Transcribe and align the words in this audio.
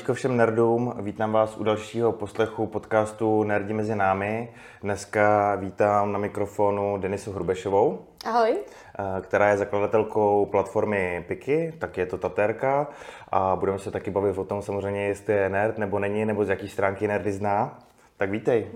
Zdravíčko 0.00 0.14
všem 0.14 0.36
nerdům, 0.36 0.94
vítám 1.00 1.32
vás 1.32 1.56
u 1.56 1.64
dalšího 1.64 2.12
poslechu 2.12 2.66
podcastu 2.66 3.42
Nerdi 3.42 3.72
mezi 3.72 3.94
námi. 3.94 4.54
Dneska 4.82 5.54
vítám 5.54 6.12
na 6.12 6.18
mikrofonu 6.18 6.98
Denisu 6.98 7.32
Hrubešovou. 7.32 7.98
Ahoj. 8.26 8.56
Eh, 8.58 9.20
která 9.20 9.50
je 9.50 9.56
zakladatelkou 9.56 10.46
platformy 10.46 11.24
Piki, 11.28 11.72
tak 11.78 11.98
je 11.98 12.06
to 12.06 12.18
Taterka 12.18 12.88
a 13.28 13.56
budeme 13.56 13.78
se 13.78 13.90
taky 13.90 14.10
bavit 14.10 14.38
o 14.38 14.44
tom 14.44 14.62
samozřejmě, 14.62 15.06
jestli 15.06 15.32
je 15.34 15.48
nerd 15.48 15.78
nebo 15.78 15.98
není, 15.98 16.24
nebo 16.24 16.44
z 16.44 16.48
jaký 16.48 16.68
stránky 16.68 17.08
nerdy 17.08 17.32
zná. 17.32 17.78
Tak 18.16 18.30
vítej. 18.30 18.66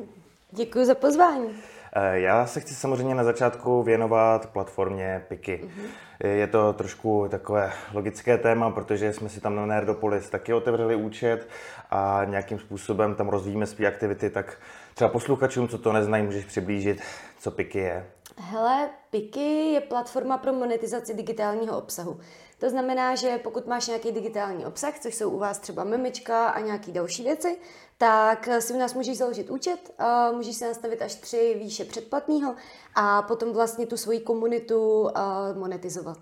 Děkuji 0.51 0.85
za 0.85 0.95
pozvání. 0.95 1.49
Eh, 1.97 2.21
já 2.21 2.47
se 2.47 2.61
chci 2.61 2.75
samozřejmě 2.75 3.15
na 3.15 3.25
začátku 3.25 3.83
věnovat 3.83 4.47
platformě 4.47 5.25
Piki. 5.29 5.61
Mm-hmm. 5.65 6.27
Je 6.29 6.47
to 6.47 6.73
trošku 6.73 7.27
takové 7.31 7.73
logické 7.93 8.39
téma, 8.39 8.71
protože 8.71 9.13
jsme 9.13 9.29
si 9.29 9.41
tam 9.41 9.57
na 9.57 9.67
Nerdopolis 9.67 10.31
taky 10.31 10.53
otevřeli 10.53 10.97
účet 10.97 11.49
a 11.91 12.21
nějakým 12.25 12.59
způsobem 12.59 13.15
tam 13.15 13.29
rozvíjíme 13.29 13.67
své 13.67 13.87
aktivity, 13.87 14.31
tak 14.31 14.59
třeba 14.95 15.11
posluchačům, 15.11 15.69
co 15.69 15.79
to 15.79 15.93
neznají, 15.93 16.25
můžeš 16.25 16.45
přiblížit, 16.45 17.01
co 17.39 17.51
Piki 17.51 17.79
je. 17.79 18.07
Hele, 18.37 18.89
Piki 19.11 19.73
je 19.73 19.81
platforma 19.81 20.39
pro 20.39 20.53
monetizaci 20.53 21.15
digitálního 21.15 21.79
obsahu. 21.79 22.21
To 22.59 22.71
znamená, 22.71 23.15
že 23.15 23.39
pokud 23.39 23.67
máš 23.67 23.87
nějaký 23.87 24.13
digitální 24.13 24.67
obsah, 24.67 24.99
což 24.99 25.15
jsou 25.15 25.31
u 25.31 25.39
vás 25.39 25.59
třeba 25.59 25.85
memička 25.85 26.49
a 26.49 26.61
nějaké 26.61 26.93
další 26.93 27.23
věci, 27.23 27.57
tak 27.99 28.49
si 28.59 28.73
u 28.73 28.79
nás 28.79 28.95
můžeš 28.95 29.19
založit 29.19 29.51
účet, 29.51 29.95
můžeš 30.33 30.57
si 30.57 30.65
nastavit 30.65 31.03
až 31.03 31.15
tři 31.15 31.57
výše 31.59 31.85
předplatného 31.85 32.55
a 32.95 33.23
potom 33.23 33.53
vlastně 33.53 33.87
tu 33.87 33.97
svoji 33.97 34.21
komunitu 34.21 35.11
monetizovat. 35.55 36.19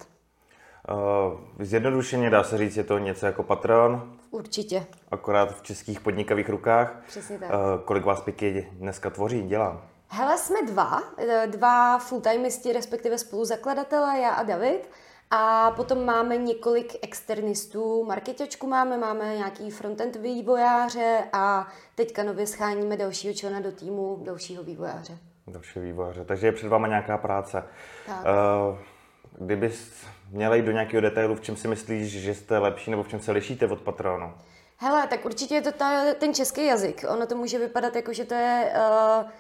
Uh, 0.91 1.41
zjednodušeně 1.59 2.31
dá 2.31 2.45
se 2.45 2.59
říct, 2.59 2.77
je 2.77 2.85
to 2.85 2.99
něco 2.99 3.27
jako 3.27 3.43
Patreon. 3.43 4.17
Určitě. 4.31 4.87
Akorát 5.11 5.57
v 5.59 5.63
českých 5.63 6.01
podnikavých 6.01 6.49
rukách. 6.49 7.03
Přesně 7.09 7.39
tak. 7.39 7.51
Kolik 7.85 8.05
vás 8.05 8.21
Piky 8.21 8.73
dneska 8.73 9.11
tvoří, 9.11 9.43
dělá? 9.43 9.83
Hele, 10.09 10.39
jsme 10.39 10.63
dva, 10.63 11.03
dva 11.47 11.99
full-timeisti, 11.99 12.73
respektive 12.73 13.19
spoluzakladatelé, 13.19 14.19
já 14.19 14.31
a 14.31 14.43
David. 14.43 14.91
A 15.35 15.71
potom 15.71 16.05
máme 16.05 16.37
několik 16.37 16.97
externistů, 17.03 18.05
marketačku 18.05 18.67
máme, 18.67 18.97
máme 18.97 19.37
nějaký 19.37 19.71
frontend 19.71 20.17
vývojáře 20.17 21.25
a 21.33 21.69
teďka 21.95 22.23
nově 22.23 22.47
scháníme 22.47 22.97
dalšího 22.97 23.35
člena 23.35 23.61
do 23.61 23.73
týmu, 23.73 24.19
dalšího 24.23 24.63
vývojáře. 24.63 25.19
Dalšího 25.47 25.85
vývojáře, 25.85 26.25
takže 26.25 26.47
je 26.47 26.53
před 26.53 26.69
váma 26.69 26.89
nějaká 26.89 27.19
práce. 27.19 27.65
Tak. 28.07 28.17
Uh, 28.17 28.79
kdybys 29.39 30.07
měla 30.31 30.55
jít 30.55 30.65
do 30.65 30.73
nějakého 30.73 31.01
detailu, 31.01 31.35
v 31.35 31.41
čem 31.41 31.57
si 31.57 31.69
myslíš, 31.69 32.13
že 32.13 32.35
jste 32.35 32.59
lepší, 32.59 32.91
nebo 32.91 33.03
v 33.03 33.09
čem 33.09 33.21
se 33.21 33.33
lišíte 33.33 33.67
od 33.67 33.81
patronu? 33.81 34.35
Hele, 34.77 35.07
tak 35.07 35.25
určitě 35.25 35.55
je 35.55 35.63
to 35.63 35.73
ta, 35.73 36.15
ten 36.15 36.35
český 36.35 36.67
jazyk. 36.67 37.05
Ono 37.09 37.27
to 37.27 37.37
může 37.37 37.59
vypadat 37.59 37.97
jako, 37.97 38.13
že 38.13 38.25
to 38.25 38.35
je 38.35 38.73
uh, 38.77 39.31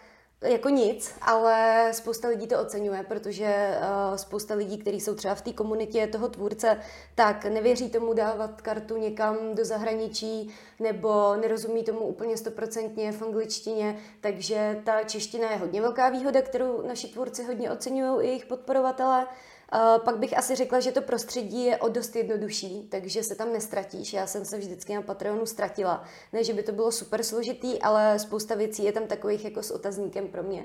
jako 0.42 0.68
nic, 0.68 1.14
ale 1.22 1.88
spousta 1.92 2.28
lidí 2.28 2.46
to 2.46 2.60
oceňuje, 2.60 3.02
protože 3.02 3.78
uh, 3.78 4.16
spousta 4.16 4.54
lidí, 4.54 4.78
kteří 4.78 5.00
jsou 5.00 5.14
třeba 5.14 5.34
v 5.34 5.42
té 5.42 5.52
komunitě 5.52 6.06
toho 6.06 6.28
tvůrce, 6.28 6.80
tak 7.14 7.44
nevěří 7.44 7.90
tomu 7.90 8.12
dávat 8.12 8.60
kartu 8.60 8.96
někam 8.96 9.54
do 9.54 9.64
zahraničí 9.64 10.54
nebo 10.80 11.36
nerozumí 11.36 11.84
tomu 11.84 12.00
úplně 12.00 12.36
stoprocentně 12.36 13.12
v 13.12 13.22
angličtině, 13.22 13.98
takže 14.20 14.80
ta 14.84 15.02
čeština 15.04 15.50
je 15.50 15.56
hodně 15.56 15.80
velká 15.80 16.08
výhoda, 16.08 16.42
kterou 16.42 16.86
naši 16.86 17.08
tvůrci 17.08 17.44
hodně 17.44 17.70
oceňují 17.70 18.24
i 18.24 18.26
jejich 18.26 18.46
podporovatelé. 18.46 19.26
Uh, 19.74 20.04
pak 20.04 20.18
bych 20.18 20.38
asi 20.38 20.54
řekla, 20.54 20.80
že 20.80 20.92
to 20.92 21.02
prostředí 21.02 21.64
je 21.64 21.78
o 21.78 21.88
dost 21.88 22.16
jednodušší, 22.16 22.88
takže 22.90 23.22
se 23.22 23.34
tam 23.34 23.52
nestratíš. 23.52 24.12
Já 24.12 24.26
jsem 24.26 24.44
se 24.44 24.58
vždycky 24.58 24.94
na 24.94 25.02
Patreonu 25.02 25.46
ztratila. 25.46 26.04
Ne, 26.32 26.44
že 26.44 26.54
by 26.54 26.62
to 26.62 26.72
bylo 26.72 26.92
super 26.92 27.22
složitý, 27.22 27.82
ale 27.82 28.18
spousta 28.18 28.54
věcí 28.54 28.84
je 28.84 28.92
tam 28.92 29.06
takových 29.06 29.44
jako 29.44 29.62
s 29.62 29.70
otazníkem 29.70 30.28
pro 30.28 30.42
mě. 30.42 30.64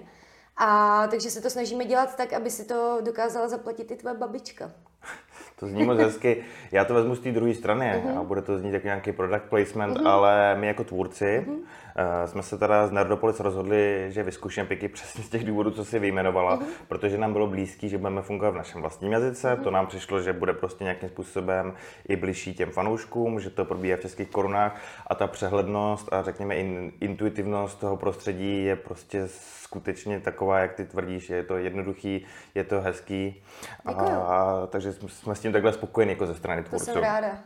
A 0.57 1.07
takže 1.07 1.31
se 1.31 1.41
to 1.41 1.49
snažíme 1.49 1.85
dělat 1.85 2.15
tak, 2.15 2.33
aby 2.33 2.51
si 2.51 2.65
to 2.65 2.97
dokázala 3.01 3.47
zaplatit 3.47 3.91
i 3.91 3.95
tvoje 3.95 4.15
babička. 4.15 4.71
To 5.59 5.67
zní 5.67 5.83
moc 5.83 5.97
hezky. 5.97 6.37
Já 6.71 6.85
to 6.85 6.93
vezmu 6.93 7.15
z 7.15 7.19
té 7.19 7.31
druhé 7.31 7.53
strany 7.53 7.85
uh-huh. 7.85 8.19
a 8.19 8.23
bude 8.23 8.41
to 8.41 8.57
znít 8.57 8.73
jako 8.73 8.87
nějaký 8.87 9.11
product 9.11 9.43
placement, 9.49 9.97
uh-huh. 9.97 10.07
ale 10.07 10.55
my 10.59 10.67
jako 10.67 10.83
tvůrci 10.83 11.45
uh-huh. 11.47 11.53
uh, 11.53 11.61
jsme 12.25 12.43
se 12.43 12.57
teda 12.57 12.87
z 12.87 12.91
Nerdopolis 12.91 13.39
rozhodli, 13.39 14.05
že 14.09 14.23
vyzkoušíme 14.23 14.65
piky 14.65 14.87
přesně 14.97 15.23
z 15.23 15.29
těch 15.29 15.43
důvodů, 15.43 15.71
co 15.71 15.85
si 15.85 15.99
vyjmenovala, 15.99 16.59
uh-huh. 16.59 16.65
protože 16.87 17.17
nám 17.17 17.33
bylo 17.33 17.47
blízký, 17.47 17.89
že 17.89 17.97
budeme 17.97 18.21
fungovat 18.21 18.51
v 18.51 18.57
našem 18.57 18.81
vlastním 18.81 19.11
jazyce. 19.11 19.53
Uh-huh. 19.53 19.63
To 19.63 19.71
nám 19.71 19.87
přišlo, 19.87 20.21
že 20.21 20.33
bude 20.33 20.53
prostě 20.53 20.83
nějakým 20.83 21.09
způsobem 21.09 21.73
i 22.07 22.15
blížší 22.15 22.53
těm 22.53 22.71
fanouškům, 22.71 23.39
že 23.39 23.49
to 23.49 23.65
probíhá 23.65 23.97
v 23.97 24.01
českých 24.01 24.29
korunách 24.29 24.81
a 25.07 25.15
ta 25.15 25.27
přehlednost 25.27 26.13
a 26.13 26.21
řekněme 26.21 26.55
in, 26.55 26.91
intuitivnost 27.01 27.79
toho 27.79 27.97
prostředí 27.97 28.63
je 28.63 28.75
prostě 28.75 29.27
skutečně 29.67 30.19
taková, 30.19 30.59
jak 30.59 30.73
ty 30.73 30.85
tvrdíš, 30.85 31.29
je 31.29 31.43
to 31.43 31.57
jednoduchý, 31.57 32.25
je 32.55 32.63
to 32.63 32.81
hezký. 32.81 33.43
A, 33.85 33.91
a, 33.91 34.67
takže 34.67 34.93
jsme 34.93 35.35
s 35.35 35.39
tím 35.39 35.46
takhle 35.51 35.73
spokojeni 35.73 36.11
jako 36.11 36.25
ze 36.25 36.35
strany 36.35 36.63
tvůrců. 36.63 36.85
To 36.85 36.91
jsem 36.91 37.03
ráda. 37.03 37.39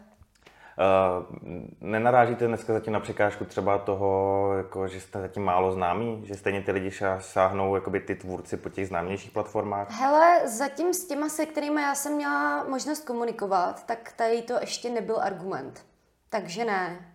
Uh, 0.78 1.38
nenarážíte 1.82 2.48
dneska 2.48 2.74
zatím 2.74 2.94
na 2.94 3.00
překážku 3.00 3.46
třeba 3.46 3.78
toho, 3.78 4.54
jako, 4.58 4.88
že 4.88 5.02
jste 5.02 5.22
zatím 5.22 5.44
málo 5.44 5.72
známí? 5.72 6.22
Že 6.26 6.36
stejně 6.36 6.62
ty 6.62 6.72
lidi 6.72 6.92
sáhnou 7.20 7.76
jakoby 7.76 8.00
ty 8.00 8.16
tvůrci 8.16 8.58
po 8.58 8.70
těch 8.70 8.88
známějších 8.88 9.32
platformách? 9.32 9.92
Hele, 9.92 10.48
zatím 10.48 10.94
s 10.94 11.06
těma, 11.06 11.30
se 11.30 11.46
kterými 11.46 11.82
já 11.82 11.96
jsem 11.96 12.14
měla 12.16 12.64
možnost 12.64 13.06
komunikovat, 13.06 13.86
tak 13.86 14.14
tady 14.16 14.42
to 14.42 14.54
ještě 14.62 14.90
nebyl 14.90 15.22
argument. 15.22 15.86
Takže 16.30 16.66
ne. 16.66 17.14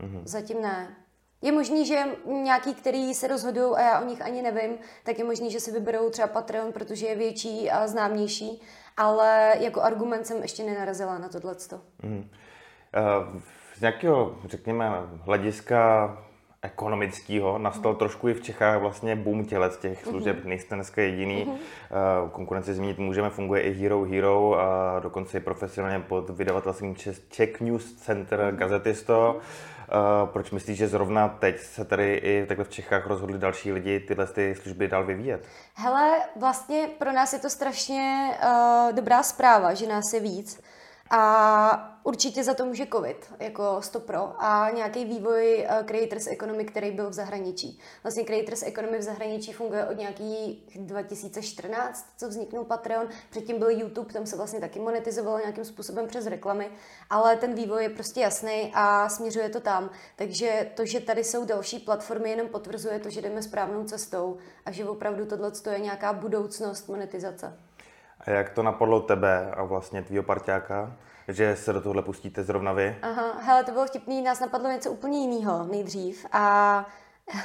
Mm-hmm. 0.00 0.22
Zatím 0.24 0.62
ne. 0.62 0.96
Je 1.42 1.52
možný, 1.52 1.86
že 1.86 2.04
nějaký, 2.26 2.74
který 2.74 3.14
se 3.14 3.28
rozhodují 3.28 3.76
a 3.76 3.80
já 3.80 4.00
o 4.00 4.04
nich 4.04 4.22
ani 4.22 4.42
nevím, 4.42 4.78
tak 5.04 5.18
je 5.18 5.24
možný, 5.24 5.50
že 5.50 5.60
si 5.60 5.72
vyberou 5.72 6.10
třeba 6.10 6.28
Patreon, 6.28 6.72
protože 6.72 7.06
je 7.06 7.16
větší 7.16 7.70
a 7.70 7.86
známější, 7.86 8.62
ale 8.96 9.52
jako 9.60 9.82
argument 9.82 10.26
jsem 10.26 10.42
ještě 10.42 10.62
nenarazila 10.62 11.18
na 11.18 11.28
tohle. 11.28 11.54
Mm. 12.02 12.18
Uh, 12.18 13.40
z 13.76 13.80
nějakého, 13.80 14.36
řekněme, 14.44 14.92
hlediska 15.20 16.16
ekonomického 16.62 17.58
nastal 17.58 17.92
mm. 17.92 17.98
trošku 17.98 18.28
i 18.28 18.34
v 18.34 18.42
Čechách 18.42 18.80
vlastně 18.80 19.16
boom 19.16 19.44
tělet 19.44 19.80
těch 19.80 20.02
mhm. 20.02 20.10
služeb. 20.10 20.44
Mm. 20.44 20.48
Nejste 20.48 20.74
dneska 20.74 21.02
jediný. 21.02 21.44
Mm. 21.44 21.50
Uh, 21.50 21.58
konkurenci 22.30 22.74
zmínit 22.74 22.98
můžeme, 22.98 23.30
funguje 23.30 23.62
i 23.62 23.72
Hero 23.72 24.04
Hero 24.04 24.58
a 24.58 24.98
dokonce 25.00 25.38
i 25.38 25.40
profesionálně 25.40 26.00
pod 26.00 26.30
vydavatelstvím 26.30 26.96
Czech 27.28 27.60
News 27.60 27.94
Center 27.94 28.48
mm. 28.50 28.56
Gazetisto. 28.56 29.36
Mm. 29.36 29.75
Uh, 29.88 30.28
proč 30.28 30.50
myslíš, 30.50 30.78
že 30.78 30.88
zrovna 30.88 31.28
teď 31.28 31.60
se 31.60 31.84
tady 31.84 32.14
i 32.14 32.46
takhle 32.46 32.64
v 32.64 32.68
Čechách 32.68 33.06
rozhodli 33.06 33.38
další 33.38 33.72
lidi 33.72 34.00
tyhle 34.00 34.26
ty 34.26 34.54
služby 34.54 34.88
dál 34.88 35.04
vyvíjet? 35.04 35.44
Hele, 35.74 36.20
vlastně 36.36 36.88
pro 36.98 37.12
nás 37.12 37.32
je 37.32 37.38
to 37.38 37.50
strašně 37.50 38.30
uh, 38.42 38.92
dobrá 38.92 39.22
zpráva, 39.22 39.74
že 39.74 39.86
nás 39.86 40.12
je 40.14 40.20
víc. 40.20 40.60
A 41.10 42.00
určitě 42.02 42.44
za 42.44 42.54
to 42.54 42.64
může 42.64 42.86
COVID, 42.86 43.32
jako 43.40 43.82
stopro 43.82 44.32
a 44.38 44.70
nějaký 44.70 45.04
vývoj 45.04 45.66
uh, 45.70 45.86
Creators 45.86 46.26
Economy, 46.26 46.64
který 46.64 46.90
byl 46.90 47.10
v 47.10 47.12
zahraničí. 47.12 47.80
Vlastně 48.02 48.24
Creators 48.24 48.62
Economy 48.62 48.98
v 48.98 49.02
zahraničí 49.02 49.52
funguje 49.52 49.86
od 49.86 49.98
nějaký 49.98 50.62
2014, 50.76 52.06
co 52.16 52.28
vzniknul 52.28 52.64
Patreon. 52.64 53.08
Předtím 53.30 53.58
byl 53.58 53.70
YouTube, 53.70 54.12
tam 54.12 54.26
se 54.26 54.36
vlastně 54.36 54.60
taky 54.60 54.80
monetizovalo 54.80 55.38
nějakým 55.38 55.64
způsobem 55.64 56.06
přes 56.06 56.26
reklamy, 56.26 56.70
ale 57.10 57.36
ten 57.36 57.54
vývoj 57.54 57.82
je 57.82 57.88
prostě 57.88 58.20
jasný 58.20 58.72
a 58.74 59.08
směřuje 59.08 59.48
to 59.48 59.60
tam. 59.60 59.90
Takže 60.16 60.70
to, 60.74 60.86
že 60.86 61.00
tady 61.00 61.24
jsou 61.24 61.44
další 61.44 61.78
platformy, 61.78 62.30
jenom 62.30 62.48
potvrzuje 62.48 62.98
to, 62.98 63.10
že 63.10 63.22
jdeme 63.22 63.42
správnou 63.42 63.84
cestou 63.84 64.36
a 64.64 64.72
že 64.72 64.84
opravdu 64.84 65.26
tohle 65.26 65.52
je 65.70 65.80
nějaká 65.80 66.12
budoucnost 66.12 66.88
monetizace. 66.88 67.65
A 68.20 68.30
jak 68.30 68.50
to 68.50 68.62
napadlo 68.62 69.00
tebe 69.00 69.50
a 69.56 69.64
vlastně 69.64 70.02
tvýho 70.02 70.22
parťáka? 70.22 70.96
že 71.28 71.56
se 71.56 71.72
do 71.72 71.80
tohle 71.80 72.02
pustíte 72.02 72.44
zrovna 72.44 72.72
vy? 72.72 72.96
Aha, 73.02 73.32
hele, 73.40 73.64
to 73.64 73.72
bylo 73.72 73.86
vtipný, 73.86 74.22
nás 74.22 74.40
napadlo 74.40 74.70
něco 74.70 74.90
úplně 74.90 75.18
jiného 75.18 75.64
nejdřív 75.64 76.26
a 76.32 76.86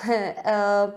uh, 0.08 0.14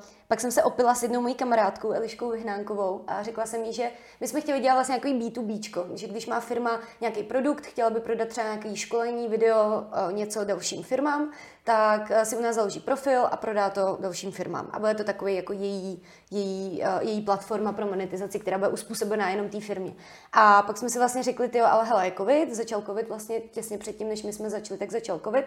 pak 0.35 0.41
jsem 0.41 0.51
se 0.51 0.63
opila 0.63 0.95
s 0.95 1.03
jednou 1.03 1.21
mojí 1.21 1.35
kamarádkou 1.35 1.93
Eliškou 1.93 2.31
Vyhnánkovou 2.31 3.05
a 3.07 3.23
řekla 3.23 3.47
jsem 3.47 3.65
jí, 3.65 3.73
že 3.73 3.91
my 4.21 4.29
jsme 4.29 4.41
chtěli 4.41 4.61
dělat 4.61 4.75
vlastně 4.75 5.01
nějaký 5.05 5.31
B2B, 5.31 5.97
že 5.97 6.09
když 6.09 6.27
má 6.27 6.41
firma 6.41 6.81
nějaký 7.01 7.23
produkt, 7.23 7.67
chtěla 7.67 7.91
by 7.91 8.01
prodat 8.01 8.29
třeba 8.29 8.47
nějaký 8.47 8.77
školení, 8.77 9.29
video, 9.29 9.85
něco 10.11 10.45
dalším 10.45 10.83
firmám, 10.83 11.33
tak 11.65 12.11
eh, 12.11 12.25
si 12.25 12.37
u 12.37 12.41
nás 12.41 12.55
založí 12.55 12.81
profil 12.81 13.27
a 13.31 13.37
prodá 13.37 13.71
to 13.71 13.99
dalším 14.01 14.33
firmám. 14.33 14.69
A 14.73 14.79
bude 14.79 14.95
to 14.95 15.05
takový 15.05 15.35
jako 15.35 15.53
její, 15.53 16.03
její, 16.31 16.83
eh, 16.83 17.05
její 17.05 17.23
platforma 17.23 17.73
pro 17.73 17.87
monetizaci, 17.87 18.39
která 18.39 18.59
bude 18.59 18.71
uspůsobená 18.71 19.31
jenom 19.31 19.49
té 19.49 19.61
firmě. 19.61 19.95
A 20.33 20.63
pak 20.63 20.79
jsme 20.79 20.91
si 20.91 20.99
vlastně 20.99 21.23
řekli, 21.23 21.51
jo, 21.55 21.65
ale 21.69 21.85
hele, 21.85 22.07
je 22.07 22.13
covid, 22.13 22.55
začal 22.55 22.83
covid 22.83 23.09
vlastně 23.09 23.41
těsně 23.41 23.79
předtím, 23.79 24.09
než 24.09 24.23
my 24.23 24.33
jsme 24.33 24.51
začali, 24.51 24.79
tak 24.79 24.91
začal 24.91 25.19
covid. 25.19 25.47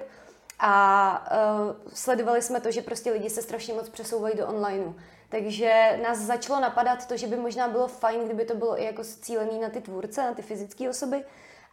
A 0.60 1.24
uh, 1.32 1.76
sledovali 1.94 2.42
jsme 2.42 2.62
to, 2.62 2.72
že 2.72 2.82
prostě 2.82 3.12
lidi 3.12 3.30
se 3.30 3.42
strašně 3.42 3.74
moc 3.74 3.90
přesouvají 3.90 4.38
do 4.38 4.48
onlineu. 4.48 4.94
Takže 5.30 6.00
nás 6.04 6.18
začalo 6.18 6.60
napadat 6.60 7.08
to, 7.08 7.18
že 7.18 7.28
by 7.28 7.36
možná 7.36 7.68
bylo 7.68 7.88
fajn, 7.88 8.26
kdyby 8.26 8.46
to 8.46 8.56
bylo 8.56 8.82
i 8.82 8.86
jako 8.86 9.04
cílený 9.04 9.60
na 9.60 9.70
ty 9.70 9.82
tvůrce, 9.82 10.24
na 10.24 10.34
ty 10.34 10.42
fyzické 10.42 10.90
osoby. 10.90 11.24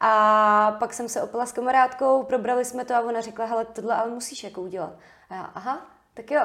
A 0.01 0.77
pak 0.79 0.93
jsem 0.93 1.09
se 1.09 1.23
opila 1.23 1.47
s 1.47 1.53
kamarádkou, 1.53 2.23
probrali 2.23 2.65
jsme 2.65 2.85
to 2.85 2.95
a 2.95 3.01
ona 3.01 3.21
řekla, 3.21 3.45
hele, 3.45 3.65
tohle 3.65 3.95
ale 3.95 4.11
musíš 4.11 4.45
jako 4.45 4.61
udělat. 4.61 4.93
A 5.31 5.35
já, 5.35 5.43
aha, 5.43 5.87
tak 6.15 6.31
jo, 6.31 6.41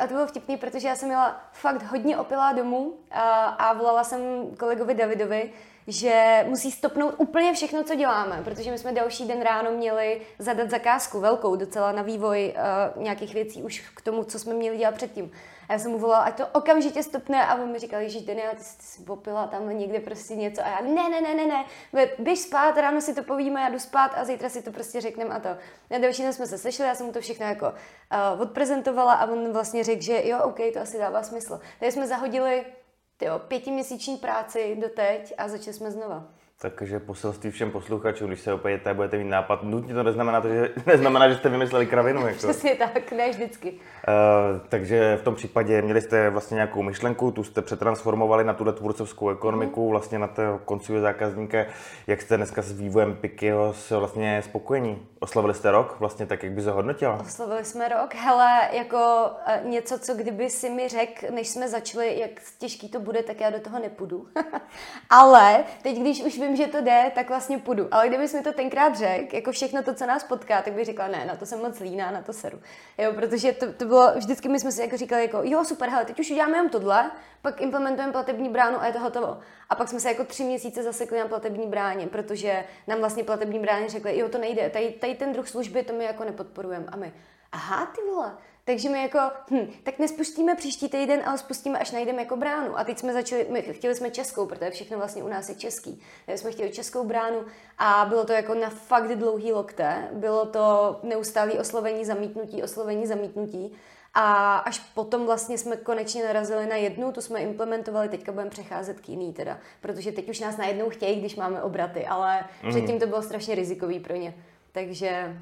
a 0.00 0.06
to 0.06 0.14
bylo 0.14 0.26
vtipný, 0.26 0.56
protože 0.56 0.88
já 0.88 0.96
jsem 0.96 1.08
měla 1.08 1.40
fakt 1.52 1.82
hodně 1.82 2.18
opilá 2.18 2.52
domů 2.52 2.94
a, 3.10 3.44
a 3.44 3.72
volala 3.72 4.04
jsem 4.04 4.20
kolegovi 4.58 4.94
Davidovi, 4.94 5.52
že 5.86 6.44
musí 6.48 6.70
stopnout 6.70 7.14
úplně 7.16 7.52
všechno, 7.52 7.84
co 7.84 7.94
děláme, 7.94 8.40
protože 8.44 8.70
my 8.70 8.78
jsme 8.78 8.92
další 8.92 9.28
den 9.28 9.42
ráno 9.42 9.70
měli 9.70 10.20
zadat 10.38 10.70
zakázku 10.70 11.20
velkou 11.20 11.56
docela 11.56 11.92
na 11.92 12.02
vývoj 12.02 12.54
uh, 12.96 13.02
nějakých 13.02 13.34
věcí 13.34 13.62
už 13.62 13.80
k 13.96 14.00
tomu, 14.00 14.24
co 14.24 14.38
jsme 14.38 14.54
měli 14.54 14.76
dělat 14.76 14.94
předtím. 14.94 15.32
A 15.68 15.72
já 15.72 15.78
jsem 15.78 15.90
mu 15.90 15.98
volala, 15.98 16.22
ať 16.22 16.36
to 16.36 16.46
okamžitě 16.46 17.02
stopne 17.02 17.46
a 17.46 17.54
on 17.54 17.72
mi 17.72 17.78
říkal, 17.78 18.00
že 18.06 18.20
Daniela, 18.20 18.54
ty 18.54 18.64
jsi 18.64 19.02
popila 19.02 19.46
tam 19.46 19.78
někde 19.78 20.00
prostě 20.00 20.34
něco 20.34 20.62
a 20.64 20.68
já, 20.68 20.80
ne, 20.80 21.08
ne, 21.08 21.20
ne, 21.20 21.34
ne, 21.34 21.64
ne, 21.92 22.08
běž 22.18 22.38
spát, 22.38 22.76
ráno 22.76 23.00
si 23.00 23.14
to 23.14 23.22
povíme, 23.22 23.60
já 23.60 23.68
jdu 23.68 23.78
spát 23.78 24.12
a 24.16 24.24
zítra 24.24 24.48
si 24.48 24.62
to 24.62 24.72
prostě 24.72 25.00
řekneme 25.00 25.34
a 25.34 25.40
to. 25.40 25.48
Na 25.90 25.98
další 25.98 26.22
den 26.22 26.32
jsme 26.32 26.46
se 26.46 26.58
sešli, 26.58 26.86
já 26.86 26.94
jsem 26.94 27.06
mu 27.06 27.12
to 27.12 27.20
všechno 27.20 27.46
jako 27.46 27.66
uh, 27.66 28.40
odprezentovala 28.40 29.12
a 29.12 29.26
on 29.26 29.52
vlastně 29.52 29.84
řekl, 29.84 30.02
že 30.02 30.28
jo, 30.28 30.38
OK, 30.42 30.58
to 30.72 30.80
asi 30.80 30.98
dává 30.98 31.22
smysl. 31.22 31.60
Takže 31.78 31.92
jsme 31.92 32.06
zahodili 32.06 32.64
tyjo, 33.16 33.38
pětiměsíční 33.38 34.16
práci 34.16 34.76
doteď 34.80 35.34
a 35.38 35.48
začali 35.48 35.74
jsme 35.74 35.90
znova. 35.90 36.28
Takže 36.62 37.00
poselství 37.00 37.50
všem 37.50 37.70
posluchačům, 37.70 38.28
když 38.28 38.40
se 38.40 38.52
opějete, 38.52 38.94
budete 38.94 39.18
mít 39.18 39.28
nápad, 39.28 39.62
nutně 39.62 39.94
to 39.94 40.02
neznamená, 40.02 40.40
to, 40.40 40.48
že, 40.48 40.70
neznamená, 40.86 41.28
že 41.28 41.36
jste 41.36 41.48
vymysleli 41.48 41.86
kravinu. 41.86 42.26
Jako. 42.26 42.38
Přesně 42.38 42.74
tak, 42.74 43.12
ne 43.12 43.30
vždycky. 43.30 43.70
Uh, 43.72 44.60
takže 44.68 45.16
v 45.20 45.22
tom 45.22 45.34
případě 45.34 45.82
měli 45.82 46.00
jste 46.00 46.30
vlastně 46.30 46.54
nějakou 46.54 46.82
myšlenku, 46.82 47.30
tu 47.30 47.44
jste 47.44 47.62
přetransformovali 47.62 48.44
na 48.44 48.54
tuhle 48.54 48.72
tvůrcovskou 48.72 49.30
ekonomiku, 49.30 49.84
mm. 49.84 49.90
vlastně 49.90 50.18
na 50.18 50.26
toho 50.26 50.58
koncového 50.58 51.02
zákazníka. 51.02 51.64
Jak 52.06 52.22
jste 52.22 52.36
dneska 52.36 52.62
s 52.62 52.72
vývojem 52.72 53.16
Pikyho 53.16 53.72
se 53.72 53.96
vlastně 53.96 54.42
spokojení? 54.42 55.06
Oslavili 55.20 55.54
jste 55.54 55.70
rok 55.70 55.96
vlastně 56.00 56.26
tak, 56.26 56.42
jak 56.42 56.52
by 56.52 56.62
se 56.62 56.70
hodnotila? 56.70 57.20
Oslavili 57.20 57.64
jsme 57.64 57.88
rok, 57.88 58.14
hele, 58.14 58.68
jako 58.72 59.30
uh, 59.64 59.70
něco, 59.70 59.98
co 59.98 60.14
kdyby 60.14 60.50
si 60.50 60.70
mi 60.70 60.88
řekl, 60.88 61.26
než 61.30 61.48
jsme 61.48 61.68
začali, 61.68 62.18
jak 62.18 62.30
těžký 62.58 62.88
to 62.88 63.00
bude, 63.00 63.22
tak 63.22 63.40
já 63.40 63.50
do 63.50 63.60
toho 63.60 63.78
nepůjdu. 63.78 64.26
Ale 65.10 65.64
teď, 65.82 65.98
když 65.98 66.22
už 66.22 66.38
vím, 66.38 66.51
vím, 66.52 66.56
že 66.56 66.66
to 66.66 66.80
jde, 66.80 67.12
tak 67.14 67.28
vlastně 67.28 67.58
půjdu. 67.58 67.88
Ale 67.90 68.08
kdybys 68.08 68.34
mi 68.34 68.42
to 68.42 68.52
tenkrát 68.52 68.96
řekl, 68.96 69.34
jako 69.34 69.52
všechno 69.52 69.82
to, 69.82 69.94
co 69.94 70.06
nás 70.06 70.24
potká, 70.24 70.62
tak 70.62 70.72
bych 70.72 70.84
řekla, 70.84 71.08
ne, 71.08 71.24
na 71.24 71.36
to 71.36 71.46
jsem 71.46 71.58
moc 71.58 71.80
líná, 71.80 72.10
na 72.10 72.22
to 72.22 72.32
seru. 72.32 72.60
Jo, 72.98 73.12
protože 73.12 73.52
to, 73.52 73.72
to 73.72 73.84
bylo, 73.84 74.12
vždycky 74.14 74.48
my 74.48 74.60
jsme 74.60 74.72
si 74.72 74.80
jako 74.80 74.96
říkali, 74.96 75.22
jako, 75.22 75.40
jo, 75.42 75.64
super, 75.64 75.88
hele, 75.88 76.04
teď 76.04 76.20
už 76.20 76.30
uděláme 76.30 76.56
jen 76.56 76.68
tohle, 76.68 77.10
pak 77.42 77.60
implementujeme 77.60 78.12
platební 78.12 78.48
bránu 78.48 78.80
a 78.80 78.86
je 78.86 78.92
to 78.92 78.98
hotovo. 78.98 79.38
A 79.70 79.74
pak 79.74 79.88
jsme 79.88 80.00
se 80.00 80.08
jako 80.08 80.24
tři 80.24 80.44
měsíce 80.44 80.82
zasekli 80.82 81.18
na 81.18 81.28
platební 81.28 81.66
bráně, 81.66 82.06
protože 82.06 82.64
nám 82.86 82.98
vlastně 82.98 83.24
platební 83.24 83.58
bráně 83.58 83.88
řekli, 83.88 84.18
jo, 84.18 84.28
to 84.28 84.38
nejde, 84.38 84.70
tady, 84.70 84.90
tady 84.90 85.14
ten 85.14 85.32
druh 85.32 85.48
služby, 85.48 85.82
to 85.82 85.92
my 85.92 86.04
jako 86.04 86.24
nepodporujeme. 86.24 86.86
A 86.88 86.96
my, 86.96 87.12
aha, 87.52 87.86
ty 87.86 88.00
vole, 88.10 88.32
takže 88.64 88.88
my 88.88 89.02
jako, 89.02 89.18
hm, 89.50 89.72
tak 89.82 89.98
nespustíme 89.98 90.54
příští 90.54 90.88
týden, 90.88 91.22
ale 91.26 91.38
spustíme, 91.38 91.78
až 91.78 91.90
najdeme 91.90 92.22
jako 92.22 92.36
bránu. 92.36 92.78
A 92.78 92.84
teď 92.84 92.98
jsme 92.98 93.12
začali, 93.12 93.46
my 93.50 93.62
chtěli 93.62 93.94
jsme 93.94 94.10
českou, 94.10 94.46
protože 94.46 94.70
všechno 94.70 94.98
vlastně 94.98 95.22
u 95.22 95.28
nás 95.28 95.48
je 95.48 95.54
český. 95.54 96.02
Takže 96.26 96.38
jsme 96.38 96.52
chtěli 96.52 96.70
českou 96.70 97.04
bránu 97.04 97.44
a 97.78 98.06
bylo 98.08 98.24
to 98.24 98.32
jako 98.32 98.54
na 98.54 98.70
fakt 98.70 99.16
dlouhý 99.16 99.52
lokte. 99.52 100.08
Bylo 100.12 100.46
to 100.46 100.96
neustálý 101.02 101.58
oslovení, 101.58 102.04
zamítnutí, 102.04 102.62
oslovení, 102.62 103.06
zamítnutí. 103.06 103.72
A 104.14 104.56
až 104.56 104.78
potom 104.78 105.26
vlastně 105.26 105.58
jsme 105.58 105.76
konečně 105.76 106.24
narazili 106.24 106.66
na 106.66 106.76
jednu, 106.76 107.12
tu 107.12 107.20
jsme 107.20 107.40
implementovali, 107.40 108.08
teďka 108.08 108.32
budeme 108.32 108.50
přecházet 108.50 109.00
k 109.00 109.08
jiný 109.08 109.32
teda, 109.32 109.58
protože 109.80 110.12
teď 110.12 110.28
už 110.28 110.40
nás 110.40 110.56
najednou 110.56 110.90
chtějí, 110.90 111.20
když 111.20 111.36
máme 111.36 111.62
obraty, 111.62 112.06
ale 112.06 112.44
mm. 112.62 112.70
předtím 112.70 113.00
to 113.00 113.06
bylo 113.06 113.22
strašně 113.22 113.54
rizikový 113.54 114.00
pro 114.00 114.16
ně. 114.16 114.34
Takže 114.72 115.36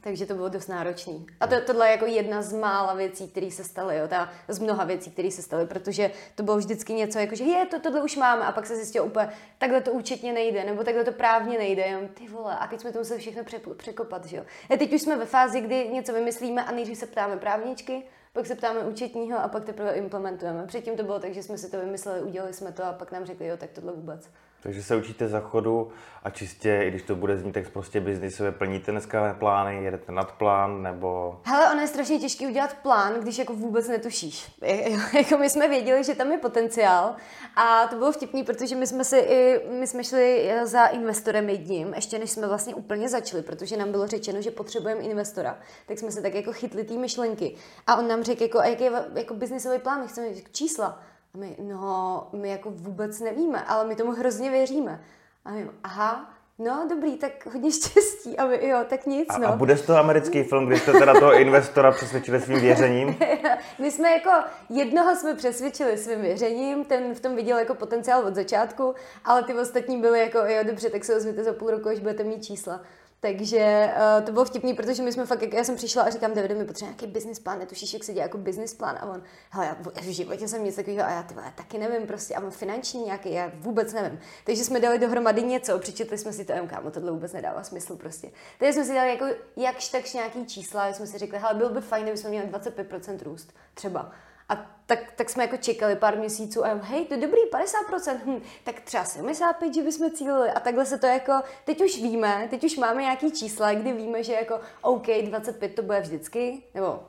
takže 0.00 0.26
to 0.26 0.34
bylo 0.34 0.48
dost 0.48 0.68
náročný. 0.68 1.26
A 1.40 1.46
to, 1.46 1.60
tohle 1.60 1.86
je 1.86 1.92
jako 1.92 2.06
jedna 2.06 2.42
z 2.42 2.52
mála 2.52 2.94
věcí, 2.94 3.28
které 3.28 3.50
se 3.50 3.64
staly, 3.64 3.96
jo, 3.96 4.08
ta, 4.08 4.30
z 4.48 4.58
mnoha 4.58 4.84
věcí, 4.84 5.10
které 5.10 5.30
se 5.30 5.42
staly, 5.42 5.66
protože 5.66 6.10
to 6.34 6.42
bylo 6.42 6.56
vždycky 6.56 6.92
něco 6.92 7.18
jako, 7.18 7.34
že 7.34 7.44
je, 7.44 7.66
to, 7.66 7.80
tohle 7.80 8.02
už 8.02 8.16
máme 8.16 8.44
a 8.44 8.52
pak 8.52 8.66
se 8.66 8.76
zjistilo 8.76 9.06
úplně, 9.06 9.28
takhle 9.58 9.80
to 9.80 9.92
účetně 9.92 10.32
nejde, 10.32 10.64
nebo 10.64 10.84
takhle 10.84 11.04
to 11.04 11.12
právně 11.12 11.58
nejde, 11.58 11.90
jo, 11.90 12.00
ty 12.14 12.28
vole, 12.28 12.58
a 12.58 12.66
teď 12.66 12.80
jsme 12.80 12.92
to 12.92 12.98
museli 12.98 13.20
všechno 13.20 13.44
pře, 13.44 13.60
překopat, 13.76 14.24
že 14.24 14.36
jo. 14.36 14.44
A 14.70 14.76
teď 14.76 14.92
už 14.92 15.02
jsme 15.02 15.16
ve 15.16 15.26
fázi, 15.26 15.60
kdy 15.60 15.88
něco 15.88 16.12
vymyslíme 16.12 16.64
a 16.64 16.72
nejdřív 16.72 16.98
se 16.98 17.06
ptáme 17.06 17.36
právničky, 17.36 18.02
pak 18.32 18.46
se 18.46 18.54
ptáme 18.54 18.80
účetního 18.80 19.38
a 19.38 19.48
pak 19.48 19.64
teprve 19.64 19.92
implementujeme. 19.92 20.66
Předtím 20.66 20.96
to 20.96 21.02
bylo 21.02 21.20
tak, 21.20 21.34
že 21.34 21.42
jsme 21.42 21.58
si 21.58 21.70
to 21.70 21.78
vymysleli, 21.78 22.22
udělali 22.22 22.54
jsme 22.54 22.72
to 22.72 22.84
a 22.84 22.92
pak 22.92 23.12
nám 23.12 23.24
řekli, 23.24 23.46
jo, 23.46 23.56
tak 23.56 23.70
tohle 23.70 23.92
vůbec. 23.92 24.30
Takže 24.62 24.82
se 24.82 24.96
učíte 24.96 25.28
za 25.28 25.40
chodu 25.40 25.92
a 26.22 26.30
čistě, 26.30 26.80
i 26.84 26.90
když 26.90 27.02
to 27.02 27.16
bude 27.16 27.36
znít, 27.38 27.52
tak 27.52 27.68
prostě 27.68 28.00
biznisově 28.00 28.52
plníte 28.52 28.92
dneska 28.92 29.36
plány, 29.38 29.84
jedete 29.84 30.12
nad 30.12 30.32
plán, 30.32 30.82
nebo... 30.82 31.40
Hele, 31.44 31.72
ono 31.72 31.80
je 31.80 31.86
strašně 31.86 32.18
těžké 32.18 32.46
udělat 32.46 32.74
plán, 32.74 33.20
když 33.20 33.38
jako 33.38 33.52
vůbec 33.52 33.88
netušíš. 33.88 34.52
jako 35.14 35.38
my 35.38 35.50
jsme 35.50 35.68
věděli, 35.68 36.04
že 36.04 36.14
tam 36.14 36.32
je 36.32 36.38
potenciál 36.38 37.16
a 37.56 37.86
to 37.86 37.96
bylo 37.96 38.12
vtipný, 38.12 38.44
protože 38.44 38.76
my 38.76 38.86
jsme 38.86 39.04
si 39.04 39.16
i, 39.18 39.60
my 39.70 39.86
jsme 39.86 40.04
šli 40.04 40.50
za 40.64 40.86
investorem 40.86 41.48
jedním, 41.48 41.94
ještě 41.94 42.18
než 42.18 42.30
jsme 42.30 42.46
vlastně 42.46 42.74
úplně 42.74 43.08
začali, 43.08 43.42
protože 43.42 43.76
nám 43.76 43.90
bylo 43.90 44.06
řečeno, 44.06 44.42
že 44.42 44.50
potřebujeme 44.50 45.00
investora. 45.00 45.58
Tak 45.86 45.98
jsme 45.98 46.12
se 46.12 46.22
tak 46.22 46.34
jako 46.34 46.52
chytli 46.52 46.84
té 46.84 46.94
myšlenky. 46.94 47.56
A 47.86 47.96
on 47.96 48.08
nám 48.08 48.22
řekl, 48.22 48.42
jako, 48.42 48.58
jaký 48.58 48.84
je 48.84 48.92
jako 49.14 49.34
biznisový 49.34 49.78
plán, 49.78 50.00
my 50.00 50.08
chceme 50.08 50.28
čísla. 50.52 51.02
My, 51.38 51.56
no, 51.58 52.28
my 52.32 52.48
jako 52.48 52.70
vůbec 52.70 53.20
nevíme, 53.20 53.64
ale 53.64 53.84
my 53.84 53.96
tomu 53.96 54.12
hrozně 54.12 54.50
věříme. 54.50 55.04
A 55.44 55.50
my, 55.50 55.70
aha, 55.84 56.30
No, 56.60 56.86
dobrý, 56.90 57.16
tak 57.16 57.46
hodně 57.46 57.72
štěstí. 57.72 58.36
A 58.36 58.46
my, 58.46 58.68
jo, 58.68 58.78
tak 58.88 59.06
nic, 59.06 59.28
a, 59.28 59.38
no. 59.38 59.48
A 59.48 59.56
bude 59.56 59.76
z 59.76 59.82
toho 59.82 59.98
americký 59.98 60.42
film, 60.42 60.66
kdy 60.66 60.78
jste 60.78 60.92
teda 60.92 61.14
toho 61.20 61.34
investora 61.34 61.92
přesvědčili 61.92 62.40
svým 62.40 62.60
věřením? 62.60 63.16
my 63.78 63.90
jsme 63.90 64.10
jako, 64.10 64.30
jednoho 64.68 65.16
jsme 65.16 65.34
přesvědčili 65.34 65.98
svým 65.98 66.20
věřením, 66.20 66.84
ten 66.84 67.14
v 67.14 67.20
tom 67.20 67.36
viděl 67.36 67.58
jako 67.58 67.74
potenciál 67.74 68.26
od 68.26 68.34
začátku, 68.34 68.94
ale 69.24 69.42
ty 69.42 69.54
ostatní 69.54 70.00
byly 70.00 70.20
jako, 70.20 70.38
jo, 70.38 70.64
dobře, 70.64 70.90
tak 70.90 71.04
se 71.04 71.16
ozvěte 71.16 71.44
za 71.44 71.52
půl 71.52 71.70
roku, 71.70 71.88
až 71.88 71.98
budete 71.98 72.24
mít 72.24 72.44
čísla. 72.44 72.80
Takže 73.20 73.94
uh, 74.18 74.24
to 74.24 74.32
bylo 74.32 74.44
vtipný, 74.44 74.74
protože 74.74 75.02
my 75.02 75.12
jsme 75.12 75.26
fakt, 75.26 75.52
já 75.52 75.64
jsem 75.64 75.76
přišla 75.76 76.02
a 76.02 76.10
říkám, 76.10 76.34
Davide, 76.34 76.54
mi 76.54 76.64
potřebuje 76.64 76.90
nějaký 76.90 77.06
business 77.06 77.38
plán, 77.38 77.58
netušíš, 77.58 77.92
jak 77.92 78.04
se 78.04 78.12
dělá 78.12 78.22
jako 78.22 78.38
business 78.38 78.74
plán. 78.74 78.98
A 79.00 79.06
on, 79.06 79.22
hele, 79.50 79.66
já 79.66 80.02
v 80.02 80.12
životě 80.12 80.48
jsem 80.48 80.64
nic 80.64 80.76
takového 80.76 81.06
a 81.06 81.10
já 81.10 81.22
ty 81.22 81.34
vole, 81.34 81.52
taky 81.56 81.78
nevím 81.78 82.06
prostě, 82.06 82.34
a 82.34 82.40
mám 82.40 82.50
finanční 82.50 83.04
nějaký, 83.04 83.32
já 83.32 83.52
vůbec 83.54 83.92
nevím. 83.92 84.20
Takže 84.44 84.64
jsme 84.64 84.80
dali 84.80 84.98
dohromady 84.98 85.42
něco, 85.42 85.78
přečetli 85.78 86.18
jsme 86.18 86.32
si 86.32 86.44
to, 86.44 86.52
kámo, 86.66 86.90
tohle 86.90 87.12
vůbec 87.12 87.32
nedává 87.32 87.62
smysl 87.64 87.96
prostě. 87.96 88.30
Takže 88.58 88.72
jsme 88.72 88.84
si 88.84 88.94
dali 88.94 89.10
jako 89.10 89.24
jakž 89.56 89.88
takž 89.88 90.14
nějaký 90.14 90.46
čísla, 90.46 90.92
jsme 90.92 91.06
si 91.06 91.18
řekli, 91.18 91.38
hele, 91.38 91.54
bylo 91.54 91.70
by 91.70 91.80
fajn, 91.80 92.02
kdybychom 92.02 92.30
měli 92.30 92.46
25% 92.46 93.22
růst, 93.22 93.52
třeba. 93.74 94.12
A 94.48 94.66
tak, 94.86 95.12
tak 95.16 95.30
jsme 95.30 95.44
jako 95.44 95.56
čekali 95.56 95.96
pár 95.96 96.16
měsíců 96.18 96.66
a 96.66 96.68
hej, 96.74 97.04
to 97.04 97.14
je 97.14 97.20
dobrý, 97.20 97.40
50%, 97.50 98.16
hm, 98.24 98.42
tak 98.64 98.80
třeba 98.80 99.04
75, 99.04 99.74
že 99.74 99.82
bychom 99.82 100.10
cílili. 100.10 100.50
A 100.50 100.60
takhle 100.60 100.86
se 100.86 100.98
to 100.98 101.06
jako, 101.06 101.32
teď 101.64 101.80
už 101.84 101.96
víme, 102.02 102.46
teď 102.50 102.64
už 102.64 102.76
máme 102.76 103.02
nějaký 103.02 103.32
čísla, 103.32 103.74
kdy 103.74 103.92
víme, 103.92 104.22
že 104.22 104.32
jako 104.32 104.60
OK, 104.82 105.06
25 105.22 105.74
to 105.74 105.82
bude 105.82 106.00
vždycky, 106.00 106.62
nebo 106.74 107.00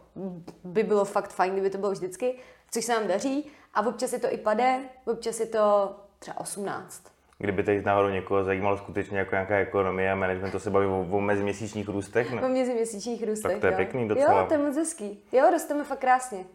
by 0.64 0.84
bylo 0.84 1.06
fakt 1.06 1.30
fajn, 1.34 1.52
kdyby 1.54 1.70
to 1.70 1.78
bylo 1.78 1.92
vždycky, 1.92 2.36
což 2.72 2.86
se 2.86 2.94
nám 2.94 3.08
daří. 3.08 3.52
A 3.74 3.88
občas 3.88 4.14
je 4.14 4.20
to 4.20 4.34
i 4.34 4.38
pade, 4.38 4.80
občas 5.06 5.40
je 5.40 5.46
to 5.46 5.96
třeba 6.20 6.40
18. 6.40 7.04
Kdyby 7.38 7.64
teď 7.64 7.86
náhodou 7.86 8.10
někoho 8.10 8.44
zajímalo 8.44 8.78
skutečně 8.78 9.18
jako 9.20 9.36
nějaká 9.36 9.56
ekonomie 9.58 10.12
a 10.12 10.16
management, 10.16 10.52
to 10.52 10.60
se 10.60 10.70
baví 10.70 10.86
o, 10.88 11.08
o 11.18 11.22
meziměsíčních 11.22 11.90
růstech, 11.90 12.32
ne? 12.32 12.42
O 12.42 12.50
meziměsíčních 12.50 13.24
růstech, 13.28 13.52
Tak 13.52 13.62
to 13.62 13.68
je 13.68 13.72
jo. 13.72 13.78
pěkný 13.78 14.08
docela. 14.08 14.42
Jo, 14.42 14.48
to 14.48 14.54
je 14.54 14.58
moc 14.60 14.76
hezký. 14.76 15.24
Jo, 15.32 15.50
rosteme 15.52 15.84
fakt 15.84 16.00
krásně. 16.00 16.46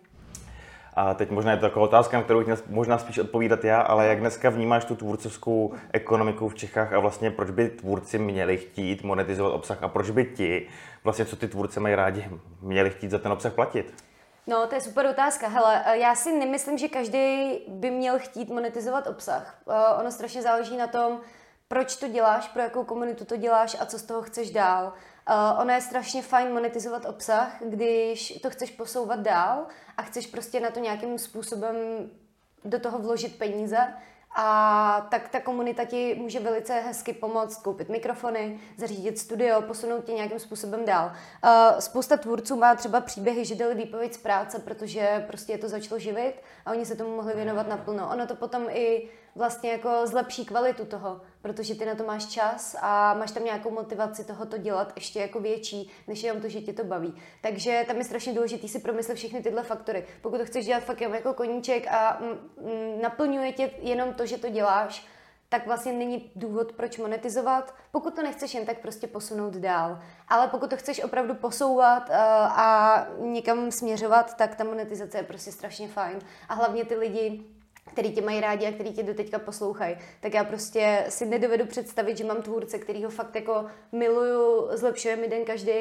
A 0.97 1.15
teď 1.15 1.31
možná 1.31 1.51
je 1.51 1.57
to 1.57 1.67
taková 1.67 1.85
otázka, 1.85 2.17
na 2.17 2.23
kterou 2.23 2.39
bych 2.39 2.47
měl 2.47 2.59
možná 2.69 2.99
spíš 2.99 3.19
odpovídat 3.19 3.65
já, 3.65 3.81
ale 3.81 4.07
jak 4.07 4.21
dneska 4.21 4.51
vnímáš 4.51 4.85
tu 4.85 4.97
tvůrcovskou 4.97 5.75
ekonomiku 5.93 6.49
v 6.49 6.55
Čechách 6.55 6.93
a 6.93 6.99
vlastně 6.99 7.31
proč 7.31 7.51
by 7.51 7.69
tvůrci 7.69 8.19
měli 8.19 8.57
chtít 8.57 9.03
monetizovat 9.03 9.55
obsah 9.55 9.83
a 9.83 9.89
proč 9.89 10.11
by 10.11 10.25
ti, 10.25 10.69
vlastně 11.05 11.25
co 11.25 11.37
ty 11.37 11.49
tvůrce 11.49 11.81
mají 11.81 11.95
rádi, 11.95 12.31
měli 12.61 12.91
chtít 12.91 13.11
za 13.11 13.19
ten 13.19 13.33
obsah 13.33 13.53
platit? 13.53 13.95
No, 14.47 14.67
to 14.67 14.75
je 14.75 14.81
super 14.81 15.07
otázka. 15.07 15.49
Hele, 15.49 15.83
eh, 15.87 15.99
já 15.99 16.15
si 16.15 16.39
nemyslím, 16.39 16.79
že 16.79 16.89
každý 16.89 17.59
by 17.69 17.91
měl 17.91 18.19
chtít 18.19 18.49
monetizovat 18.49 19.07
obsah. 19.07 19.59
Uh, 19.65 19.75
ono 20.01 20.11
strašně 20.11 20.43
záleží 20.43 20.77
na 20.77 20.87
tom, 20.87 21.21
proč 21.69 21.97
to 21.97 22.09
děláš, 22.09 22.49
pro 22.49 22.63
jakou 22.63 22.85
komunitu 22.85 23.25
to 23.25 23.37
děláš 23.37 23.77
a 23.81 23.87
co 23.87 23.99
z 23.99 24.03
toho 24.03 24.23
chceš 24.23 24.51
dál. 24.51 24.93
Uh, 25.29 25.61
ono 25.61 25.73
je 25.73 25.81
strašně 25.81 26.23
fajn 26.23 26.53
monetizovat 26.53 27.05
obsah, 27.05 27.57
když 27.61 28.39
to 28.43 28.51
chceš 28.51 28.71
posouvat 28.71 29.21
dál 29.21 29.67
a 29.97 30.03
chceš 30.03 30.27
prostě 30.27 30.61
na 30.61 30.71
to 30.71 30.81
nějakým 30.81 31.19
způsobem 31.19 31.77
do 32.65 32.81
toho 32.81 32.99
vložit 32.99 33.39
peníze, 33.39 33.79
a 34.37 35.07
tak 35.11 35.29
ta 35.29 35.41
komunita 35.41 35.85
ti 35.85 36.15
může 36.19 36.41
velice 36.41 36.81
hezky 36.81 37.13
pomoct 37.13 37.63
koupit 37.63 37.89
mikrofony, 37.89 38.61
zařídit 38.77 39.19
studio, 39.19 39.63
posunout 39.63 40.05
tě 40.05 40.13
nějakým 40.13 40.39
způsobem 40.39 40.85
dál. 40.85 41.13
Uh, 41.45 41.79
spousta 41.79 42.17
tvůrců 42.17 42.57
má 42.57 42.75
třeba 42.75 43.01
příběhy, 43.01 43.45
že 43.45 43.55
dali 43.55 43.75
výpověď 43.75 44.15
z 44.15 44.19
práce, 44.19 44.59
protože 44.59 45.25
prostě 45.27 45.53
je 45.53 45.59
to 45.59 45.69
začalo 45.69 45.99
živit 45.99 46.35
a 46.67 46.71
oni 46.71 46.87
se 46.87 46.97
tomu 46.97 47.17
mohli 47.17 47.35
věnovat 47.35 47.69
naplno. 47.69 48.11
Ono 48.13 48.27
to 48.27 48.35
potom 48.35 48.67
i 48.71 49.09
vlastně 49.35 49.71
jako 49.71 50.07
zlepší 50.07 50.45
kvalitu 50.45 50.85
toho, 50.85 51.21
protože 51.43 51.75
ty 51.75 51.85
na 51.85 51.95
to 51.95 52.05
máš 52.05 52.27
čas 52.27 52.77
a 52.81 53.15
máš 53.15 53.31
tam 53.31 53.45
nějakou 53.45 53.71
motivaci 53.71 54.25
toho 54.25 54.47
to 54.47 54.59
dělat 54.59 54.93
ještě 54.97 55.21
jako 55.21 55.41
větší, 55.41 55.91
než 56.09 56.23
jenom 56.23 56.43
to, 56.43 56.49
že 56.49 56.61
tě 56.61 56.73
to 56.73 56.85
baví. 56.85 57.15
Takže 57.43 57.85
tam 57.87 57.97
je 57.97 58.05
strašně 58.05 58.33
důležité 58.33 58.69
si 58.69 58.79
promyslet 58.79 59.17
všechny 59.17 59.43
tyhle 59.43 59.63
faktory. 59.63 60.07
Pokud 60.23 60.39
to 60.39 60.45
chceš 60.45 60.67
dělat 60.67 60.83
fakt 60.85 61.01
jako 61.01 61.35
koníček 61.35 61.87
a 61.87 62.21
mm, 62.21 63.03
naplňuje 63.03 63.53
tě 63.53 63.71
jenom 63.81 64.15
to, 64.15 64.27
že 64.27 64.39
to 64.39 64.49
děláš, 64.49 65.07
tak 65.49 65.67
vlastně 65.67 65.93
není 65.93 66.31
důvod, 66.37 66.73
proč 66.73 66.99
monetizovat. 66.99 67.75
Pokud 67.91 68.15
to 68.15 68.23
nechceš 68.23 68.55
jen 68.55 68.67
tak 68.67 68.79
prostě 68.79 69.07
posunout 69.07 69.55
dál. 69.55 69.99
Ale 70.29 70.49
pokud 70.49 70.71
to 70.71 70.77
chceš 70.77 71.05
opravdu 71.05 71.35
posouvat 71.35 72.09
uh, 72.09 72.15
a 72.61 73.07
někam 73.19 73.71
směřovat, 73.71 74.37
tak 74.37 74.55
ta 74.55 74.65
monetizace 74.65 75.19
je 75.19 75.23
prostě 75.23 75.53
strašně 75.53 75.89
fajn. 75.89 76.19
A 76.49 76.55
hlavně 76.55 76.85
ty 76.85 76.97
lidi, 76.97 77.54
který 77.95 78.13
tě 78.13 78.23
mají 78.23 78.41
rádi 78.41 78.67
a 78.67 78.73
který 78.73 78.93
tě 78.93 79.03
do 79.03 79.15
teďka 79.15 79.39
poslouchají, 79.39 79.97
tak 80.21 80.35
já 80.35 80.45
prostě 80.45 81.05
si 81.09 81.27
nedovedu 81.27 81.67
představit, 81.67 82.19
že 82.19 82.25
mám 82.25 82.43
tvůrce, 82.43 82.79
který 82.79 83.05
ho 83.05 83.11
fakt 83.11 83.35
jako 83.35 83.67
miluju, 83.93 84.69
zlepšuje 84.71 85.17
mi 85.17 85.29
den 85.29 85.45
každý, 85.45 85.73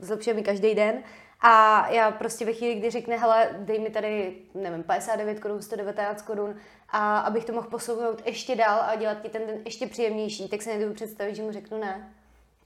zlepšuje 0.00 0.34
mi 0.34 0.42
každý 0.42 0.74
den 0.74 1.02
a 1.40 1.86
já 1.90 2.10
prostě 2.10 2.44
ve 2.44 2.52
chvíli, 2.52 2.74
kdy 2.74 2.90
řekne, 2.90 3.16
hele, 3.16 3.48
dej 3.58 3.78
mi 3.78 3.90
tady, 3.90 4.36
nevím, 4.54 4.82
59 4.82 5.40
korun, 5.40 5.62
119 5.62 6.22
korun, 6.22 6.54
a 6.90 7.18
abych 7.18 7.44
to 7.44 7.52
mohl 7.52 7.68
posunout 7.68 8.22
ještě 8.26 8.56
dál 8.56 8.80
a 8.80 8.94
dělat 8.94 9.22
ti 9.22 9.28
ten 9.28 9.46
den 9.46 9.56
ještě 9.64 9.86
příjemnější, 9.86 10.48
tak 10.48 10.62
si 10.62 10.68
nedovedu 10.68 10.94
představit, 10.94 11.34
že 11.36 11.42
mu 11.42 11.52
řeknu 11.52 11.80
ne. 11.80 12.12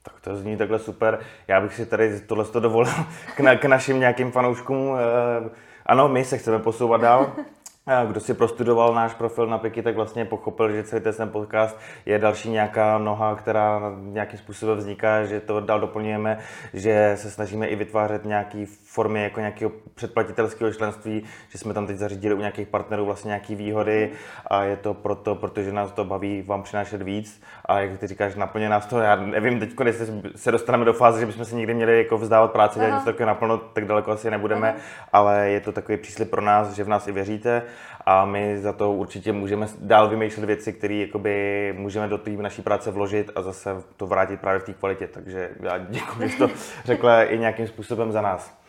Tak 0.03 0.13
to 0.21 0.35
zní 0.35 0.57
takhle 0.57 0.79
super. 0.79 1.19
Já 1.47 1.61
bych 1.61 1.73
si 1.73 1.85
tady 1.85 2.19
tohle 2.19 2.45
to 2.45 2.59
dovolil 2.59 2.93
k, 3.35 3.39
na, 3.39 3.55
k 3.55 3.65
našim 3.65 3.99
nějakým 3.99 4.31
fanouškům. 4.31 4.95
Eh, 4.95 5.49
ano, 5.85 6.09
my 6.09 6.25
se 6.25 6.37
chceme 6.37 6.59
posouvat 6.59 7.01
dál. 7.01 7.35
Kdo 8.07 8.19
si 8.19 8.33
prostudoval 8.33 8.93
náš 8.93 9.13
profil 9.13 9.47
na 9.47 9.57
Piky, 9.57 9.81
tak 9.81 9.95
vlastně 9.95 10.25
pochopil, 10.25 10.71
že 10.71 10.83
celý 10.83 11.01
ten 11.01 11.29
podcast 11.29 11.79
je 12.05 12.19
další 12.19 12.49
nějaká 12.49 12.97
noha, 12.97 13.35
která 13.35 13.81
nějakým 14.01 14.39
způsobem 14.39 14.77
vzniká, 14.77 15.25
že 15.25 15.39
to 15.39 15.59
dál 15.59 15.79
doplňujeme, 15.79 16.37
že 16.73 17.13
se 17.15 17.31
snažíme 17.31 17.67
i 17.67 17.75
vytvářet 17.75 18.25
nějaké 18.25 18.65
formy 18.83 19.23
jako 19.23 19.39
nějakého 19.39 19.71
předplatitelského 19.95 20.73
členství, 20.73 21.23
že 21.49 21.57
jsme 21.57 21.73
tam 21.73 21.87
teď 21.87 21.97
zařídili 21.97 22.35
u 22.35 22.39
nějakých 22.39 22.67
partnerů 22.67 23.05
vlastně 23.05 23.29
nějaké 23.29 23.55
výhody 23.55 24.11
a 24.47 24.63
je 24.63 24.77
to 24.77 24.93
proto, 24.93 25.35
protože 25.35 25.71
nás 25.71 25.91
to 25.91 26.05
baví 26.05 26.41
vám 26.41 26.63
přinášet 26.63 27.01
víc. 27.01 27.41
A 27.65 27.79
jak 27.79 27.99
ty 27.99 28.07
říkáš, 28.07 28.35
naplně 28.35 28.69
nás 28.69 28.85
to, 28.85 28.99
já 28.99 29.15
nevím 29.15 29.59
teď, 29.59 29.69
jestli 29.85 30.21
se 30.35 30.51
dostaneme 30.51 30.85
do 30.85 30.93
fáze, 30.93 31.19
že 31.19 31.25
bychom 31.25 31.45
se 31.45 31.55
někdy 31.55 31.73
měli 31.73 31.97
jako 31.97 32.17
vzdávat 32.17 32.51
práce, 32.51 32.79
dělat 32.79 32.93
něco 32.93 33.05
takové 33.05 33.25
naplno, 33.25 33.57
tak 33.57 33.85
daleko 33.85 34.11
asi 34.11 34.31
nebudeme, 34.31 34.69
Aha. 34.69 34.81
ale 35.13 35.49
je 35.49 35.59
to 35.59 35.71
takový 35.71 35.97
příslip 35.97 36.29
pro 36.29 36.41
nás, 36.41 36.73
že 36.73 36.83
v 36.83 36.89
nás 36.89 37.07
i 37.07 37.11
věříte 37.11 37.63
a 38.05 38.25
my 38.25 38.59
za 38.59 38.73
to 38.73 38.91
určitě 38.91 39.31
můžeme 39.31 39.67
dál 39.79 40.09
vymýšlet 40.09 40.45
věci, 40.45 40.73
které 40.73 40.95
jakoby 40.95 41.73
můžeme 41.77 42.07
do 42.07 42.17
té 42.17 42.31
naší 42.31 42.61
práce 42.61 42.91
vložit 42.91 43.31
a 43.35 43.41
zase 43.41 43.83
to 43.97 44.07
vrátit 44.07 44.39
právě 44.39 44.59
v 44.59 44.63
té 44.63 44.73
kvalitě. 44.73 45.07
Takže 45.07 45.49
já 45.59 45.77
děkuji, 45.77 46.29
že 46.29 46.37
to 46.37 46.49
řekla 46.85 47.23
i 47.23 47.39
nějakým 47.39 47.67
způsobem 47.67 48.11
za 48.11 48.21
nás. 48.21 48.61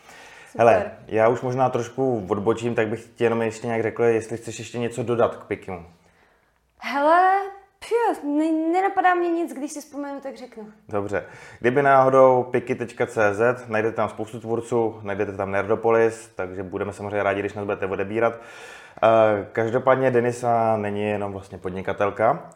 Super. 0.51 0.65
Hele, 0.65 0.91
já 1.07 1.27
už 1.27 1.41
možná 1.41 1.69
trošku 1.69 2.25
odbočím, 2.29 2.75
tak 2.75 2.87
bych 2.87 3.05
ti 3.15 3.23
jenom 3.23 3.41
ještě 3.41 3.67
nějak 3.67 3.81
řekl, 3.81 4.03
jestli 4.03 4.37
chceš 4.37 4.59
ještě 4.59 4.77
něco 4.79 5.03
dodat 5.03 5.35
k 5.35 5.43
Pikimu. 5.43 5.85
Hele, 6.79 7.41
Pio, 7.93 8.31
ne, 8.31 8.51
nenapadá 8.51 9.13
mě 9.13 9.29
nic, 9.29 9.53
když 9.53 9.71
si 9.71 9.81
vzpomenu, 9.81 10.19
tak 10.19 10.37
řeknu. 10.37 10.67
Dobře. 10.89 11.25
Kdyby 11.59 11.83
náhodou 11.83 12.43
piky.cz, 12.43 13.67
najdete 13.67 13.95
tam 13.95 14.09
spoustu 14.09 14.39
tvůrců, 14.39 14.99
najdete 15.01 15.31
tam 15.37 15.51
Nerdopolis, 15.51 16.31
takže 16.35 16.63
budeme 16.63 16.93
samozřejmě 16.93 17.23
rádi, 17.23 17.39
když 17.39 17.53
nás 17.53 17.65
budete 17.65 17.85
odebírat. 17.85 18.33
Eh, 19.03 19.47
každopádně 19.51 20.11
Denisa 20.11 20.77
není 20.77 21.03
jenom 21.03 21.31
vlastně 21.31 21.57
podnikatelka, 21.57 22.49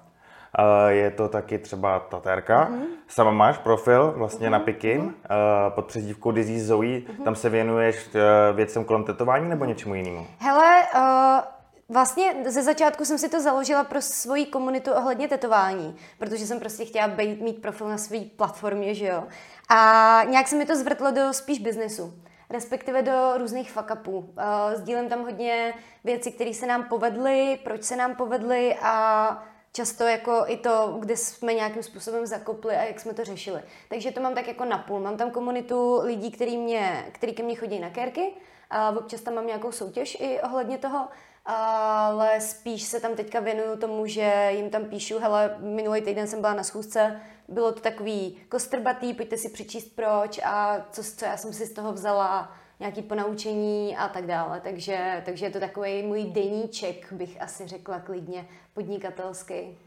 eh, 0.60 0.94
je 0.94 1.12
to 1.12 1.28
taky 1.28 1.58
třeba 1.58 2.00
tatérka. 2.00 2.70
Mm-hmm. 2.70 2.86
Sama 3.08 3.32
máš 3.32 3.58
profil 3.58 4.14
vlastně 4.18 4.48
mm-hmm. 4.48 4.52
na 4.52 4.60
Piky 4.60 5.00
mm-hmm. 5.00 5.70
pod 5.70 5.86
přezdívkou 5.86 6.32
Dizzy 6.32 6.60
Zoe. 6.60 6.88
Mm-hmm. 6.88 7.24
Tam 7.24 7.36
se 7.36 7.50
věnuješ 7.50 8.10
věcem 8.54 8.86
kolem 8.86 9.04
tetování 9.04 9.50
nebo 9.50 9.66
něčemu 9.66 9.96
jinému? 9.96 10.28
Hele, 10.40 10.84
uh... 10.96 11.57
Vlastně 11.90 12.36
ze 12.48 12.64
začátku 12.64 13.06
jsem 13.06 13.18
si 13.18 13.30
to 13.30 13.42
založila 13.42 13.84
pro 13.84 14.02
svoji 14.02 14.46
komunitu 14.46 14.92
ohledně 14.92 15.28
tetování, 15.28 15.96
protože 16.20 16.48
jsem 16.48 16.60
prostě 16.60 16.86
chtěla 16.86 17.08
být, 17.08 17.42
mít 17.42 17.62
profil 17.62 17.90
na 17.90 17.98
své 17.98 18.20
platformě, 18.20 18.96
že 18.96 19.06
jo. 19.06 19.24
A 19.70 20.22
nějak 20.30 20.48
se 20.48 20.56
mi 20.56 20.66
to 20.66 20.76
zvrtlo 20.76 21.12
do 21.12 21.34
spíš 21.34 21.60
biznesu 21.60 22.14
respektive 22.50 23.02
do 23.02 23.38
různých 23.38 23.72
fuck-upů. 23.72 24.18
Uh, 24.18 24.26
sdílím 24.74 25.10
tam 25.10 25.24
hodně 25.24 25.74
věcí, 26.04 26.32
které 26.32 26.54
se 26.54 26.66
nám 26.66 26.84
povedly, 26.84 27.60
proč 27.64 27.84
se 27.84 27.96
nám 27.96 28.16
povedly 28.16 28.76
a 28.82 29.44
často 29.74 30.04
jako 30.04 30.44
i 30.48 30.58
to, 30.58 30.98
kde 31.00 31.18
jsme 31.18 31.54
nějakým 31.54 31.84
způsobem 31.84 32.26
zakopli 32.26 32.76
a 32.76 32.84
jak 32.84 33.00
jsme 33.00 33.14
to 33.14 33.24
řešili. 33.24 33.62
Takže 33.90 34.12
to 34.12 34.22
mám 34.22 34.36
tak 34.36 34.48
jako 34.48 34.66
napůl. 34.66 35.00
Mám 35.00 35.18
tam 35.18 35.32
komunitu 35.32 36.00
lidí, 36.04 36.32
který, 36.32 36.58
mě, 36.58 37.06
který 37.12 37.34
ke 37.34 37.44
mně 37.44 37.56
chodí 37.56 37.80
na 37.80 37.90
kérky, 37.90 38.34
a 38.70 38.90
občas 38.90 39.22
tam 39.22 39.36
mám 39.36 39.48
nějakou 39.48 39.72
soutěž 39.72 40.18
i 40.20 40.42
ohledně 40.42 40.78
toho, 40.78 41.08
ale 41.48 42.42
spíš 42.42 42.84
se 42.84 43.00
tam 43.00 43.16
teďka 43.16 43.40
věnuju 43.40 43.78
tomu, 43.78 44.06
že 44.06 44.50
jim 44.52 44.70
tam 44.70 44.86
píšu, 44.86 45.20
hele, 45.20 45.56
minulý 45.60 46.02
týden 46.02 46.28
jsem 46.28 46.42
byla 46.42 46.54
na 46.54 46.64
schůzce, 46.64 47.22
bylo 47.48 47.72
to 47.72 47.80
takový 47.80 48.38
kostrbatý, 48.50 49.14
pojďte 49.14 49.38
si 49.38 49.50
přečíst 49.50 49.96
proč 49.96 50.40
a 50.44 50.86
co, 50.92 51.04
co 51.04 51.26
já 51.26 51.38
jsem 51.38 51.54
si 51.54 51.66
z 51.66 51.74
toho 51.74 51.94
vzala, 51.94 52.52
nějaký 52.80 53.02
ponaučení 53.02 53.98
a 53.98 54.08
tak 54.08 54.26
dále. 54.26 54.62
Takže, 54.64 55.22
takže 55.26 55.46
je 55.46 55.50
to 55.50 55.60
takový 55.60 56.04
můj 56.04 56.24
deníček, 56.24 57.14
bych 57.14 57.42
asi 57.42 57.68
řekla 57.68 58.00
klidně, 58.00 58.46
podnikatelský. 58.74 59.78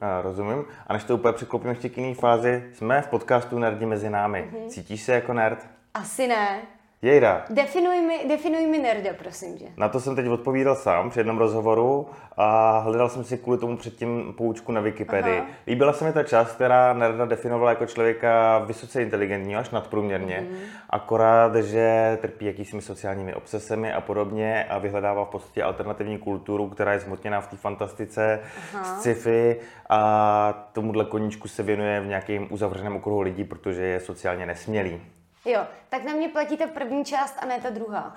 A, 0.00 0.20
rozumím. 0.20 0.64
A 0.86 0.92
než 0.92 1.04
to 1.04 1.14
úplně 1.14 1.32
překlopím 1.32 1.70
ještě 1.70 1.88
k 1.88 1.96
jiné 1.96 2.14
fázi, 2.14 2.70
jsme 2.74 3.02
v 3.02 3.08
podcastu 3.08 3.58
Nerdi 3.58 3.86
mezi 3.86 4.10
námi. 4.10 4.50
Mm-hmm. 4.52 4.68
Cítíš 4.68 5.02
se 5.02 5.12
jako 5.12 5.32
nerd? 5.32 5.66
Asi 5.94 6.26
ne. 6.26 6.62
Jejda. 7.02 7.44
Definuj 7.50 8.00
mi, 8.00 8.28
definuj 8.28 8.66
mi 8.66 8.78
nerda, 8.78 9.10
prosím 9.18 9.58
tě. 9.58 9.64
Na 9.76 9.88
to 9.88 10.00
jsem 10.00 10.16
teď 10.16 10.28
odpovídal 10.28 10.76
sám 10.76 11.10
při 11.10 11.20
jednom 11.20 11.38
rozhovoru 11.38 12.06
a 12.36 12.78
hledal 12.78 13.08
jsem 13.08 13.24
si 13.24 13.38
kvůli 13.38 13.58
tomu 13.58 13.76
předtím 13.76 14.34
poučku 14.36 14.72
na 14.72 14.80
Wikipedii. 14.80 15.38
Aha. 15.38 15.46
Líbila 15.66 15.92
se 15.92 16.04
mi 16.04 16.12
ta 16.12 16.22
část, 16.22 16.52
která 16.52 16.92
nerda 16.92 17.24
definovala 17.24 17.70
jako 17.70 17.86
člověka 17.86 18.58
vysoce 18.58 19.02
inteligentního, 19.02 19.60
až 19.60 19.70
nadprůměrně. 19.70 20.46
Mm-hmm. 20.50 20.56
Akorát, 20.90 21.56
že 21.56 22.18
trpí 22.20 22.44
jakýsi 22.46 22.80
sociálními 22.80 23.34
obsesemi 23.34 23.92
a 23.92 24.00
podobně 24.00 24.64
a 24.64 24.78
vyhledává 24.78 25.24
v 25.24 25.28
podstatě 25.28 25.62
alternativní 25.62 26.18
kulturu, 26.18 26.68
která 26.68 26.92
je 26.92 27.00
zmotněná 27.00 27.40
v 27.40 27.46
té 27.46 27.56
fantastice, 27.56 28.40
Aha. 28.74 28.84
sci-fi 28.84 29.56
a 29.88 30.68
tomuhle 30.72 31.04
koníčku 31.04 31.48
se 31.48 31.62
věnuje 31.62 32.00
v 32.00 32.06
nějakém 32.06 32.46
uzavřeném 32.50 32.96
okruhu 32.96 33.20
lidí, 33.20 33.44
protože 33.44 33.82
je 33.82 34.00
sociálně 34.00 34.46
nesmělý. 34.46 35.00
Jo, 35.44 35.66
tak 35.88 36.04
na 36.04 36.12
mě 36.12 36.28
platí 36.28 36.56
ta 36.56 36.66
první 36.66 37.04
část 37.04 37.36
a 37.42 37.46
ne 37.46 37.60
ta 37.60 37.70
druhá. 37.70 38.14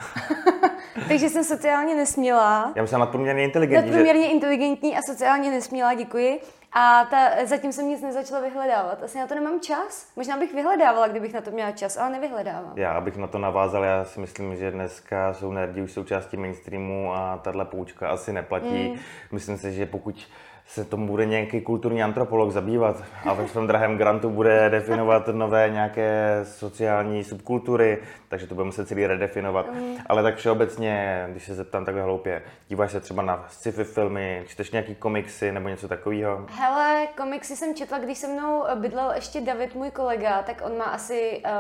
Takže 1.08 1.30
jsem 1.30 1.44
sociálně 1.44 1.96
nesmělá. 1.96 2.74
Já 2.76 2.88
jsem 2.88 3.00
nadprůměrně 3.00 3.44
inteligentní. 3.44 3.92
Nadprůměrně 3.92 4.26
že... 4.26 4.32
inteligentní 4.32 4.98
a 4.98 5.00
sociálně 5.08 5.52
nesmělá, 5.52 5.94
děkuji. 5.94 6.42
A 6.72 7.06
ta, 7.06 7.46
zatím 7.46 7.72
jsem 7.72 7.88
nic 7.88 8.02
nezačala 8.02 8.42
vyhledávat. 8.42 9.04
Asi 9.04 9.18
na 9.18 9.28
to 9.28 9.36
nemám 9.36 9.60
čas. 9.60 10.08
Možná 10.16 10.38
bych 10.38 10.54
vyhledávala, 10.54 11.08
kdybych 11.08 11.34
na 11.34 11.42
to 11.42 11.52
měla 11.52 11.72
čas, 11.72 11.98
ale 11.98 12.10
nevyhledávám. 12.10 12.74
Já 12.76 13.02
bych 13.02 13.18
na 13.18 13.28
to 13.28 13.38
navázal. 13.38 13.84
Já 13.84 14.06
si 14.06 14.20
myslím, 14.20 14.56
že 14.56 14.72
dneska 14.72 15.34
jsou 15.34 15.52
nerdi 15.52 15.82
už 15.82 15.92
součástí 15.92 16.38
mainstreamu 16.38 17.14
a 17.14 17.40
tahle 17.44 17.66
poučka 17.66 18.10
asi 18.10 18.34
neplatí. 18.34 18.90
Mm. 18.90 19.00
Myslím 19.32 19.58
si, 19.58 19.74
že 19.74 19.86
pokud 19.86 20.28
se 20.68 20.86
tomu 20.86 21.08
bude 21.08 21.26
nějaký 21.26 21.62
kulturní 21.62 22.04
antropolog 22.04 22.52
zabývat 22.52 23.04
a 23.26 23.34
ve 23.34 23.48
svém 23.48 23.68
drahém 23.68 23.98
grantu 23.98 24.30
bude 24.30 24.70
definovat 24.70 25.28
nové 25.28 25.70
nějaké 25.70 26.40
sociální 26.44 27.24
subkultury, 27.24 27.98
takže 28.30 28.48
to 28.48 28.56
bude 28.56 28.66
muset 28.66 28.88
celý 28.88 29.08
redefinovat. 29.08 29.74
Mm. 29.74 29.98
Ale 30.06 30.24
tak 30.24 30.36
všeobecně, 30.36 31.26
když 31.32 31.46
se 31.46 31.56
zeptám 31.56 31.86
takhle 31.86 32.04
hloupě, 32.04 32.44
díváš 32.68 32.92
se 32.92 33.00
třeba 33.00 33.24
na 33.24 33.46
sci-fi 33.50 33.84
filmy, 33.84 34.44
čteš 34.48 34.72
nějaký 34.72 34.96
komiksy 34.96 35.52
nebo 35.52 35.70
něco 35.70 35.88
takového? 35.88 36.46
Hele, 36.50 37.08
komiksy 37.18 37.56
jsem 37.56 37.76
četla, 37.76 38.00
když 38.00 38.18
se 38.18 38.28
mnou 38.28 38.64
bydlel 38.76 39.12
ještě 39.16 39.42
David, 39.42 39.76
můj 39.76 39.92
kolega, 39.92 40.42
tak 40.42 40.62
on 40.66 40.78
má 40.78 40.86
asi 40.86 41.42
uh, 41.46 41.52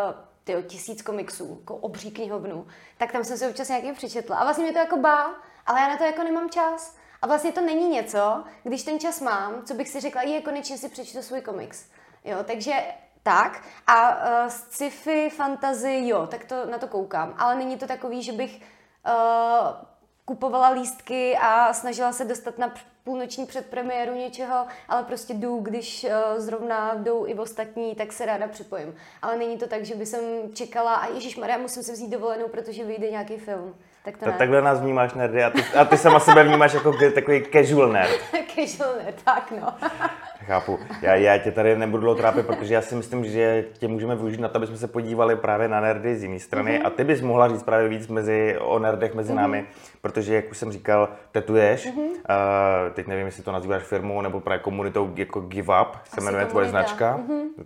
tyjo, 0.44 0.62
tisíc 0.62 1.02
komiksů, 1.02 1.58
jako 1.60 1.76
obří 1.76 2.12
knihovnu, 2.12 2.68
tak 2.98 3.12
tam 3.12 3.24
jsem 3.24 3.38
si 3.38 3.48
občas 3.48 3.70
nějaký 3.70 3.92
přečetla. 3.92 4.38
A 4.38 4.44
vlastně 4.44 4.64
mě 4.64 4.74
to 4.74 4.80
jako 4.80 4.98
bá, 4.98 5.36
ale 5.66 5.80
já 5.80 5.88
na 5.88 5.98
to 5.98 6.04
jako 6.04 6.24
nemám 6.24 6.50
čas. 6.50 7.03
A 7.24 7.28
vlastně 7.28 7.52
to 7.52 7.62
není 7.62 7.90
něco, 7.90 8.44
když 8.64 8.84
ten 8.84 9.00
čas 9.00 9.22
mám, 9.22 9.64
co 9.66 9.74
bych 9.74 9.90
si 9.90 10.00
řekla, 10.00 10.22
je 10.22 10.42
konečně 10.42 10.78
si 10.78 10.90
přečtu 10.90 11.22
svůj 11.22 11.42
komiks. 11.42 11.86
Jo, 12.26 12.38
takže 12.44 12.74
tak. 13.24 13.62
A 13.88 14.10
uh, 14.10 14.50
sci-fi, 14.50 15.30
fantasy, 15.30 16.02
jo, 16.04 16.28
tak 16.28 16.46
to 16.46 16.66
na 16.66 16.78
to 16.78 16.88
koukám. 16.88 17.36
Ale 17.38 17.56
není 17.56 17.78
to 17.78 17.88
takový, 17.88 18.24
že 18.24 18.32
bych 18.32 18.62
uh, 18.62 19.68
kupovala 20.26 20.70
lístky 20.70 21.38
a 21.42 21.74
snažila 21.74 22.12
se 22.12 22.26
dostat 22.26 22.58
na 22.58 22.74
půlnoční 23.04 23.46
předpremiéru 23.46 24.14
něčeho, 24.14 24.68
ale 24.90 25.04
prostě 25.04 25.34
jdu, 25.34 25.60
když 25.60 26.04
uh, 26.04 26.10
zrovna 26.40 26.94
jdou 26.94 27.28
i 27.28 27.34
ostatní, 27.34 27.96
tak 27.96 28.14
se 28.14 28.26
ráda 28.26 28.48
připojím. 28.48 28.96
Ale 29.22 29.38
není 29.38 29.58
to 29.58 29.68
tak, 29.68 29.86
že 29.86 29.96
by 29.96 30.06
jsem 30.06 30.22
čekala 30.54 30.96
a 30.96 31.08
Ježíš 31.08 31.36
Maria, 31.36 31.58
musím 31.58 31.84
se 31.84 31.92
vzít 31.92 32.10
dovolenou, 32.10 32.48
protože 32.48 32.84
vyjde 32.84 33.12
nějaký 33.12 33.38
film. 33.38 33.76
Tak 34.06 34.18
to 34.18 34.26
Ta, 34.26 34.32
takhle 34.32 34.62
nás 34.62 34.82
vnímáš 34.82 35.14
nerdy 35.14 35.44
a 35.44 35.50
ty, 35.50 35.64
a 35.80 35.86
ty 35.86 35.98
sama 35.98 36.20
sebe 36.20 36.44
vnímáš 36.44 36.74
jako 36.74 36.94
takový 37.16 37.44
casual 37.54 37.90
nerd. 37.90 38.20
Casual 38.56 38.96
nerd, 39.06 39.24
tak 39.24 39.54
no. 39.62 39.74
Chápu. 40.46 40.80
Já, 41.02 41.16
já 41.16 41.38
tě 41.38 41.52
tady 41.52 41.78
nebudu 41.78 42.02
dlouho 42.02 42.16
trápit, 42.16 42.46
protože 42.46 42.74
já 42.74 42.82
si 42.82 42.96
myslím, 42.96 43.26
že 43.26 43.66
tě 43.74 43.88
můžeme 43.88 44.16
využít 44.16 44.40
na 44.40 44.48
to, 44.48 44.58
aby 44.58 44.68
jsme 44.68 44.78
se 44.78 44.88
podívali 44.88 45.36
právě 45.36 45.68
na 45.68 45.82
nerdy 45.82 46.16
z 46.16 46.24
jiné 46.24 46.40
strany. 46.40 46.72
Mhm. 46.72 46.82
Mm-hmm. 46.82 46.88
A 46.88 46.90
ty 46.90 47.04
bys 47.04 47.22
mohla 47.22 47.48
říct 47.48 47.64
právě 47.64 47.90
víc 47.90 48.08
mezi, 48.08 48.58
o 48.60 48.80
nerdech 48.80 49.16
mezi 49.16 49.32
mm-hmm. 49.34 49.36
námi, 49.36 49.66
protože, 50.02 50.36
jak 50.36 50.52
už 50.52 50.58
jsem 50.58 50.72
říkal, 50.72 51.10
tetuješ. 51.32 51.86
Mhm. 51.86 51.96
Mm-hmm. 51.98 52.10
Uh, 52.10 52.94
teď 52.94 53.08
nevím, 53.08 53.26
jestli 53.26 53.44
to 53.44 53.52
nazýváš 53.52 53.84
firmou 53.84 54.22
nebo 54.22 54.40
právě 54.40 54.64
komunitou 54.64 55.14
jako 55.16 55.42
Give 55.42 55.82
Up, 55.82 55.94
se 55.94 56.18
Asi 56.18 56.22
jmenuje 56.22 56.46
tvoje 56.46 56.70
značka. 56.70 57.18
Mm-hmm. 57.18 57.66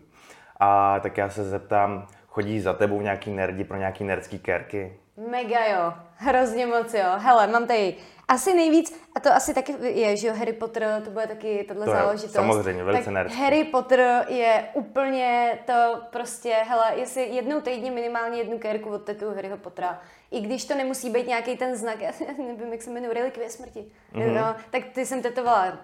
A 0.59 0.99
tak 0.99 1.17
já 1.17 1.29
se 1.29 1.43
zeptám, 1.43 2.07
chodí 2.27 2.59
za 2.59 2.73
tebou 2.73 3.01
nějaký 3.01 3.31
nerdi 3.31 3.63
pro 3.63 3.77
nějaký 3.77 4.03
nerdský 4.03 4.39
kérky? 4.39 4.93
Mega 5.17 5.65
jo, 5.65 5.93
hrozně 6.15 6.65
moc 6.67 6.93
jo. 6.93 7.05
Hele, 7.17 7.47
mám 7.47 7.67
tady 7.67 7.95
asi 8.27 8.53
nejvíc, 8.53 8.99
a 9.15 9.19
to 9.19 9.33
asi 9.33 9.53
taky 9.53 9.75
je, 9.81 10.17
že 10.17 10.27
jo, 10.27 10.33
Harry 10.35 10.53
Potter, 10.53 11.01
to 11.05 11.11
bude 11.11 11.27
taky 11.27 11.65
tato 11.67 11.83
To 11.83 11.89
je 11.91 11.95
záležitost. 11.97 12.33
samozřejmě 12.33 12.83
velice 12.83 13.03
tak 13.05 13.13
nerdský. 13.13 13.39
Harry 13.41 13.63
Potter 13.63 14.25
je 14.27 14.67
úplně 14.73 15.59
to 15.65 16.01
prostě, 16.09 16.53
hele, 16.67 16.91
jestli 16.95 17.21
jednou 17.35 17.61
týdně 17.61 17.91
minimálně 17.91 18.37
jednu 18.37 18.59
kérku 18.59 18.89
od 18.89 19.03
tetu 19.03 19.33
Harryho 19.35 19.57
Pottera, 19.57 20.01
i 20.31 20.41
když 20.41 20.65
to 20.65 20.75
nemusí 20.75 21.09
být 21.09 21.27
nějaký 21.27 21.57
ten 21.57 21.75
znak, 21.75 22.01
já 22.01 22.11
nevím, 22.37 22.71
jak 22.71 22.81
se 22.81 22.89
jmenuje, 22.89 23.13
relikvie 23.13 23.49
smrti, 23.49 23.85
Mhm. 24.13 24.23
mm-hmm. 24.23 24.33
no, 24.35 24.55
tak 24.71 24.83
ty 24.93 25.05
jsem 25.05 25.21
tetovala 25.21 25.77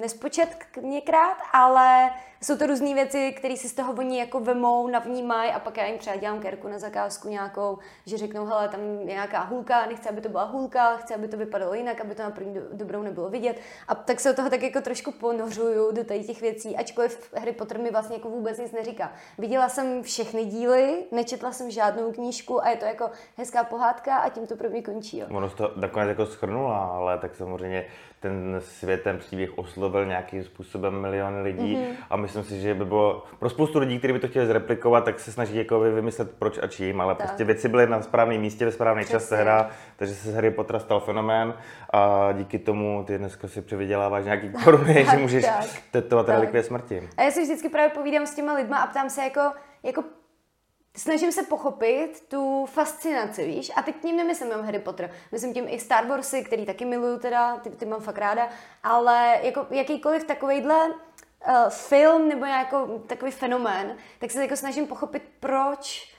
nespočet 0.00 0.48
někrát, 0.80 1.36
ale 1.52 2.10
jsou 2.42 2.56
to 2.56 2.66
různé 2.66 2.94
věci, 2.94 3.32
které 3.32 3.56
si 3.56 3.68
z 3.68 3.74
toho 3.74 3.92
oni 3.92 4.18
jako 4.18 4.40
vemou, 4.40 4.88
navnímají 4.88 5.50
a 5.50 5.60
pak 5.60 5.76
já 5.76 5.86
jim 5.86 5.98
třeba 5.98 6.16
dělám 6.16 6.40
kerku 6.40 6.68
na 6.68 6.78
zakázku 6.78 7.28
nějakou, 7.28 7.78
že 8.06 8.18
řeknou, 8.18 8.46
hele, 8.46 8.68
tam 8.68 8.80
je 8.80 9.04
nějaká 9.04 9.40
hůlka, 9.42 9.86
nechci, 9.86 10.08
aby 10.08 10.20
to 10.20 10.28
byla 10.28 10.44
hůlka, 10.44 10.96
chci, 10.96 11.14
aby 11.14 11.28
to 11.28 11.36
vypadalo 11.36 11.74
jinak, 11.74 12.00
aby 12.00 12.14
to 12.14 12.22
na 12.22 12.30
první 12.30 12.54
do- 12.54 12.60
dobrou 12.72 13.02
nebylo 13.02 13.28
vidět. 13.28 13.60
A 13.88 13.94
tak 13.94 14.20
se 14.20 14.28
do 14.28 14.34
toho 14.34 14.50
tak 14.50 14.62
jako 14.62 14.80
trošku 14.80 15.12
ponořuju 15.12 15.92
do 15.92 16.04
tady 16.04 16.24
těch 16.24 16.40
věcí, 16.40 16.76
ačkoliv 16.76 17.32
Harry 17.38 17.52
Potter 17.52 17.78
mi 17.78 17.90
vlastně 17.90 18.16
jako 18.16 18.28
vůbec 18.28 18.58
nic 18.58 18.72
neříká. 18.72 19.12
Viděla 19.38 19.68
jsem 19.68 20.02
všechny 20.02 20.44
díly, 20.44 21.04
nečetla 21.12 21.52
jsem 21.52 21.70
žádnou 21.70 22.12
knížku 22.12 22.64
a 22.64 22.68
je 22.68 22.76
to 22.76 22.84
jako 22.84 23.10
hezká 23.36 23.64
pohádka 23.64 24.16
a 24.16 24.28
tím 24.28 24.46
to 24.46 24.56
pro 24.56 24.70
mě 24.70 24.82
končí. 24.82 25.18
Jo. 25.18 25.26
Ono 25.30 25.50
to 25.50 25.72
nakonec 25.76 26.08
jako 26.08 26.26
schrnula, 26.26 26.86
ale 26.86 27.18
tak 27.18 27.34
samozřejmě 27.34 27.86
ten 28.26 28.56
svět, 28.60 29.02
ten 29.02 29.18
příběh 29.18 29.58
oslovil 29.58 30.06
nějakým 30.06 30.44
způsobem 30.44 31.00
miliony 31.00 31.42
lidí 31.42 31.76
mm-hmm. 31.76 31.94
a 32.10 32.16
myslím 32.16 32.44
si, 32.44 32.60
že 32.60 32.74
by 32.74 32.84
bylo 32.84 33.24
pro 33.38 33.50
spoustu 33.50 33.78
lidí, 33.78 33.98
kteří 33.98 34.12
by 34.12 34.18
to 34.18 34.28
chtěli 34.28 34.46
zreplikovat, 34.46 35.04
tak 35.04 35.20
se 35.20 35.32
snaží 35.32 35.56
jako 35.56 35.80
vymyslet 35.80 36.30
proč 36.38 36.58
a 36.62 36.66
čím, 36.66 37.00
ale 37.00 37.14
Tak. 37.14 37.26
prostě 37.26 37.44
věci 37.44 37.68
byly 37.68 37.86
na 37.86 38.02
správném 38.02 38.40
místě 38.40 38.64
ve 38.64 38.72
správný 38.72 39.04
čas 39.04 39.28
se 39.28 39.36
hra, 39.36 39.70
takže 39.96 40.14
se 40.14 40.30
z 40.30 40.34
Harry 40.34 40.50
Pottera 40.50 40.78
stal 40.78 41.00
fenomén 41.00 41.54
a 41.92 42.32
díky 42.32 42.58
tomu 42.58 43.04
ty 43.06 43.18
dneska 43.18 43.48
si 43.48 43.62
přivyděláváš 43.62 44.24
nějaký 44.24 44.48
koruny, 44.64 45.06
že 45.10 45.16
můžeš 45.16 45.44
tak. 45.44 45.64
tetovat 45.90 46.28
relikvie 46.28 46.62
smrti. 46.62 47.08
A 47.16 47.22
já 47.22 47.30
si 47.30 47.42
vždycky 47.42 47.68
právě 47.68 47.90
povídám 47.90 48.26
s 48.26 48.34
těma 48.34 48.52
lidma 48.54 48.78
a 48.78 48.86
ptám 48.86 49.10
se 49.10 49.22
jako, 49.22 49.40
jako 49.82 50.04
snažím 50.96 51.32
se 51.32 51.42
pochopit 51.42 52.24
tu 52.28 52.66
fascinaci, 52.66 53.46
víš? 53.46 53.70
A 53.76 53.82
teď 53.82 53.96
tím 54.02 54.16
nemyslím 54.16 54.48
jenom 54.50 54.64
Harry 54.64 54.78
Potter, 54.78 55.10
myslím 55.32 55.54
tím 55.54 55.64
i 55.68 55.78
Star 55.78 56.06
Warsy, 56.06 56.44
který 56.44 56.66
taky 56.66 56.84
miluju 56.84 57.18
teda, 57.18 57.56
ty, 57.56 57.70
ty 57.70 57.86
mám 57.86 58.00
fakt 58.00 58.18
ráda, 58.18 58.48
ale 58.82 59.38
jako 59.42 59.66
jakýkoliv 59.70 60.24
takovejhle 60.24 60.88
uh, 60.88 60.94
film 61.68 62.28
nebo 62.28 62.44
jako 62.44 63.02
takový 63.06 63.30
fenomén, 63.30 63.96
tak 64.18 64.30
se 64.30 64.42
jako 64.42 64.56
snažím 64.56 64.86
pochopit, 64.86 65.22
proč, 65.40 66.15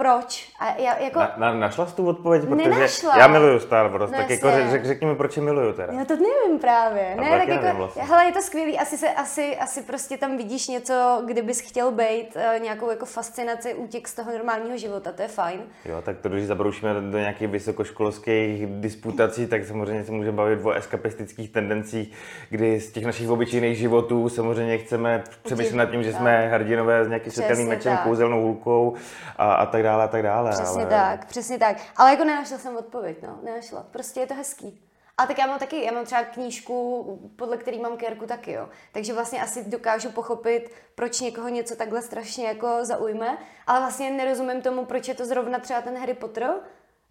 proč. 0.00 0.48
A 0.60 0.74
já 0.78 0.98
jako... 0.98 1.18
Na, 1.18 1.32
na, 1.36 1.52
našla 1.54 1.86
jsi 1.86 1.94
tu 1.94 2.06
odpověď, 2.08 2.42
protože 2.48 2.68
Nenašla. 2.70 3.18
já 3.18 3.26
miluju 3.26 3.58
Star 3.60 3.88
Wars, 3.90 4.10
No 4.10 4.16
tak 4.18 4.30
jako 4.30 4.46
jasně. 4.46 4.62
řek, 4.62 4.70
řek, 4.70 4.84
řekni 4.86 5.06
mi, 5.06 5.14
proč 5.14 5.36
je 5.36 5.42
miluju 5.42 5.72
teda. 5.72 5.92
Já 5.92 6.04
to 6.04 6.14
nevím 6.16 6.58
právě. 6.60 7.12
to 7.16 7.22
Ne, 7.22 7.30
tak 7.38 7.48
nevím 7.48 7.64
jako, 7.64 7.76
vlastně. 7.78 8.02
hele, 8.02 8.24
je 8.24 8.32
to 8.32 8.42
skvělý, 8.42 8.78
asi, 8.78 8.98
se, 8.98 9.08
asi, 9.08 9.56
asi 9.56 9.82
prostě 9.82 10.16
tam 10.16 10.36
vidíš 10.36 10.68
něco, 10.68 11.22
kde 11.26 11.42
bys 11.42 11.60
chtěl 11.60 11.90
být, 11.90 12.28
eh, 12.36 12.58
nějakou 12.62 12.90
jako 12.90 13.06
fascinaci, 13.06 13.74
útěk 13.74 14.08
z 14.08 14.14
toho 14.14 14.32
normálního 14.32 14.76
života, 14.76 15.12
to 15.12 15.22
je 15.22 15.28
fajn. 15.28 15.60
Jo, 15.84 16.02
tak 16.02 16.18
to, 16.18 16.28
když 16.28 16.46
zabroušíme 16.46 16.94
do, 16.94 17.00
do 17.00 17.18
nějakých 17.18 17.48
vysokoškolských 17.48 18.66
disputací, 18.66 19.46
tak 19.46 19.64
samozřejmě 19.64 20.04
se 20.04 20.12
můžeme 20.12 20.36
bavit 20.36 20.58
o 20.64 20.70
eskapistických 20.72 21.50
tendencích, 21.50 22.12
kdy 22.50 22.80
z 22.80 22.92
těch 22.92 23.04
našich 23.04 23.30
obyčejných 23.30 23.78
životů 23.78 24.28
samozřejmě 24.28 24.78
chceme 24.78 25.22
přemýšlet 25.42 25.76
nad 25.76 25.86
tím, 25.90 26.02
že 26.02 26.12
jsme 26.12 26.48
hrdinové 26.48 27.04
s 27.04 27.08
nějakým 27.08 27.32
světelným 27.32 27.68
mečem, 27.68 27.96
kouzelnou 27.96 28.42
hůlkou 28.42 28.94
a, 29.36 29.52
a 29.54 29.66
tak 29.66 29.82
dále 29.82 29.89
a 29.98 30.08
tak 30.08 30.22
dále. 30.22 30.50
Přesně 30.50 30.82
ale... 30.82 30.90
tak, 30.90 31.26
přesně 31.26 31.58
tak. 31.58 31.76
Ale 31.96 32.10
jako 32.10 32.24
nenašla 32.24 32.58
jsem 32.58 32.76
odpověď, 32.76 33.22
no, 33.22 33.38
nenašla. 33.42 33.86
Prostě 33.90 34.20
je 34.20 34.26
to 34.26 34.34
hezký. 34.34 34.86
A 35.18 35.26
tak 35.26 35.38
já 35.38 35.46
mám 35.46 35.58
taky, 35.58 35.84
já 35.84 35.92
mám 35.92 36.04
třeba 36.04 36.24
knížku, 36.24 37.30
podle 37.36 37.56
který 37.56 37.80
mám 37.80 37.96
kérku 37.96 38.26
taky, 38.26 38.52
jo. 38.52 38.68
Takže 38.92 39.12
vlastně 39.12 39.42
asi 39.42 39.64
dokážu 39.64 40.10
pochopit, 40.10 40.70
proč 40.94 41.20
někoho 41.20 41.48
něco 41.48 41.76
takhle 41.76 42.02
strašně 42.02 42.46
jako 42.46 42.78
zaujme, 42.82 43.38
ale 43.66 43.80
vlastně 43.80 44.10
nerozumím 44.10 44.62
tomu, 44.62 44.84
proč 44.84 45.08
je 45.08 45.14
to 45.14 45.26
zrovna 45.26 45.58
třeba 45.58 45.80
ten 45.80 45.98
Harry 45.98 46.14
Potter. 46.14 46.54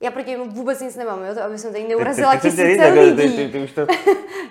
Já 0.01 0.12
proti 0.12 0.29
němu 0.29 0.49
vůbec 0.49 0.81
nic 0.81 0.95
nemám, 0.95 1.23
jo, 1.23 1.35
to 1.35 1.43
aby 1.43 1.57
jsem 1.57 1.71
tady 1.71 1.88
neurazila 1.88 2.35
ty, 2.35 2.41
ty, 2.41 2.49
ty, 2.49 2.55
tisíce 2.55 2.91
ty, 2.91 2.99
lidí. 2.99 3.15
ty, 3.15 3.29
ty, 3.29 3.51
ty, 3.51 3.63
už 3.63 3.71
to... 3.71 3.88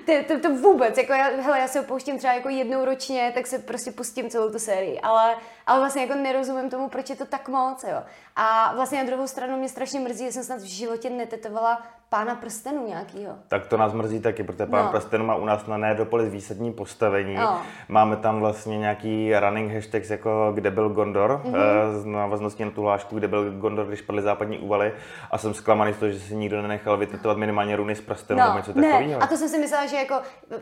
Ty, 0.07 0.25
to, 0.29 0.41
to 0.41 0.55
vůbec, 0.55 0.99
jako 0.99 1.13
já, 1.13 1.25
hele, 1.25 1.59
já 1.59 1.69
se 1.69 1.81
opouštím 1.81 2.19
třeba 2.19 2.33
jako 2.33 2.49
jednou 2.49 2.85
ročně, 2.85 3.33
tak 3.35 3.47
se 3.47 3.59
prostě 3.59 3.93
pustím 3.93 4.31
celou 4.31 4.51
tu 4.51 4.59
sérii, 4.59 5.01
ale, 5.01 5.37
ale 5.67 5.79
vlastně 5.79 6.03
jako 6.03 6.15
nerozumím 6.15 6.71
tomu, 6.71 6.89
proč 6.89 7.11
je 7.11 7.17
to 7.17 7.25
tak 7.25 7.49
moc, 7.49 7.85
jo. 7.85 8.03
A 8.37 8.73
vlastně 8.75 8.99
na 8.99 9.05
druhou 9.05 9.27
stranu 9.27 9.57
mě 9.57 9.69
strašně 9.69 10.01
mrzí, 10.01 10.25
že 10.25 10.33
jsem 10.33 10.45
snad 10.45 10.61
v 10.61 10.65
životě 10.65 11.11
netetovala 11.11 11.83
pána 12.11 12.35
prstenů 12.35 12.87
nějakýho. 12.87 13.33
Tak 13.49 13.67
to 13.67 13.77
nás 13.77 13.93
mrzí 13.93 14.21
taky, 14.21 14.43
protože 14.45 14.67
pán 14.67 14.85
No. 14.85 14.91
Prstenů 14.91 15.25
má 15.25 15.35
u 15.35 15.45
nás 15.45 15.67
na 15.67 15.77
Nedopolis 15.77 16.33
výsadní 16.33 16.73
postavení. 16.73 17.35
No. 17.35 17.61
Máme 17.89 18.17
tam 18.17 18.41
vlastně 18.41 18.79
nějaký 18.79 19.35
running 19.39 19.73
hashtags 19.73 20.11
jako 20.11 20.53
kde 20.55 20.71
byl 20.71 20.89
Gondor, 20.89 21.41
Mhm. 21.45 21.55
mm-hmm. 21.55 21.93
z 22.01 22.05
návaznosti 22.05 22.65
na 22.65 22.71
tu 22.71 22.83
hlášku, 22.83 23.17
kde 23.19 23.29
byl 23.29 23.51
Gondor, 23.59 23.87
když 23.87 24.01
padly 24.03 24.23
západní 24.23 24.59
úvaly. 24.59 24.93
A 25.31 25.39
jsem 25.39 25.55
zklamaný 25.55 25.95
z 25.95 25.97
toho, 25.97 26.11
že 26.11 26.21
si 26.21 26.37
nikdo 26.37 26.63
nenechal 26.63 26.97
vytetovat 26.97 27.37
minimálně 27.39 27.77
runy 27.77 27.95
z 27.95 28.01
prstenů 28.01 28.41
nebo 28.41 28.57
něco 28.57 28.73
No, 28.75 28.81
ne, 28.81 28.89
takového. 28.93 29.23
a 29.23 29.27
to 29.27 29.37
jsem 29.37 29.49
si 29.49 29.59
myslela, 29.59 29.87
že 29.87 29.97
jako, 29.97 30.15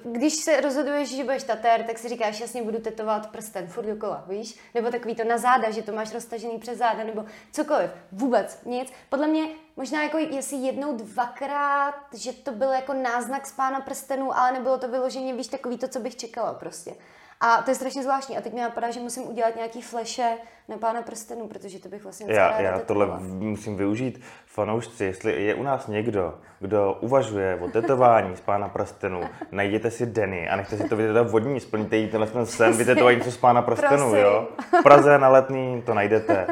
když 0.04 0.34
se 0.34 0.60
rozhoduješ, 0.60 1.16
že 1.16 1.24
budeš 1.24 1.42
tater, 1.42 1.82
tak 1.82 1.98
si 1.98 2.08
říkáš, 2.08 2.40
jasně 2.40 2.62
budu 2.62 2.78
tetovat 2.78 3.30
prsten 3.30 3.66
furt 3.66 3.86
dokola, 3.86 4.24
víš? 4.28 4.58
Nebo 4.74 4.90
takový 4.90 5.14
to 5.14 5.24
na 5.24 5.38
záda, 5.38 5.70
že 5.70 5.82
to 5.82 5.92
máš 5.92 6.14
roztažený 6.14 6.58
přes 6.58 6.78
záda, 6.78 7.04
nebo 7.04 7.24
cokoliv. 7.52 7.90
Vůbec 8.12 8.62
nic. 8.66 8.92
Podle 9.08 9.26
mě 9.26 9.46
možná 9.76 10.02
jako 10.02 10.18
jestli 10.18 10.56
jednou, 10.56 10.96
dvakrát, 10.96 11.94
že 12.14 12.32
to 12.32 12.52
byl 12.52 12.70
jako 12.72 12.92
náznak 12.92 13.46
z 13.46 13.52
pána 13.52 13.80
prstenů, 13.80 14.38
ale 14.38 14.52
nebylo 14.52 14.78
to 14.78 14.88
vyloženě, 14.88 15.34
víš, 15.34 15.46
takový 15.46 15.78
to, 15.78 15.88
co 15.88 16.00
bych 16.00 16.16
čekala 16.16 16.54
prostě. 16.54 16.94
A 17.40 17.62
to 17.62 17.70
je 17.70 17.74
strašně 17.74 18.02
zvláštní. 18.02 18.38
A 18.38 18.40
teď 18.40 18.52
mi 18.52 18.60
napadá, 18.60 18.90
že 18.90 19.00
musím 19.00 19.28
udělat 19.28 19.56
nějaký 19.56 19.82
fleše 19.82 20.36
na 20.68 20.76
pána 20.76 21.02
prstenů, 21.02 21.48
protože 21.48 21.78
to 21.78 21.88
bych 21.88 22.02
vlastně 22.02 22.26
Já, 22.34 22.60
já 22.60 22.78
tohle 22.78 23.06
v- 23.06 23.34
musím 23.34 23.76
využít. 23.76 24.20
Fanoušci, 24.46 25.04
jestli 25.04 25.44
je 25.44 25.54
u 25.54 25.62
nás 25.62 25.86
někdo, 25.86 26.34
kdo 26.60 26.98
uvažuje 27.00 27.58
o 27.64 27.68
tetování 27.68 28.36
z 28.36 28.40
pána 28.40 28.68
prstenů, 28.68 29.20
najděte 29.52 29.90
si 29.90 30.06
Denny 30.06 30.48
a 30.48 30.56
nechte 30.56 30.76
si 30.76 30.88
to 30.88 30.96
vytetovat 30.96 31.30
vodní, 31.30 31.60
splníte 31.60 31.96
jí 31.96 32.08
tenhle 32.08 32.26
ten 32.26 32.46
sen, 32.46 32.72
vytetování 32.72 33.16
něco 33.16 33.32
z 33.32 33.36
pána 33.36 33.62
prstenů, 33.62 34.10
Prosím. 34.10 34.18
jo? 34.18 34.48
V 34.80 34.82
Praze 34.82 35.18
na 35.18 35.28
letný 35.28 35.82
to 35.86 35.94
najdete. 35.94 36.46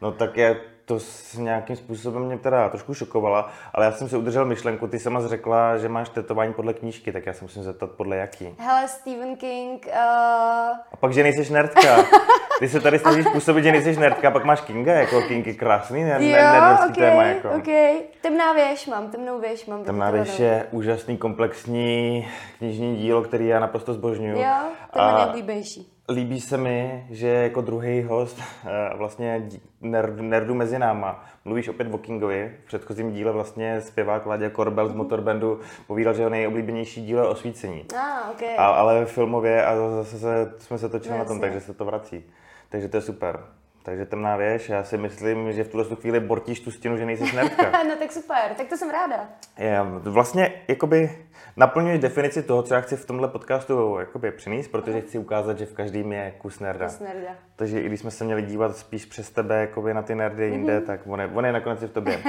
No 0.00 0.12
tak 0.12 0.36
je, 0.36 0.60
to 0.90 1.00
s 1.00 1.34
nějakým 1.38 1.76
způsobem 1.76 2.22
mě 2.22 2.38
teda 2.38 2.68
trošku 2.68 2.94
šokovala, 2.94 3.50
ale 3.74 3.84
já 3.84 3.92
jsem 3.92 4.08
si 4.08 4.16
udržel 4.16 4.44
myšlenku, 4.44 4.86
ty 4.86 4.98
sama 4.98 5.28
řekla, 5.28 5.76
že 5.76 5.88
máš 5.88 6.08
tetování 6.08 6.52
podle 6.54 6.74
knížky, 6.74 7.12
tak 7.12 7.26
já 7.26 7.32
se 7.32 7.44
musím 7.44 7.62
zeptat 7.62 7.90
podle 7.90 8.16
jaký. 8.16 8.54
Hele, 8.58 8.88
Stephen 8.88 9.36
King, 9.36 9.86
uh, 9.86 9.92
A 10.92 10.96
pak, 11.00 11.12
že 11.12 11.22
nejseš 11.22 11.50
nerdka. 11.50 11.96
Ty 12.58 12.68
se 12.68 12.80
tady 12.80 12.98
snažíš 12.98 13.26
působit, 13.32 13.62
že 13.64 13.72
nejseš 13.72 13.96
nerdka, 13.96 14.30
pak 14.30 14.44
máš 14.44 14.60
Kinga, 14.60 14.92
jako 14.92 15.22
King 15.22 15.46
je 15.46 15.54
krásný 15.54 16.04
ner- 16.04 16.20
Jo, 16.22 16.36
ner- 16.36 16.52
nerdovský 16.52 16.88
ok, 16.90 16.96
téma. 16.96 17.22
Jako. 17.22 17.50
ok. 17.50 17.68
Temná 18.22 18.52
věž 18.52 18.86
mám, 18.86 19.10
temnou 19.10 19.40
věž 19.40 19.66
mám. 19.66 19.84
Temná 19.84 20.10
věž 20.10 20.38
je 20.38 20.66
úžasný 20.70 21.16
komplexní 21.18 22.28
knižní 22.58 22.96
dílo, 22.96 23.22
který 23.22 23.46
já 23.46 23.60
naprosto 23.60 23.94
zbožňuju. 23.94 24.36
Jo, 24.38 24.54
to 24.92 25.00
je 25.00 25.12
nejoblíbenější. 25.12 25.92
Líbí 26.10 26.40
se 26.40 26.56
mi, 26.56 27.06
že 27.10 27.28
jako 27.28 27.60
druhý 27.60 28.02
host 28.02 28.38
eh, 28.66 28.96
vlastně 28.96 29.48
nerd, 29.80 30.20
nerdu 30.20 30.54
mezi 30.54 30.78
náma. 30.78 31.24
Mluvíš 31.44 31.68
opět 31.68 31.94
o 31.94 31.98
Kingovi. 31.98 32.56
V 32.64 32.66
předchozím 32.66 33.12
díle 33.12 33.32
vlastně 33.32 33.80
zpěvák 33.80 34.26
Láďa 34.26 34.50
Korbel 34.50 34.88
z 34.88 34.92
Motorbandu 34.94 35.60
povídal, 35.86 36.14
že 36.14 36.22
jeho 36.22 36.30
nejoblíbenější 36.30 37.04
dílo 37.06 37.22
je 37.22 37.28
osvícení. 37.28 37.84
Ah, 37.96 38.30
ok. 38.30 38.42
A, 38.58 38.66
ale 38.66 39.06
filmově 39.06 39.64
a 39.64 39.76
zase 39.76 40.18
se, 40.18 40.52
jsme 40.58 40.78
se 40.78 40.88
točili 40.88 41.12
No, 41.12 41.18
na 41.18 41.24
tom, 41.24 41.36
jasně. 41.36 41.48
takže 41.50 41.66
se 41.66 41.74
to 41.74 41.84
vrací. 41.84 42.24
Takže 42.68 42.88
to 42.88 42.96
je 42.96 43.00
super. 43.00 43.40
Takže 43.82 44.06
temná 44.06 44.36
věž, 44.36 44.68
já 44.68 44.84
si 44.84 44.98
myslím, 44.98 45.52
že 45.52 45.64
v 45.64 45.68
tuhle 45.68 45.96
chvíli 45.96 46.20
bortíš 46.20 46.60
tu 46.60 46.70
stěnu, 46.70 46.96
že 46.96 47.06
nejsi 47.06 47.36
nerdka. 47.36 47.82
no 47.88 47.96
tak 47.98 48.12
super, 48.12 48.54
tak 48.56 48.66
to 48.68 48.76
jsem 48.76 48.90
ráda. 48.90 49.28
Je, 49.58 49.80
vlastně 50.02 50.52
jakoby 50.68 51.10
naplňuješ 51.56 52.00
definici 52.00 52.42
toho, 52.42 52.62
co 52.62 52.74
já 52.74 52.80
chci 52.80 52.96
v 52.96 53.04
tomhle 53.06 53.28
podcastu 53.28 53.98
jakoby 53.98 54.30
přinést, 54.32 54.68
protože 54.68 55.00
chci 55.00 55.18
ukázat, 55.18 55.58
že 55.58 55.66
v 55.66 55.72
každém 55.74 56.12
je 56.12 56.34
kus 56.38 56.60
nerda. 56.60 56.86
Kus 56.86 57.00
nerda. 57.00 57.30
Takže 57.56 57.80
i 57.80 57.86
když 57.86 58.00
jsme 58.00 58.10
se 58.10 58.24
měli 58.24 58.42
dívat 58.42 58.76
spíš 58.76 59.04
přes 59.04 59.30
tebe 59.30 59.60
jakoby 59.60 59.94
na 59.94 60.02
ty 60.02 60.14
nerdy 60.14 60.46
jinde, 60.46 60.76
Mhm. 60.76 60.86
tak 60.86 61.00
on 61.06 61.20
je, 61.20 61.30
on 61.34 61.46
je 61.46 61.52
nakonec 61.52 61.82
i 61.82 61.86
v 61.86 61.90
tobě. 61.90 62.16
Uh, 62.18 62.24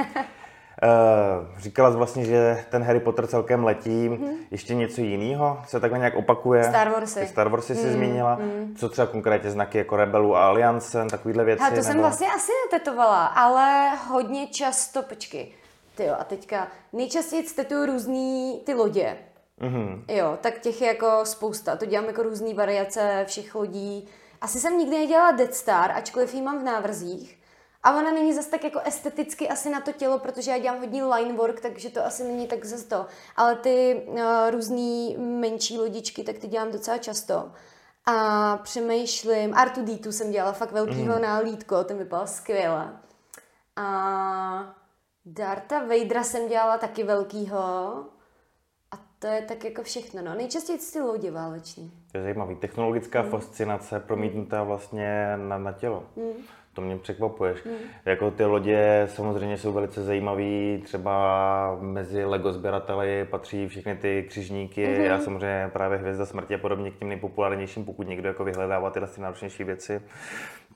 říkala 1.58 1.90
jsi 1.90 1.96
vlastně, 1.96 2.24
že 2.24 2.64
ten 2.70 2.82
Harry 2.82 3.00
Potter 3.00 3.26
celkem 3.26 3.64
letí. 3.64 4.08
Mm-hmm. 4.08 4.32
Ještě 4.50 4.74
něco 4.74 5.00
jiného 5.00 5.60
se 5.66 5.80
takhle 5.80 5.98
nějak 5.98 6.14
opakuje? 6.16 6.64
Star 6.64 6.88
Warsy. 6.90 7.26
Star 7.26 7.48
Warsy 7.48 7.74
si 7.74 7.86
mm, 7.86 7.92
zmínila. 7.92 8.34
Mm. 8.40 8.74
Co 8.78 8.88
třeba 8.88 9.06
konkrétně 9.06 9.50
znaky 9.50 9.78
jako 9.78 9.96
Rebelu 9.96 10.36
a 10.36 10.46
Alliance, 10.46 11.04
takovýhle 11.10 11.44
věci? 11.44 11.62
Ha, 11.62 11.68
to 11.68 11.74
nebo... 11.76 11.84
jsem 11.84 11.98
vlastně 11.98 12.26
asi 12.36 12.52
netetovala, 12.72 13.26
ale 13.26 13.90
hodně 14.08 14.46
často, 14.46 15.02
počkej, 15.02 15.52
ty 15.94 16.04
jo, 16.04 16.14
a 16.18 16.24
teďka 16.24 16.68
nejčastěji 16.92 17.42
tetuju 17.42 17.86
různý 17.86 18.60
ty 18.64 18.74
lodě. 18.74 19.18
Mm-hmm. 19.60 20.04
Jo, 20.08 20.38
tak 20.40 20.58
těch 20.58 20.80
je 20.80 20.88
jako 20.88 21.20
spousta. 21.24 21.76
To 21.76 21.86
dělám 21.86 22.06
jako 22.06 22.22
různé 22.22 22.54
variace 22.54 23.24
všech 23.28 23.54
lodí. 23.54 24.08
Asi 24.40 24.60
jsem 24.60 24.78
nikdy 24.78 24.98
nedělala 24.98 25.30
Dead 25.30 25.54
Star, 25.54 25.90
ačkoliv 25.90 26.34
ji 26.34 26.42
mám 26.42 26.60
v 26.60 26.64
návrzích. 26.64 27.38
A 27.82 27.96
ona 27.96 28.12
není 28.12 28.34
zase 28.34 28.50
tak 28.50 28.64
jako 28.64 28.80
esteticky 28.84 29.48
asi 29.48 29.70
na 29.70 29.80
to 29.80 29.92
tělo, 29.92 30.18
protože 30.18 30.50
já 30.50 30.58
dělám 30.58 30.78
hodně 30.78 31.04
line 31.04 31.32
work, 31.32 31.60
takže 31.60 31.90
to 31.90 32.06
asi 32.06 32.24
není 32.24 32.46
tak 32.46 32.64
zase 32.64 32.88
to. 32.88 33.06
Ale 33.36 33.56
ty 33.56 34.02
uh, 34.06 34.20
různé 34.50 35.18
menší 35.18 35.78
lodičky, 35.78 36.24
tak 36.24 36.38
ty 36.38 36.46
dělám 36.46 36.72
docela 36.72 36.98
často. 36.98 37.52
A 38.06 38.56
přemýšlím, 38.56 39.52
R2D2 39.52 40.08
jsem 40.08 40.30
dělala 40.30 40.52
fakt 40.52 40.72
velkýho 40.72 41.16
mm. 41.16 41.22
nálítko, 41.22 41.84
ten 41.84 41.98
vypadal 41.98 42.26
skvěle. 42.26 43.00
A 43.76 44.74
Darta 45.26 45.78
Vadera 45.78 46.22
jsem 46.22 46.48
dělala 46.48 46.78
taky 46.78 47.02
velkýho. 47.02 47.58
A 48.90 48.96
to 49.18 49.26
je 49.26 49.42
tak 49.42 49.64
jako 49.64 49.82
všechno, 49.82 50.22
no. 50.22 50.34
Nejčastěji 50.34 50.78
ty 50.92 51.00
lodě 51.00 51.30
váleční. 51.30 51.92
To 52.12 52.18
je 52.18 52.22
zajímavý. 52.22 52.56
Technologická 52.56 53.22
mm. 53.22 53.30
fascinace 53.30 54.00
promítnutá 54.00 54.62
vlastně 54.62 55.36
na, 55.36 55.58
na 55.58 55.72
tělo. 55.72 56.04
Mm. 56.16 56.32
To 56.72 56.80
mě 56.80 56.96
překvapuješ. 56.96 57.64
Mm. 57.64 57.72
Jako 58.04 58.30
ty 58.30 58.44
lodě 58.44 59.08
samozřejmě 59.10 59.58
jsou 59.58 59.72
velice 59.72 60.02
zajímavé, 60.02 60.78
třeba 60.84 61.78
mezi 61.80 62.24
Lego 62.24 62.52
sběrateli 62.52 63.24
patří 63.24 63.68
všechny 63.68 63.96
ty 63.96 64.26
křižníky. 64.28 64.86
Mm-hmm. 64.86 65.00
Já 65.00 65.20
samozřejmě 65.20 65.70
právě 65.72 65.98
Hvězda 65.98 66.26
smrti 66.26 66.54
a 66.54 66.58
podobně 66.58 66.90
k 66.90 66.98
těm 66.98 67.08
nejpopulárnějším, 67.08 67.84
pokud 67.84 68.08
někdo 68.08 68.28
jako 68.28 68.44
vyhledává 68.44 68.90
tyhle 68.90 69.08
ty 69.08 69.20
náročnější 69.20 69.64
věci. 69.64 70.02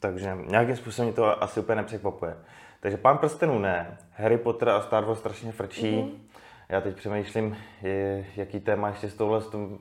Takže 0.01 0.39
nějakým 0.47 0.77
způsobem 0.77 1.07
mě 1.07 1.17
to 1.17 1.43
asi 1.43 1.61
úplně 1.61 1.77
nepřekvapuje. 1.77 2.37
Takže 2.81 2.97
Pán 2.97 3.19
prstenů 3.19 3.59
ne, 3.59 3.99
Harry 4.13 4.39
Potter 4.39 4.69
a 4.69 4.83
Star 4.83 5.05
Wars 5.05 5.19
strašně 5.19 5.53
frčí. 5.53 5.97
Mm-hmm. 5.97 6.27
Já 6.69 6.81
teď 6.81 6.97
přemýšlím, 6.97 7.57
je, 7.83 8.27
jaký 8.37 8.61
téma 8.61 8.89
ještě 8.89 9.11
s 9.11 9.15
touhle 9.15 9.41
s 9.41 9.47
tom, 9.47 9.79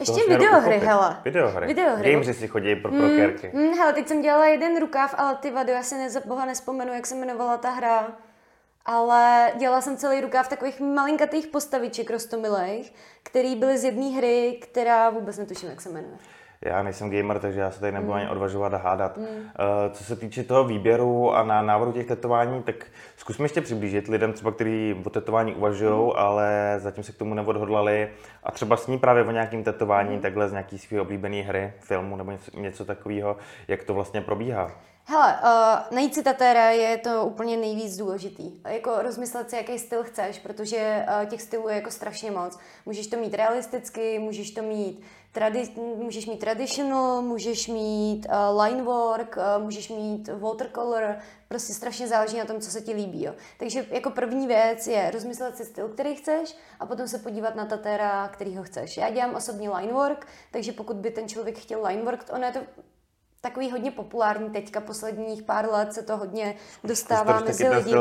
ještě 0.00 0.28
videohry, 0.28 0.78
hele. 0.78 1.16
Videohry. 1.24 1.66
videohry. 1.66 2.12
Gameři 2.12 2.34
si 2.34 2.48
chodí 2.48 2.76
pro, 2.76 2.90
pro 2.90 3.00
mm, 3.00 3.20
Mm, 3.52 3.72
hele, 3.72 3.92
teď 3.92 4.08
jsem 4.08 4.22
dělala 4.22 4.46
jeden 4.46 4.80
rukáv, 4.80 5.14
ale 5.18 5.36
ty 5.36 5.50
vady, 5.50 5.72
já 5.72 5.82
si 5.82 5.94
ne, 5.94 6.08
boha 6.26 6.46
nespomenu, 6.46 6.94
jak 6.94 7.06
se 7.06 7.14
jmenovala 7.14 7.56
ta 7.56 7.70
hra. 7.70 8.12
Ale 8.86 9.52
dělala 9.58 9.80
jsem 9.80 9.96
celý 9.96 10.20
rukáv 10.20 10.48
takových 10.48 10.80
malinkatých 10.80 11.46
postaviček 11.46 12.10
rostomilých, 12.10 12.92
který 13.22 13.56
byly 13.56 13.78
z 13.78 13.84
jedné 13.84 14.06
hry, 14.06 14.58
která 14.62 15.10
vůbec 15.10 15.38
netuším, 15.38 15.68
jak 15.68 15.80
se 15.80 15.88
jmenuje. 15.88 16.16
Já 16.62 16.82
nejsem 16.82 17.10
gamer, 17.10 17.38
takže 17.38 17.60
já 17.60 17.70
se 17.70 17.80
tady 17.80 17.92
nebudu 17.92 18.12
mm. 18.12 18.18
ani 18.18 18.28
odvažovat 18.28 18.74
a 18.74 18.76
hádat. 18.76 19.16
Mm. 19.16 19.24
Uh, 19.24 19.92
co 19.92 20.04
se 20.04 20.16
týče 20.16 20.44
toho 20.44 20.64
výběru 20.64 21.34
a 21.34 21.42
na 21.42 21.62
návrhu 21.62 21.92
těch 21.92 22.06
tetování, 22.06 22.62
tak 22.62 22.86
zkusme 23.16 23.44
ještě 23.44 23.60
přiblížit 23.60 24.08
lidem, 24.08 24.32
třeba, 24.32 24.52
kteří 24.52 25.02
o 25.04 25.10
tetování 25.10 25.54
uvažují, 25.54 26.04
mm. 26.04 26.12
ale 26.16 26.74
zatím 26.78 27.04
se 27.04 27.12
k 27.12 27.18
tomu 27.18 27.34
neodhodlali 27.34 28.08
a 28.44 28.52
třeba 28.52 28.76
sní 28.76 28.98
právě 28.98 29.24
o 29.24 29.30
nějakým 29.30 29.64
tetování, 29.64 30.16
mm. 30.16 30.20
takhle 30.20 30.48
z 30.48 30.52
nějaký 30.52 30.78
své 30.78 31.00
oblíbené 31.00 31.42
hry, 31.42 31.72
filmu 31.80 32.16
nebo 32.16 32.30
něco, 32.30 32.60
něco 32.60 32.84
takového, 32.84 33.36
jak 33.68 33.84
to 33.84 33.94
vlastně 33.94 34.20
probíhá. 34.20 34.70
Hele, 35.08 35.38
uh, 35.42 35.94
najít 35.96 36.14
si 36.14 36.22
tatéra 36.22 36.70
je 36.70 36.98
to 36.98 37.24
úplně 37.24 37.56
nejvíc 37.56 37.96
důležitý. 37.96 38.60
Jako 38.68 39.02
rozmyslet 39.02 39.50
si, 39.50 39.56
jaký 39.56 39.78
styl 39.78 40.04
chceš, 40.04 40.38
protože 40.38 41.06
uh, 41.08 41.28
těch 41.28 41.42
stylů 41.42 41.68
je 41.68 41.74
jako 41.74 41.90
strašně 41.90 42.30
moc. 42.30 42.58
Můžeš 42.86 43.06
to 43.06 43.16
mít 43.16 43.34
realisticky, 43.34 44.18
můžeš 44.18 44.50
to 44.50 44.62
mít 44.62 45.02
tradi- 45.34 45.96
můžeš 45.96 46.26
mít 46.26 46.38
traditional, 46.38 47.22
můžeš 47.22 47.68
mít 47.68 48.26
uh, 48.26 48.62
line 48.62 48.82
work, 48.82 49.36
uh, 49.36 49.62
můžeš 49.62 49.88
mít 49.88 50.28
watercolor, 50.28 51.16
prostě 51.48 51.72
strašně 51.74 52.08
záleží 52.08 52.38
na 52.38 52.44
tom, 52.44 52.60
co 52.60 52.70
se 52.70 52.80
ti 52.80 52.92
líbí. 52.92 53.24
Jo. 53.24 53.34
Takže 53.58 53.86
jako 53.90 54.10
první 54.10 54.46
věc 54.46 54.86
je 54.86 55.10
rozmyslet 55.10 55.56
si 55.56 55.64
styl, 55.64 55.88
který 55.88 56.14
chceš 56.14 56.56
a 56.80 56.86
potom 56.86 57.08
se 57.08 57.18
podívat 57.18 57.54
na 57.54 57.66
tatéra, 57.66 58.28
který 58.28 58.56
ho 58.56 58.62
chceš. 58.62 58.96
Já 58.96 59.10
dělám 59.10 59.34
osobně 59.34 59.70
line 59.70 59.92
work, 59.92 60.26
takže 60.50 60.72
pokud 60.72 60.96
by 60.96 61.10
ten 61.10 61.28
člověk 61.28 61.58
chtěl 61.58 61.86
line 61.86 62.02
work, 62.02 62.24
ono 62.32 62.46
je 62.46 62.52
to 62.52 62.60
takový 63.48 63.70
hodně 63.70 63.90
populární 63.90 64.50
teďka, 64.50 64.80
posledních 64.80 65.42
pár 65.42 65.70
let 65.72 65.94
se 65.94 66.02
to 66.02 66.16
hodně 66.16 66.54
dostává 66.84 67.40
mezi 67.40 67.68
lidi. 67.68 67.94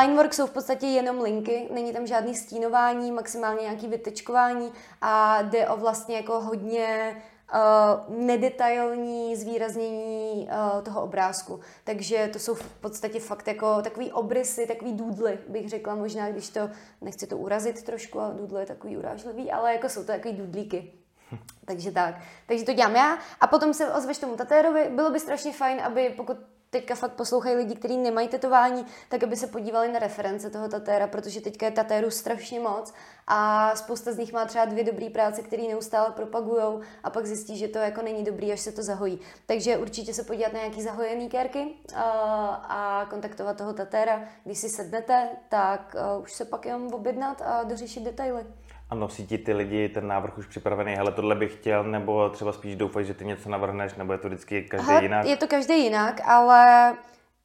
Linework 0.00 0.34
jsou 0.34 0.46
v 0.46 0.50
podstatě 0.50 0.86
jenom 0.86 1.20
linky, 1.20 1.68
není 1.72 1.92
tam 1.92 2.06
žádný 2.06 2.34
stínování, 2.34 3.12
maximálně 3.12 3.62
nějaký 3.62 3.88
vytečkování 3.88 4.72
a 5.00 5.42
jde 5.42 5.68
o 5.68 5.76
vlastně 5.76 6.16
jako 6.16 6.40
hodně 6.40 7.16
uh, 7.54 8.16
nedetailní 8.16 9.36
zvýraznění 9.36 10.48
uh, 10.48 10.82
toho 10.82 11.02
obrázku. 11.02 11.60
Takže 11.84 12.30
to 12.32 12.38
jsou 12.38 12.54
v 12.54 12.64
podstatě 12.80 13.20
fakt 13.20 13.48
jako 13.48 13.82
takový 13.82 14.12
obrysy, 14.12 14.66
takový 14.66 14.92
dudly, 14.92 15.38
bych 15.48 15.68
řekla 15.68 15.94
možná, 15.94 16.30
když 16.30 16.48
to, 16.48 16.70
nechci 17.00 17.26
to 17.26 17.36
urazit 17.36 17.82
trošku, 17.82 18.20
a 18.20 18.32
dudle 18.32 18.62
je 18.62 18.66
takový 18.66 18.96
urážlivý, 18.96 19.50
ale 19.50 19.72
jako 19.72 19.88
jsou 19.88 20.00
to 20.00 20.06
takový 20.06 20.34
dudlíky. 20.34 20.92
Takže 21.64 21.92
tak. 21.92 22.14
Takže 22.46 22.64
to 22.64 22.72
dělám 22.72 22.96
já. 22.96 23.18
A 23.40 23.46
potom 23.46 23.74
se 23.74 23.92
ozveš 23.92 24.18
tomu 24.18 24.36
tatérovi. 24.36 24.90
Bylo 24.94 25.10
by 25.10 25.20
strašně 25.20 25.52
fajn, 25.52 25.80
aby 25.80 26.14
pokud 26.16 26.36
teďka 26.70 26.94
fakt 26.94 27.12
poslouchají 27.12 27.56
lidi, 27.56 27.74
kteří 27.74 27.96
nemají 27.96 28.28
tetování, 28.28 28.86
tak 29.08 29.22
aby 29.22 29.36
se 29.36 29.46
podívali 29.46 29.92
na 29.92 29.98
reference 29.98 30.50
toho 30.50 30.68
tatéra, 30.68 31.06
protože 31.06 31.40
teďka 31.40 31.66
je 31.66 31.72
tatéru 31.72 32.10
strašně 32.10 32.60
moc 32.60 32.94
a 33.26 33.70
spousta 33.76 34.12
z 34.12 34.18
nich 34.18 34.32
má 34.32 34.44
třeba 34.44 34.64
dvě 34.64 34.84
dobré 34.84 35.10
práce, 35.10 35.42
které 35.42 35.62
neustále 35.62 36.10
propagují 36.10 36.80
a 37.04 37.10
pak 37.10 37.26
zjistí, 37.26 37.56
že 37.56 37.68
to 37.68 37.78
jako 37.78 38.02
není 38.02 38.24
dobrý, 38.24 38.52
až 38.52 38.60
se 38.60 38.72
to 38.72 38.82
zahojí. 38.82 39.20
Takže 39.46 39.76
určitě 39.78 40.14
se 40.14 40.24
podívat 40.24 40.52
na 40.52 40.58
nějaký 40.58 40.82
zahojený 40.82 41.28
kérky 41.28 41.68
a, 41.96 43.06
kontaktovat 43.10 43.56
toho 43.56 43.72
tatéra. 43.72 44.24
Když 44.44 44.58
si 44.58 44.68
sednete, 44.68 45.28
tak 45.48 45.96
už 46.22 46.32
se 46.32 46.44
pak 46.44 46.66
jenom 46.66 46.94
objednat 46.94 47.42
a 47.42 47.62
dořešit 47.62 48.02
detaily. 48.02 48.44
A 48.90 48.94
nosí 48.94 49.26
ti 49.26 49.38
ty 49.38 49.52
lidi 49.52 49.88
ten 49.88 50.06
návrh 50.06 50.38
už 50.38 50.46
připravený, 50.46 50.94
hele, 50.94 51.12
tohle 51.12 51.34
bych 51.34 51.52
chtěl, 51.52 51.84
nebo 51.84 52.28
třeba 52.28 52.52
spíš 52.52 52.76
doufají, 52.76 53.06
že 53.06 53.14
ty 53.14 53.24
něco 53.24 53.48
navrhneš, 53.48 53.94
nebo 53.94 54.12
je 54.12 54.18
to 54.18 54.28
vždycky 54.28 54.62
každý 54.62 54.90
Aha, 54.90 55.00
jinak? 55.00 55.26
Je 55.26 55.36
to 55.36 55.48
každý 55.48 55.82
jinak, 55.84 56.20
ale 56.24 56.94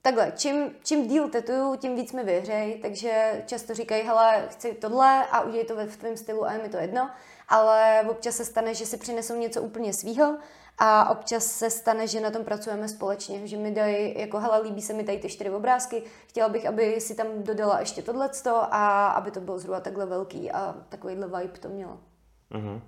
takhle, 0.01 0.31
čím, 0.35 0.71
čím 0.83 1.07
díl 1.07 1.29
tetuju, 1.29 1.75
tím 1.75 1.95
víc 1.95 2.13
mi 2.13 2.23
věřej, 2.23 2.79
takže 2.81 3.43
často 3.45 3.73
říkají, 3.73 4.03
hele, 4.03 4.43
chci 4.49 4.73
tohle 4.73 5.25
a 5.31 5.41
udělej 5.41 5.65
to 5.65 5.75
ve 5.75 5.85
v 5.85 5.97
tvém 5.97 6.17
stylu 6.17 6.45
a 6.45 6.53
je 6.53 6.63
mi 6.63 6.69
to 6.69 6.77
jedno, 6.77 7.09
ale 7.49 8.01
občas 8.09 8.35
se 8.35 8.45
stane, 8.45 8.73
že 8.73 8.85
si 8.85 8.97
přinesou 8.97 9.35
něco 9.35 9.61
úplně 9.61 9.93
svýho 9.93 10.37
a 10.77 11.09
občas 11.09 11.45
se 11.45 11.69
stane, 11.69 12.07
že 12.07 12.21
na 12.21 12.31
tom 12.31 12.45
pracujeme 12.45 12.87
společně, 12.87 13.47
že 13.47 13.57
mi 13.57 13.71
dají, 13.71 14.19
jako 14.19 14.39
hele, 14.39 14.61
líbí 14.61 14.81
se 14.81 14.93
mi 14.93 15.03
tady 15.03 15.17
ty 15.17 15.29
čtyři 15.29 15.49
obrázky, 15.49 16.03
chtěla 16.27 16.49
bych, 16.49 16.65
aby 16.65 17.01
si 17.01 17.15
tam 17.15 17.27
dodala 17.37 17.79
ještě 17.79 18.01
tohleto 18.01 18.55
a 18.55 19.07
aby 19.07 19.31
to 19.31 19.41
bylo 19.41 19.59
zhruba 19.59 19.79
takhle 19.79 20.05
velký 20.05 20.51
a 20.51 20.75
takovýhle 20.89 21.27
vibe 21.27 21.59
to 21.59 21.69
mělo. 21.69 21.97
Mm-hmm. 22.51 22.79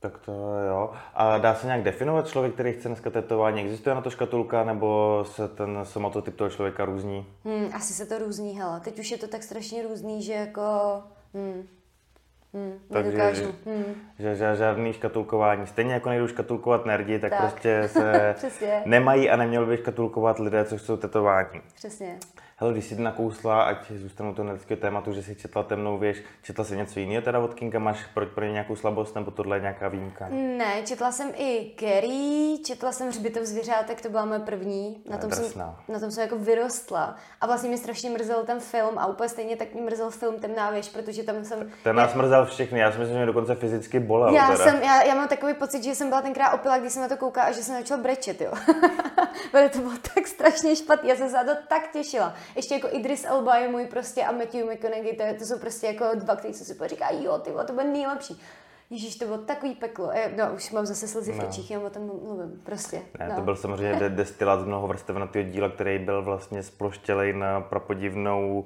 Tak 0.00 0.18
to 0.18 0.32
jo. 0.68 0.92
A 1.14 1.38
dá 1.38 1.54
se 1.54 1.66
nějak 1.66 1.82
definovat 1.82 2.28
člověk, 2.28 2.54
který 2.54 2.72
chce 2.72 2.88
dneska 2.88 3.10
tetování? 3.10 3.62
Existuje 3.62 3.94
na 3.94 4.00
to 4.00 4.10
škatulka, 4.10 4.64
nebo 4.64 5.24
se 5.28 5.48
ten 5.48 5.78
somatotyp 5.82 6.36
toho 6.36 6.50
člověka 6.50 6.84
různí? 6.84 7.26
Hmm, 7.44 7.70
asi 7.74 7.92
se 7.92 8.06
to 8.06 8.18
různí, 8.18 8.58
hele. 8.58 8.80
Teď 8.80 8.98
už 8.98 9.10
je 9.10 9.18
to 9.18 9.28
tak 9.28 9.42
strašně 9.42 9.82
různý, 9.82 10.22
že 10.22 10.32
jako... 10.32 10.62
Hmm, 11.34 11.66
Hmm, 12.54 12.78
Takže 12.92 13.44
hmm. 13.66 13.84
Že, 14.18 14.34
že, 14.34 14.56
žádný 14.56 14.92
škatulkování. 14.92 15.66
Stejně 15.66 15.94
jako 15.94 16.08
nejdou 16.08 16.26
škatulkovat 16.26 16.86
nerdi, 16.86 17.18
tak, 17.18 17.30
tak. 17.30 17.40
prostě 17.40 17.88
se 17.88 18.34
nemají 18.84 19.30
a 19.30 19.36
neměli 19.36 19.66
by 19.66 19.76
škatulkovat 19.76 20.38
lidé, 20.38 20.64
co 20.64 20.78
jsou 20.78 20.96
tetování. 20.96 21.60
Přesně. 21.74 22.18
Hele, 22.58 22.72
když 22.72 22.84
jsi 22.84 23.02
nakousla, 23.02 23.62
ať 23.62 23.90
zůstanu 23.90 24.34
to 24.34 24.44
nerdského 24.44 24.80
tématu, 24.80 25.12
že 25.12 25.22
jsi 25.22 25.34
četla 25.34 25.62
temnou 25.62 25.98
věž, 25.98 26.22
četla 26.42 26.64
jsi 26.64 26.76
něco 26.76 27.00
jiného 27.00 27.22
teda 27.22 27.38
od 27.38 27.54
Kinga, 27.54 27.78
máš 27.78 28.06
pro, 28.14 28.26
pro 28.26 28.44
ně 28.44 28.52
nějakou 28.52 28.76
slabost, 28.76 29.14
nebo 29.14 29.30
tohle 29.30 29.56
je 29.56 29.60
nějaká 29.60 29.88
výjimka? 29.88 30.28
Ne, 30.30 30.82
četla 30.84 31.12
jsem 31.12 31.30
i 31.36 31.64
Kerry, 31.64 32.58
četla 32.64 32.92
jsem 32.92 33.08
Hřbitov 33.08 33.42
zvířátek, 33.42 34.02
to 34.02 34.08
byla 34.08 34.24
moje 34.24 34.40
první, 34.40 35.02
na 35.10 35.18
tom, 35.18 35.30
jsem, 35.30 35.62
na 35.88 36.00
tom 36.00 36.10
jsem 36.10 36.22
jako 36.22 36.36
vyrostla. 36.38 37.16
A 37.40 37.46
vlastně 37.46 37.70
mi 37.70 37.78
strašně 37.78 38.10
mrzel 38.10 38.44
ten 38.44 38.60
film 38.60 38.98
a 38.98 39.06
úplně 39.06 39.28
stejně 39.28 39.56
tak 39.56 39.74
mi 39.74 39.80
mrzel 39.80 40.10
film 40.10 40.40
Temná 40.40 40.70
věž, 40.70 40.88
protože 40.88 41.22
tam 41.22 41.44
jsem... 41.44 41.70
Ten 41.84 41.96
nás 41.96 42.14
já... 42.14 42.22
mrzel 42.22 42.46
všechny, 42.46 42.80
já 42.80 42.92
si 42.92 42.98
myslím, 42.98 43.14
že 43.14 43.18
mě 43.18 43.26
dokonce 43.26 43.54
fyzicky 43.54 44.00
bolel. 44.00 44.34
Já, 44.34 44.46
teda. 44.46 44.64
jsem, 44.64 44.82
já, 44.82 45.02
já, 45.02 45.14
mám 45.14 45.28
takový 45.28 45.54
pocit, 45.54 45.84
že 45.84 45.94
jsem 45.94 46.08
byla 46.08 46.22
tenkrát 46.22 46.52
opila, 46.52 46.78
když 46.78 46.92
jsem 46.92 47.02
na 47.02 47.08
to 47.08 47.16
koukala 47.16 47.46
a 47.46 47.52
že 47.52 47.62
jsem 47.62 47.78
začala 47.78 48.02
brečet, 48.02 48.40
jo. 48.40 48.52
to 49.72 49.78
bylo 49.78 49.92
tak 50.14 50.26
strašně 50.26 50.76
špatný, 50.76 51.08
já 51.08 51.16
jsem 51.16 51.28
se 51.28 51.36
na 51.36 51.44
to 51.44 51.60
tak 51.68 51.92
těšila 51.92 52.34
ještě 52.56 52.74
jako 52.74 52.88
Idris 52.90 53.24
Elba 53.24 53.56
je 53.56 53.68
můj 53.68 53.86
prostě 53.86 54.24
a 54.24 54.32
Matthew 54.32 54.64
McConaughey, 54.64 55.16
to, 55.16 55.24
to 55.38 55.44
jsou 55.44 55.58
prostě 55.58 55.86
jako 55.86 56.04
dva, 56.14 56.36
kteří 56.36 56.54
se 56.54 56.64
si 56.64 56.76
říká, 56.86 57.06
jo, 57.10 57.38
ty 57.38 57.50
to 57.66 57.72
bude 57.72 57.84
nejlepší. 57.84 58.40
Ježíš, 58.90 59.16
to 59.16 59.24
bylo 59.24 59.38
takový 59.38 59.74
peklo. 59.74 60.10
No, 60.36 60.52
už 60.54 60.70
mám 60.70 60.86
zase 60.86 61.08
slzy 61.08 61.32
v 61.32 61.38
no. 61.38 61.48
očích, 61.48 61.70
já 61.70 61.80
o 61.80 61.90
tom 61.90 62.06
mluvím, 62.06 62.60
prostě. 62.64 63.02
Ne, 63.18 63.28
no. 63.28 63.34
to 63.34 63.40
byl 63.40 63.56
samozřejmě 63.56 64.08
destilát 64.08 64.60
z 64.60 64.64
mnoho 64.64 64.86
vrstevenatého 64.86 65.50
díla, 65.50 65.68
který 65.68 65.98
byl 65.98 66.22
vlastně 66.22 66.62
sploštělej 66.62 67.32
na 67.32 67.60
prapodivnou 67.60 68.64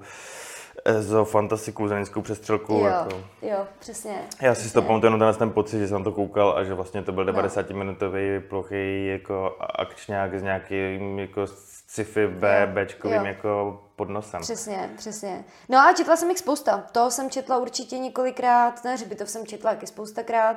Ezo, 0.84 1.24
fantastiku, 1.24 1.88
zenickou 1.88 2.22
přestřelku. 2.22 2.72
Jo, 2.72 2.84
jako. 2.84 3.22
jo, 3.42 3.66
přesně. 3.78 4.14
Já 4.40 4.54
si 4.54 4.60
přesně. 4.60 4.80
to 4.80 4.86
pamatuju 4.86 5.12
jenom 5.12 5.34
ten 5.34 5.50
pocit, 5.50 5.78
že 5.78 5.88
jsem 5.88 6.04
to 6.04 6.12
koukal 6.12 6.56
a 6.56 6.64
že 6.64 6.74
vlastně 6.74 7.02
to 7.02 7.12
byl 7.12 7.24
90-minutový 7.24 8.40
plochý 8.48 9.06
jako 9.06 9.56
akčňák 9.60 10.34
s 10.34 10.42
nějakým 10.42 11.18
jako 11.18 11.46
sci-fi 11.90 12.26
B, 12.26 12.60
Jo, 12.60 12.84
Bčkovým 12.84 13.20
jo. 13.20 13.24
jako 13.26 13.82
podnosem. 13.96 14.40
Přesně, 14.42 14.90
přesně. 14.96 15.44
No 15.68 15.78
a 15.78 15.92
četla 15.92 16.16
jsem 16.16 16.28
jich 16.30 16.38
spousta. 16.38 16.84
To 16.92 17.10
jsem 17.10 17.30
četla 17.30 17.58
určitě 17.58 17.98
několikrát, 17.98 18.82
ten 18.82 18.92
hřbitov 18.92 19.30
jsem 19.30 19.46
četla 19.46 19.70
taky 19.70 19.86
spoustakrát. 19.86 20.56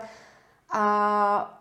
A 0.73 1.59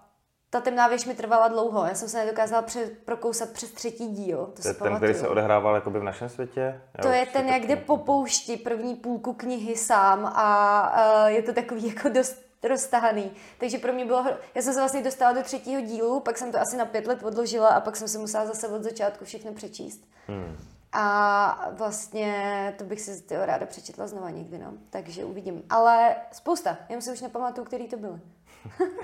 ta 0.50 0.60
temná 0.60 0.88
věž 0.88 1.04
mi 1.04 1.14
trvala 1.14 1.48
dlouho. 1.48 1.84
Já 1.86 1.94
jsem 1.94 2.08
se 2.08 2.18
nedokázala 2.18 2.62
pře- 2.62 2.90
prokousat 3.04 3.50
přes 3.50 3.70
třetí 3.70 4.06
díl. 4.06 4.38
To, 4.56 4.62
To 4.62 4.68
je 4.68 4.74
ten, 4.74 4.96
který 4.96 5.14
se 5.14 5.28
odehrával 5.28 5.74
jakoby 5.74 6.00
v 6.00 6.04
našem 6.04 6.28
světě? 6.28 6.80
To 7.02 7.08
Já 7.08 7.14
je 7.14 7.22
už 7.22 7.28
si 7.28 7.32
ten, 7.32 7.48
jak 7.48 7.62
jde 7.62 7.76
po 7.76 7.96
poušti 7.96 8.56
první 8.56 8.94
půlku 8.94 9.32
knihy 9.32 9.76
sám 9.76 10.26
a 10.26 11.22
uh, 11.22 11.26
je 11.28 11.42
to 11.42 11.52
takový 11.52 11.88
jako 11.94 12.08
dost 12.08 12.51
roztahaný. 12.62 13.30
Takže 13.58 13.78
pro 13.78 13.92
mě 13.92 14.04
bylo, 14.04 14.24
já 14.54 14.62
jsem 14.62 14.74
se 14.74 14.80
vlastně 14.80 15.02
dostala 15.02 15.32
do 15.32 15.42
třetího 15.42 15.80
dílu, 15.80 16.20
pak 16.20 16.38
jsem 16.38 16.52
to 16.52 16.60
asi 16.60 16.76
na 16.76 16.84
pět 16.84 17.06
let 17.06 17.22
odložila 17.22 17.68
a 17.68 17.80
pak 17.80 17.96
jsem 17.96 18.08
se 18.08 18.18
musela 18.18 18.46
zase 18.46 18.68
od 18.68 18.82
začátku 18.82 19.24
všechno 19.24 19.52
přečíst. 19.52 20.04
Hmm. 20.26 20.56
A 20.92 21.68
vlastně 21.72 22.74
to 22.78 22.84
bych 22.84 23.00
si 23.00 23.22
tyjo, 23.22 23.46
ráda 23.46 23.66
přečetla 23.66 24.06
znova 24.06 24.30
někdy, 24.30 24.58
no. 24.58 24.72
Takže 24.90 25.24
uvidím. 25.24 25.62
Ale 25.70 26.16
spousta, 26.32 26.78
jenom 26.88 27.02
si 27.02 27.12
už 27.12 27.20
nepamatuju, 27.20 27.64
který 27.64 27.88
to 27.88 27.96
byly. 27.96 28.20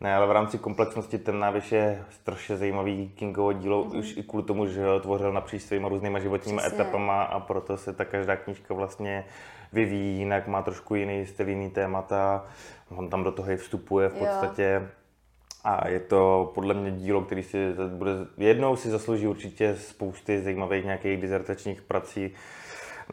Ne, 0.00 0.14
ale 0.14 0.26
v 0.26 0.30
rámci 0.32 0.58
komplexnosti 0.58 1.18
ten 1.18 1.38
návěš 1.38 1.72
je 1.72 2.04
strašně 2.10 2.56
zajímavý 2.56 3.12
Kingovo 3.14 3.52
dílo, 3.52 3.84
mm-hmm. 3.84 3.98
už 3.98 4.16
i 4.16 4.22
kvůli 4.22 4.44
tomu, 4.44 4.66
že 4.66 4.86
ho 4.86 5.00
tvořil 5.00 5.32
napříč 5.32 5.62
svýma 5.62 5.88
různýma 5.88 6.18
životníma 6.18 6.62
Přesně. 6.62 6.80
etapama 6.82 7.22
a 7.22 7.40
proto 7.40 7.76
se 7.76 7.92
ta 7.92 8.04
každá 8.04 8.36
knížka 8.36 8.74
vlastně 8.74 9.24
vyvíjí 9.72 10.18
jinak, 10.18 10.48
má 10.48 10.62
trošku 10.62 10.94
jiný 10.94 11.26
styl, 11.26 11.48
jiný 11.48 11.70
témata, 11.70 12.44
on 12.96 13.08
tam 13.08 13.24
do 13.24 13.32
toho 13.32 13.50
i 13.50 13.56
vstupuje 13.56 14.08
v 14.08 14.12
Jo. 14.12 14.18
podstatě. 14.18 14.88
A 15.64 15.88
je 15.88 16.00
to 16.00 16.52
podle 16.54 16.74
mě 16.74 16.90
dílo, 16.90 17.22
který 17.22 17.42
si 17.42 17.74
bude, 17.88 18.12
jednou 18.38 18.76
si 18.76 18.90
zaslouží 18.90 19.26
určitě 19.26 19.76
spousty 19.76 20.42
zajímavých 20.42 20.84
nějakých 20.84 21.20
dizertačních 21.20 21.82
prací, 21.82 22.34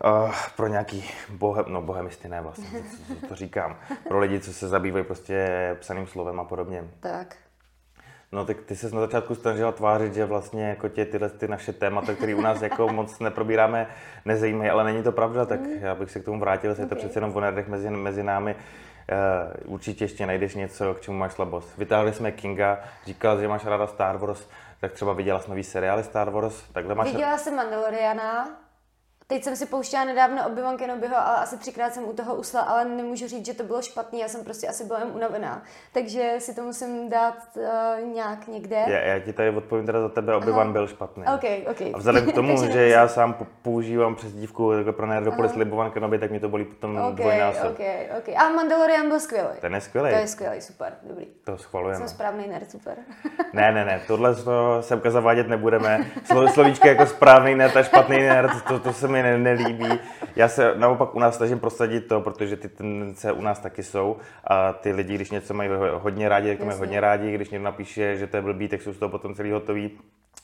Uh, 0.05 0.31
pro 0.55 0.67
nějaký 0.67 1.09
bohem, 1.29 1.65
no 1.67 1.81
bohemisty 1.81 2.27
ne 2.29 2.41
vlastně, 2.41 2.81
co 3.21 3.27
to 3.27 3.35
říkám, 3.35 3.77
pro 4.07 4.19
lidi, 4.19 4.39
co 4.39 4.53
se 4.53 4.67
zabývají 4.67 5.05
prostě 5.05 5.47
psaným 5.79 6.07
slovem 6.07 6.39
a 6.39 6.43
podobně. 6.43 6.83
Tak. 6.99 7.35
No 8.31 8.45
tak 8.45 8.57
ty 8.61 8.75
se 8.75 8.89
na 8.95 9.01
začátku 9.01 9.35
snažila 9.35 9.71
tvářit, 9.71 10.13
že 10.13 10.25
vlastně 10.25 10.69
jako 10.69 10.89
tě 10.89 11.05
tyhle 11.05 11.29
ty 11.29 11.47
naše 11.47 11.73
témata, 11.73 12.13
které 12.13 12.35
u 12.35 12.41
nás 12.41 12.61
jako 12.61 12.87
moc 12.87 13.19
neprobíráme, 13.19 13.87
nezajímají, 14.25 14.69
ale 14.69 14.83
není 14.83 15.03
to 15.03 15.11
pravda, 15.11 15.45
tak 15.45 15.59
já 15.79 15.95
bych 15.95 16.11
se 16.11 16.19
k 16.19 16.25
tomu 16.25 16.39
vrátil, 16.39 16.75
že 16.75 16.81
je 16.81 16.85
to 16.85 16.95
přece 16.95 17.17
jenom 17.17 17.35
o 17.35 17.39
nerdech 17.39 17.67
mezi, 17.67 17.89
mezi 17.89 18.23
námi. 18.23 18.55
Uh, 19.65 19.73
určitě 19.73 20.03
ještě 20.03 20.25
najdeš 20.25 20.55
něco, 20.55 20.93
k 20.93 21.01
čemu 21.01 21.17
máš 21.17 21.33
slabost. 21.33 21.77
Vytáhli 21.77 22.13
jsme 22.13 22.31
Kinga, 22.31 22.79
říkal, 23.05 23.39
že 23.39 23.47
máš 23.47 23.65
ráda 23.65 23.87
Star 23.87 24.17
Wars, 24.17 24.47
tak 24.81 24.91
třeba 24.91 25.13
viděla 25.13 25.39
jsi 25.39 25.49
nový 25.49 25.63
seriály 25.63 26.03
Star 26.03 26.29
Wars, 26.29 26.63
takhle 26.73 26.95
máš... 26.95 27.11
Viděla 27.11 27.37
jsem 27.37 27.55
Mandaloriana, 27.55 28.57
Teď 29.29 29.43
jsem 29.43 29.55
si 29.55 29.65
pouštěla 29.65 30.03
nedávno 30.05 30.49
Obi-Wan 30.49 30.77
Kenobiho, 30.77 31.15
ale 31.17 31.37
asi 31.37 31.57
třikrát 31.57 31.93
jsem 31.93 32.03
u 32.03 32.13
toho 32.13 32.35
usla, 32.35 32.61
ale 32.61 32.85
nemůžu 32.85 33.27
říct, 33.27 33.45
že 33.45 33.53
to 33.53 33.63
bylo 33.63 33.81
špatný, 33.81 34.19
já 34.19 34.27
jsem 34.27 34.43
prostě 34.43 34.67
asi 34.67 34.83
byla 34.85 34.99
jen 34.99 35.09
unavená. 35.15 35.61
Takže 35.93 36.35
si 36.39 36.55
to 36.55 36.61
musím 36.61 37.09
dát 37.09 37.35
uh, 37.55 37.63
nějak 38.13 38.47
někde. 38.47 38.75
Já, 38.87 38.99
já 38.99 39.19
ti 39.19 39.33
tady 39.33 39.49
odpovím 39.49 39.85
teda 39.85 40.01
za 40.01 40.09
tebe, 40.09 40.33
Obi-Wan 40.37 40.71
byl 40.71 40.87
špatný. 40.87 41.23
OK, 41.35 41.43
OK. 41.71 41.81
A 41.93 41.97
vzhledem 41.97 42.25
k 42.31 42.33
tomu, 42.35 42.49
že 42.57 42.61
nemusím. 42.61 42.81
já 42.81 43.07
sám 43.07 43.33
pou- 43.33 43.45
používám 43.61 44.15
přezdívku 44.15 44.73
takhle 44.73 44.93
pro 44.93 45.05
Nerdopolis 45.07 45.55
Libovan 45.55 45.91
Kenobi, 45.91 46.19
tak 46.19 46.31
mi 46.31 46.39
to 46.39 46.49
bolí 46.49 46.65
potom 46.65 46.97
OK, 46.97 47.13
dvojnásob. 47.15 47.71
OK, 47.71 47.79
OK. 48.17 48.29
A 48.37 48.49
Mandalorian 48.49 49.07
byl 49.09 49.19
skvělý. 49.19 49.47
Ten 49.61 49.75
je 49.75 49.81
skvělý, 49.81 50.09
To 50.11 50.15
je 50.17 50.27
skvělý, 50.27 50.61
super, 50.61 50.93
dobrý. 51.03 51.25
to 51.45 51.57
schvalujeme. 51.57 51.97
Jsem 51.99 52.07
správný 52.09 52.47
nerd, 52.47 52.71
super. 52.71 52.97
Ne, 53.53 53.71
ne, 53.71 53.85
ne, 53.85 54.01
tohle 54.07 54.35
to 54.35 54.77
semka 54.81 55.11
zavádět 55.11 55.47
nebudeme. 55.47 56.05
Slo- 56.29 56.47
Slovíčka 56.53 56.87
jako 56.87 57.05
správný 57.05 57.55
nerd 57.55 57.77
a 57.77 57.83
špatný 57.83 58.17
nerd, 58.19 58.51
to, 58.67 58.79
to 58.79 58.93
se 58.93 59.07
mi 59.07 59.16
ne, 59.23 59.37
nelíbí. 59.37 59.99
Já 60.35 60.47
se 60.47 60.73
naopak 60.75 61.15
u 61.15 61.19
nás 61.19 61.37
snažím 61.37 61.59
prosadit 61.59 62.07
to, 62.07 62.21
protože 62.21 62.55
ty 62.57 62.69
tendence 62.69 63.31
u 63.31 63.41
nás 63.41 63.59
taky 63.59 63.83
jsou 63.83 64.17
a 64.43 64.73
ty 64.73 64.91
lidi, 64.91 65.15
když 65.15 65.31
něco 65.31 65.53
mají 65.53 65.69
ho- 65.69 65.99
hodně 65.99 66.29
rádi, 66.29 66.49
tak 66.49 66.57
to 66.57 66.65
mají 66.65 66.79
hodně 66.79 66.99
rádi, 67.01 67.31
když 67.31 67.49
někdo 67.49 67.65
napíše, 67.65 68.17
že 68.17 68.27
to 68.27 68.37
je 68.37 68.41
blbý, 68.41 68.67
tak 68.67 68.81
jsou 68.81 68.93
z 68.93 68.97
toho 68.97 69.09
potom 69.09 69.35
celý 69.35 69.51
hotový. 69.51 69.91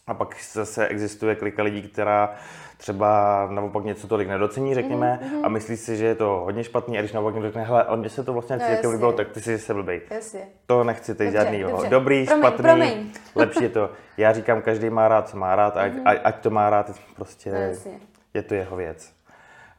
A 0.07 0.13
pak 0.13 0.35
zase 0.53 0.87
existuje 0.87 1.35
klika 1.35 1.63
lidí, 1.63 1.81
která 1.81 2.33
třeba 2.77 3.47
naopak 3.51 3.83
něco 3.83 4.07
tolik 4.07 4.27
nedocení, 4.27 4.75
řekněme, 4.75 5.19
Mhm, 5.23 5.45
a 5.45 5.49
myslí 5.49 5.77
si, 5.77 5.97
že 5.97 6.05
je 6.05 6.15
to 6.15 6.41
hodně 6.45 6.63
špatný, 6.63 6.97
a 6.97 7.01
když 7.01 7.13
naopak 7.13 7.33
někdo 7.33 7.47
řekne, 7.49 7.63
hele, 7.63 7.83
ale 7.83 7.97
mně 7.97 8.09
se 8.09 8.23
to 8.23 8.33
vlastně 8.33 8.57
No, 8.57 8.65
jasně. 8.65 8.89
líbilo, 8.89 9.11
tak 9.13 9.27
ty 9.31 9.41
si 9.41 9.59
se 9.59 9.73
blbej. 9.73 10.01
Jasně. 10.09 10.39
To 10.65 10.83
nechci 10.83 11.15
teď 11.15 11.31
žádný 11.31 11.61
dobře. 11.63 11.89
dobrý, 11.89 12.25
Promiň, 12.25 12.41
špatný, 12.41 12.63
promiň. 12.63 13.11
lepší 13.35 13.63
je 13.63 13.69
to. 13.69 13.89
Já 14.17 14.33
říkám, 14.33 14.61
každý 14.61 14.89
má 14.89 15.07
rád, 15.07 15.29
co 15.29 15.37
má 15.37 15.55
rád, 15.55 15.77
ať, 15.77 15.91
ať, 16.05 16.17
ať 16.23 16.39
to 16.39 16.49
má 16.49 16.69
rád, 16.69 16.91
prostě 17.15 17.51
No, 17.51 17.57
jasně. 17.57 17.91
Je 18.33 18.43
to 18.43 18.53
jeho 18.53 18.75
věc. 18.75 19.13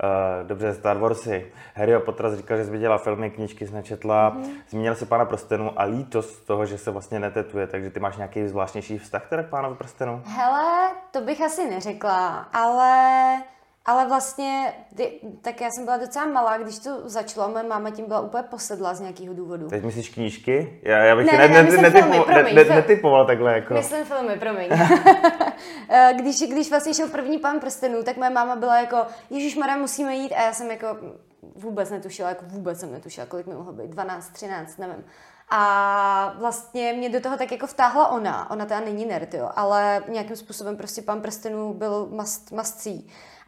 Uh, 0.03 0.47
dobře, 0.47 0.75
Star 0.75 0.99
Warsy. 0.99 1.53
Harry 1.75 1.99
Potter 1.99 2.37
říkal, 2.37 2.57
že 2.57 2.64
jsi 2.64 2.71
viděla 2.71 2.99
filmy, 2.99 3.31
knížky 3.31 3.67
jsi 3.67 3.75
nečetla, 3.75 4.31
mm-hmm. 4.31 4.51
zmínila 4.69 4.95
si 4.95 5.07
Pána 5.07 5.25
prstenu 5.25 5.81
a 5.81 5.85
lítost 5.85 6.31
z 6.31 6.40
toho, 6.40 6.67
že 6.67 6.79
se 6.79 6.90
vlastně 6.90 7.21
netetuje, 7.21 7.67
takže 7.67 7.90
ty 7.90 8.01
máš 8.01 8.17
nějaký 8.17 8.49
zvláštnější 8.49 8.99
vztah 8.99 9.29
teda 9.29 9.43
k 9.43 9.49
Pánovi 9.49 9.77
prstenu? 9.77 10.23
Hele, 10.27 10.90
to 11.11 11.21
bych 11.21 11.40
asi 11.40 11.71
neřekla, 11.71 12.49
ale, 12.53 13.43
ale 13.87 14.09
vlastně, 14.09 14.73
ty, 14.97 15.20
tak 15.42 15.61
já 15.61 15.68
jsem 15.70 15.85
byla 15.85 15.97
docela 15.97 16.27
malá, 16.27 16.59
když 16.59 16.79
to 16.79 17.09
začalo, 17.09 17.49
moje 17.49 17.64
máma 17.64 17.90
tím 17.90 18.07
byla 18.07 18.20
úplně 18.20 18.42
posedla 18.42 18.94
z 18.94 19.01
nějakého 19.01 19.35
důvodu. 19.35 19.68
Teď 19.68 19.85
myslíš 19.85 20.09
knížky? 20.09 20.81
Já, 20.83 20.99
já 20.99 21.16
bych 21.16 21.27
Ne, 21.27 21.38
ne, 21.38 21.49
ne, 21.49 21.62
ne, 21.62 21.77
ne, 21.83 21.90
filmy, 21.90 22.18
ne, 22.18 22.25
promiň, 22.25 22.55
ne, 22.55 22.64
fil- 22.64 22.75
netypoval 22.75 23.27
takhle 23.27 23.53
jako. 23.55 23.75
Myslím 23.75 24.05
filmy, 24.05 24.37
promiň. 24.38 24.68
Eh, 25.88 26.14
když, 26.18 26.42
když 26.42 26.70
vlastně 26.70 26.94
šel 26.94 27.09
první 27.09 27.38
pán 27.38 27.61
prstenů, 27.61 28.03
tak 28.03 28.16
moje 28.16 28.31
máma 28.31 28.57
byla 28.57 28.81
jako, 28.81 28.97
Ježíš 29.31 29.57
Mara, 29.57 29.77
musíme 29.77 30.14
jít. 30.14 30.33
A 30.33 30.42
já 30.42 30.53
jsem 30.53 30.70
jako 30.70 30.87
vůbec 31.55 31.90
netušila, 31.90 32.29
jako 32.29 32.44
vůbec 32.49 32.81
jsem 32.81 32.92
netušila, 32.92 33.27
kolik 33.27 33.47
mi 33.47 33.55
mohlo 33.55 33.73
být, 33.73 33.90
12, 33.90 34.29
13, 34.29 34.79
nevím. 34.79 35.05
A 35.51 36.35
vlastně 36.38 36.92
mě 36.92 37.09
do 37.09 37.20
toho 37.20 37.37
tak 37.37 37.53
jako 37.53 37.66
vtáhla 37.66 38.09
ona. 38.09 38.51
Ona 38.51 38.64
teda 38.66 38.81
není 38.81 39.07
nerd, 39.07 39.35
jo, 39.35 39.51
ale 39.57 40.03
nějakým 40.09 40.37
způsobem 40.37 40.77
prostě 40.77 41.03
pán 41.03 41.20
prstenů 41.20 41.75
byl 41.75 42.09
must, 42.11 42.53
must 42.53 42.81
see. 42.81 42.99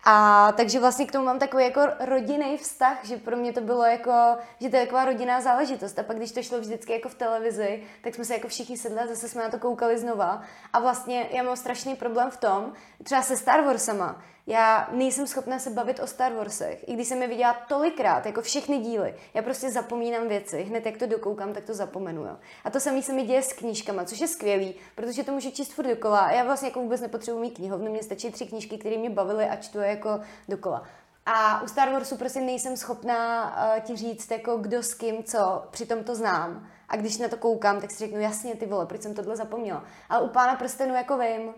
A 0.04 0.52
takže 0.56 0.80
vlastně 0.80 1.06
k 1.06 1.12
tomu 1.12 1.24
mám 1.24 1.38
takový 1.38 1.64
jako 1.64 1.80
rodinný 2.00 2.56
vztah, 2.56 3.04
že 3.04 3.16
pro 3.16 3.36
mě 3.36 3.52
to 3.52 3.60
bylo 3.60 3.84
jako, 3.84 4.12
že 4.60 4.68
to 4.68 4.76
je 4.76 4.82
taková 4.82 5.04
rodinná 5.04 5.40
záležitost. 5.40 5.98
A 5.98 6.02
pak 6.02 6.16
když 6.16 6.32
to 6.32 6.42
šlo 6.42 6.60
vždycky 6.60 6.92
jako 6.92 7.08
v 7.08 7.14
televizi, 7.14 7.82
tak 8.02 8.14
jsme 8.14 8.24
se 8.24 8.34
jako 8.34 8.48
všichni 8.48 8.76
sedli 8.76 9.00
a 9.00 9.06
zase 9.06 9.28
jsme 9.28 9.42
na 9.42 9.50
to 9.50 9.58
koukali 9.58 9.98
znova. 9.98 10.42
A 10.72 10.80
vlastně 10.80 11.28
já 11.30 11.42
mám 11.42 11.56
strašný 11.56 11.94
problém 11.94 12.30
v 12.30 12.36
tom, 12.36 12.72
třeba 13.02 13.22
se 13.22 13.36
Star 13.36 13.60
Warsama, 13.64 14.22
já 14.46 14.88
nejsem 14.92 15.26
schopná 15.26 15.58
se 15.58 15.70
bavit 15.70 16.00
o 16.00 16.06
Star 16.06 16.32
Warsech, 16.32 16.88
i 16.88 16.94
když 16.94 17.08
jsem 17.08 17.22
je 17.22 17.28
viděla 17.28 17.54
tolikrát, 17.68 18.26
jako 18.26 18.42
všechny 18.42 18.78
díly. 18.78 19.14
Já 19.34 19.42
prostě 19.42 19.70
zapomínám 19.70 20.28
věci, 20.28 20.62
hned 20.62 20.86
jak 20.86 20.96
to 20.96 21.06
dokoukám, 21.06 21.52
tak 21.52 21.64
to 21.64 21.74
zapomenu. 21.74 22.22
Jo. 22.24 22.36
A 22.64 22.70
to 22.70 22.80
samé 22.80 23.02
se 23.02 23.12
mi 23.12 23.22
děje 23.22 23.42
s 23.42 23.52
knížkama, 23.52 24.04
což 24.04 24.20
je 24.20 24.28
skvělý, 24.28 24.74
protože 24.94 25.24
to 25.24 25.32
můžu 25.32 25.50
číst 25.50 25.72
furt 25.72 25.86
dokola. 25.86 26.20
A 26.20 26.32
já 26.32 26.44
vlastně 26.44 26.68
jako 26.68 26.80
vůbec 26.80 27.00
nepotřebuji 27.00 27.40
mít 27.40 27.54
knihovnu, 27.54 27.90
mně 27.90 28.02
stačí 28.02 28.30
tři 28.30 28.46
knížky, 28.46 28.78
které 28.78 28.98
mě 28.98 29.10
bavily 29.10 29.44
a 29.44 29.56
čtu 29.56 29.78
je 29.78 29.88
jako 29.88 30.20
dokola. 30.48 30.82
A 31.26 31.62
u 31.62 31.68
Star 31.68 31.92
Warsu 31.92 32.16
prostě 32.16 32.40
nejsem 32.40 32.76
schopná 32.76 33.44
uh, 33.76 33.80
ti 33.80 33.96
říct, 33.96 34.30
jako 34.30 34.56
kdo 34.56 34.82
s 34.82 34.94
kým, 34.94 35.24
co, 35.24 35.64
přitom 35.70 36.04
to 36.04 36.14
znám. 36.14 36.66
A 36.88 36.96
když 36.96 37.18
na 37.18 37.28
to 37.28 37.36
koukám, 37.36 37.80
tak 37.80 37.90
si 37.90 37.98
řeknu, 37.98 38.20
jasně, 38.20 38.54
ty 38.54 38.66
vole, 38.66 38.86
proč 38.86 39.02
jsem 39.02 39.14
tohle 39.14 39.36
zapomněla. 39.36 39.84
Ale 40.08 40.22
u 40.22 40.28
Pána 40.28 40.56
prstenů 40.56 40.94
jako 40.94 41.18
vím, 41.18 41.54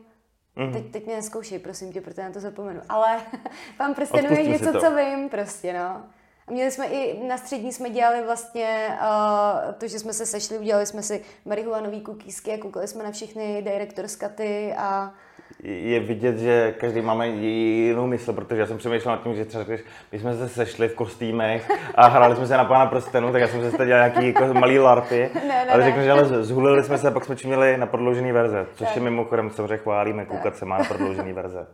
Mm-hmm. 0.58 0.72
Teď, 0.72 0.90
teď 0.90 1.06
mě 1.06 1.16
neskoušej, 1.16 1.58
prosím 1.58 1.92
tě, 1.92 2.00
protože 2.00 2.22
na 2.22 2.30
to 2.30 2.40
zapomenu. 2.40 2.80
Ale 2.88 3.20
pán 3.76 3.94
prstenů 3.94 4.34
je 4.34 4.46
něco, 4.46 4.80
co 4.80 4.96
vím 4.96 5.28
prostě, 5.28 5.72
no. 5.72 6.02
A 6.46 6.50
měli 6.50 6.70
jsme 6.70 6.86
i, 6.86 7.26
na 7.26 7.38
střední 7.38 7.72
jsme 7.72 7.90
dělali 7.90 8.22
vlastně 8.22 8.98
uh, 9.00 9.72
to, 9.72 9.88
že 9.88 9.98
jsme 9.98 10.12
se 10.12 10.26
sešli, 10.26 10.58
udělali 10.58 10.86
jsme 10.86 11.02
si 11.02 11.24
marihuanový 11.44 12.00
kukísky 12.00 12.52
a 12.52 12.58
koukali 12.58 12.88
jsme 12.88 13.04
na 13.04 13.10
všechny 13.10 13.62
director's 13.62 14.16
cuty 14.16 14.74
a 14.78 15.14
je 15.62 16.00
vidět, 16.00 16.38
že 16.38 16.74
každý 16.80 17.00
máme 17.00 17.28
jinou 17.28 18.06
mysl, 18.06 18.32
protože 18.32 18.60
já 18.60 18.66
jsem 18.66 18.78
přemýšlel 18.78 19.16
nad 19.16 19.22
tím, 19.22 19.34
že 19.34 19.44
třeba 19.44 19.64
když 19.64 19.82
my 20.12 20.18
jsme 20.18 20.34
se 20.34 20.48
sešli 20.48 20.88
v 20.88 20.94
kostýmech 20.94 21.70
a 21.94 22.06
hráli 22.06 22.36
jsme 22.36 22.46
se 22.46 22.56
na 22.56 22.64
pána 22.64 22.86
prstenu, 22.86 23.32
tak 23.32 23.40
já 23.40 23.48
jsem 23.48 23.70
se 23.70 23.86
dělal 23.86 24.10
nějaký 24.10 24.26
jako 24.26 24.54
malý 24.54 24.78
larpy, 24.78 25.30
Ne, 25.34 25.40
ne, 25.48 25.72
ale 25.72 25.84
řeknu, 25.84 26.02
že 26.02 26.12
ale 26.12 26.24
zhulili 26.24 26.84
jsme 26.84 26.98
se 26.98 27.08
a 27.08 27.10
pak 27.10 27.24
jsme 27.24 27.36
čumili 27.36 27.76
na 27.76 27.86
prodloužený 27.86 28.32
verze, 28.32 28.66
což 28.74 28.86
Tak. 28.86 28.96
je 28.96 29.02
mimochodem, 29.02 29.50
co 29.50 29.68
chválíme, 29.76 30.24
koukat 30.24 30.56
se 30.56 30.64
má 30.64 30.78
na 30.78 30.84
prodloužený 30.84 31.32
verze. 31.32 31.66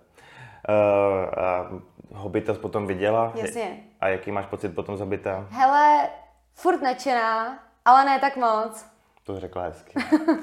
Uh, 0.69 1.45
a 1.45 1.71
Hobita 2.15 2.55
jsi 2.55 2.61
potom 2.61 2.87
viděla? 2.87 3.33
Jasně. 3.35 3.77
A 4.01 4.09
jaký 4.09 4.33
máš 4.33 4.47
pocit 4.47 4.75
potom 4.75 4.97
z 4.97 5.01
Hobita? 5.01 5.47
hele, 5.51 6.09
furt 6.55 6.83
nadšená, 6.83 7.59
ale 7.85 8.05
ne 8.05 8.19
tak 8.19 8.37
moc. 8.37 8.94
To 9.25 9.41
řekla 9.41 9.63
hezky. 9.63 9.93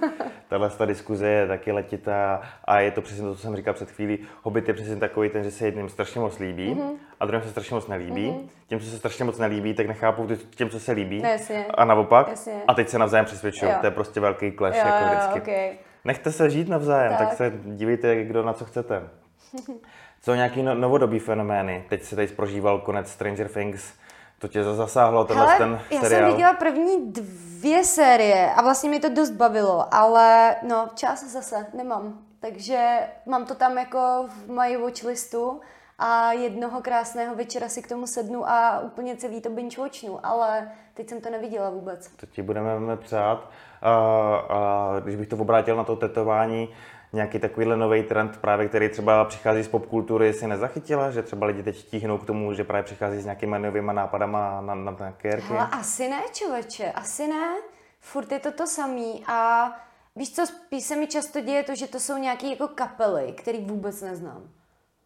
Tahle 0.49 0.69
ta 0.69 0.85
diskuze 0.85 1.27
je 1.27 1.47
taky 1.47 1.71
letitá 1.71 2.41
a 2.65 2.79
je 2.79 2.91
to 2.91 3.01
přesně 3.01 3.23
to, 3.23 3.35
co 3.35 3.41
jsem 3.41 3.55
říkal 3.55 3.73
před 3.73 3.91
chvílí. 3.91 4.19
Hobbit 4.43 4.67
je 4.67 4.73
přesně 4.73 4.95
takový 4.95 5.29
ten, 5.29 5.43
že 5.43 5.51
se 5.51 5.65
jedním 5.65 5.89
strašně 5.89 6.21
moc 6.21 6.39
líbí 6.39 6.75
mm-hmm. 6.75 6.91
a 7.19 7.25
druhým 7.25 7.43
se 7.43 7.49
strašně 7.49 7.75
moc 7.75 7.87
nelíbí. 7.87 8.27
Mm-hmm. 8.27 8.47
Těm, 8.67 8.79
co 8.79 8.85
se 8.85 8.97
strašně 8.97 9.25
moc 9.25 9.37
nelíbí, 9.37 9.73
tak 9.73 9.87
nechápou 9.87 10.27
těm, 10.55 10.69
co 10.69 10.79
se 10.79 10.91
líbí. 10.91 11.21
No, 11.21 11.29
jasně. 11.29 11.65
A 11.73 11.85
naopak. 11.85 12.27
Jasně. 12.27 12.53
A 12.67 12.73
teď 12.73 12.89
se 12.89 12.99
navzájem 12.99 13.25
přesvědčují. 13.25 13.71
To 13.79 13.85
je 13.85 13.91
prostě 13.91 14.19
velký 14.19 14.51
clash, 14.51 14.77
jo, 14.77 14.83
jako 14.85 15.05
vždycky. 15.05 15.41
Okay. 15.41 15.69
Nechte 16.05 16.31
se 16.31 16.49
žít 16.49 16.69
navzájem, 16.69 17.11
tak, 17.17 17.27
tak 17.27 17.37
se 17.37 17.53
dívejte, 17.65 18.23
kdo 18.23 18.43
na 18.43 18.53
co 18.53 18.65
chcete. 18.65 19.01
Co 20.23 20.35
nějaký 20.35 20.63
no, 20.63 20.75
novodobý 20.75 21.19
fenomény? 21.19 21.85
Teď 21.89 22.03
se 22.03 22.15
tady 22.15 22.27
prožíval 22.27 22.79
konec 22.79 23.11
Stranger 23.11 23.47
Things. 23.47 23.93
To 24.41 24.47
tě 24.47 24.63
zasáhlo, 24.63 25.25
tenhle 25.25 25.45
Hele, 25.45 25.57
ten 25.57 25.79
já 25.91 26.01
seriál? 26.01 26.21
jsem 26.21 26.31
viděla 26.31 26.53
první 26.53 27.11
dvě 27.11 27.83
série 27.83 28.53
a 28.53 28.61
vlastně 28.61 28.89
mi 28.89 28.99
to 28.99 29.09
dost 29.09 29.29
bavilo, 29.29 29.93
ale 29.93 30.55
no, 30.67 30.89
čas 30.95 31.23
zase 31.23 31.65
nemám. 31.73 32.19
Takže 32.39 32.99
mám 33.25 33.45
to 33.45 33.55
tam 33.55 33.77
jako 33.77 34.25
v 34.27 34.51
mojí 34.51 34.77
watchlistu 34.77 35.61
a 35.99 36.31
jednoho 36.31 36.81
krásného 36.81 37.35
večera 37.35 37.69
si 37.69 37.81
k 37.81 37.87
tomu 37.87 38.07
sednu 38.07 38.49
a 38.49 38.79
úplně 38.79 39.15
celý 39.15 39.41
to 39.41 39.49
binge 39.49 39.81
watchnu, 39.81 40.19
ale 40.23 40.71
teď 40.93 41.09
jsem 41.09 41.21
to 41.21 41.29
neviděla 41.29 41.69
vůbec. 41.69 42.07
To 42.07 42.25
ti 42.25 42.41
budeme 42.41 42.97
přát. 42.97 43.49
A, 43.81 43.91
a 44.49 44.99
když 44.99 45.15
bych 45.15 45.27
to 45.27 45.37
obrátil 45.37 45.75
na 45.75 45.83
to 45.83 45.95
tetování, 45.95 46.69
nějaký 47.13 47.39
takovýhle 47.39 47.77
nový 47.77 48.03
trend, 48.03 48.37
právě 48.37 48.67
který 48.67 48.89
třeba 48.89 49.25
přichází 49.25 49.63
z 49.63 49.67
popkultury, 49.67 50.33
si 50.33 50.47
nezachytila, 50.47 51.11
že 51.11 51.23
třeba 51.23 51.47
lidi 51.47 51.63
teď 51.63 51.85
tíhnou 51.85 52.17
k 52.17 52.25
tomu, 52.25 52.53
že 52.53 52.63
právě 52.63 52.83
přichází 52.83 53.21
s 53.21 53.25
nějakýma 53.25 53.57
novýma 53.57 53.93
nápadama 53.93 54.61
na, 54.61 54.75
na, 54.75 54.91
na 54.91 55.11
kérky? 55.11 55.47
Hele, 55.47 55.67
asi 55.71 56.09
ne, 56.09 56.21
člověče, 56.31 56.91
asi 56.91 57.27
ne. 57.27 57.55
Furt 57.99 58.31
je 58.31 58.39
to 58.39 58.51
to 58.51 58.67
samý 58.67 59.23
a 59.27 59.71
víš 60.15 60.35
co, 60.35 60.45
spíš 60.45 60.83
se 60.83 60.95
mi 60.95 61.07
často 61.07 61.41
děje 61.41 61.63
to, 61.63 61.75
že 61.75 61.87
to 61.87 61.99
jsou 61.99 62.17
nějaké 62.17 62.47
jako 62.47 62.67
kapely, 62.67 63.33
který 63.37 63.65
vůbec 63.65 64.01
neznám. 64.01 64.49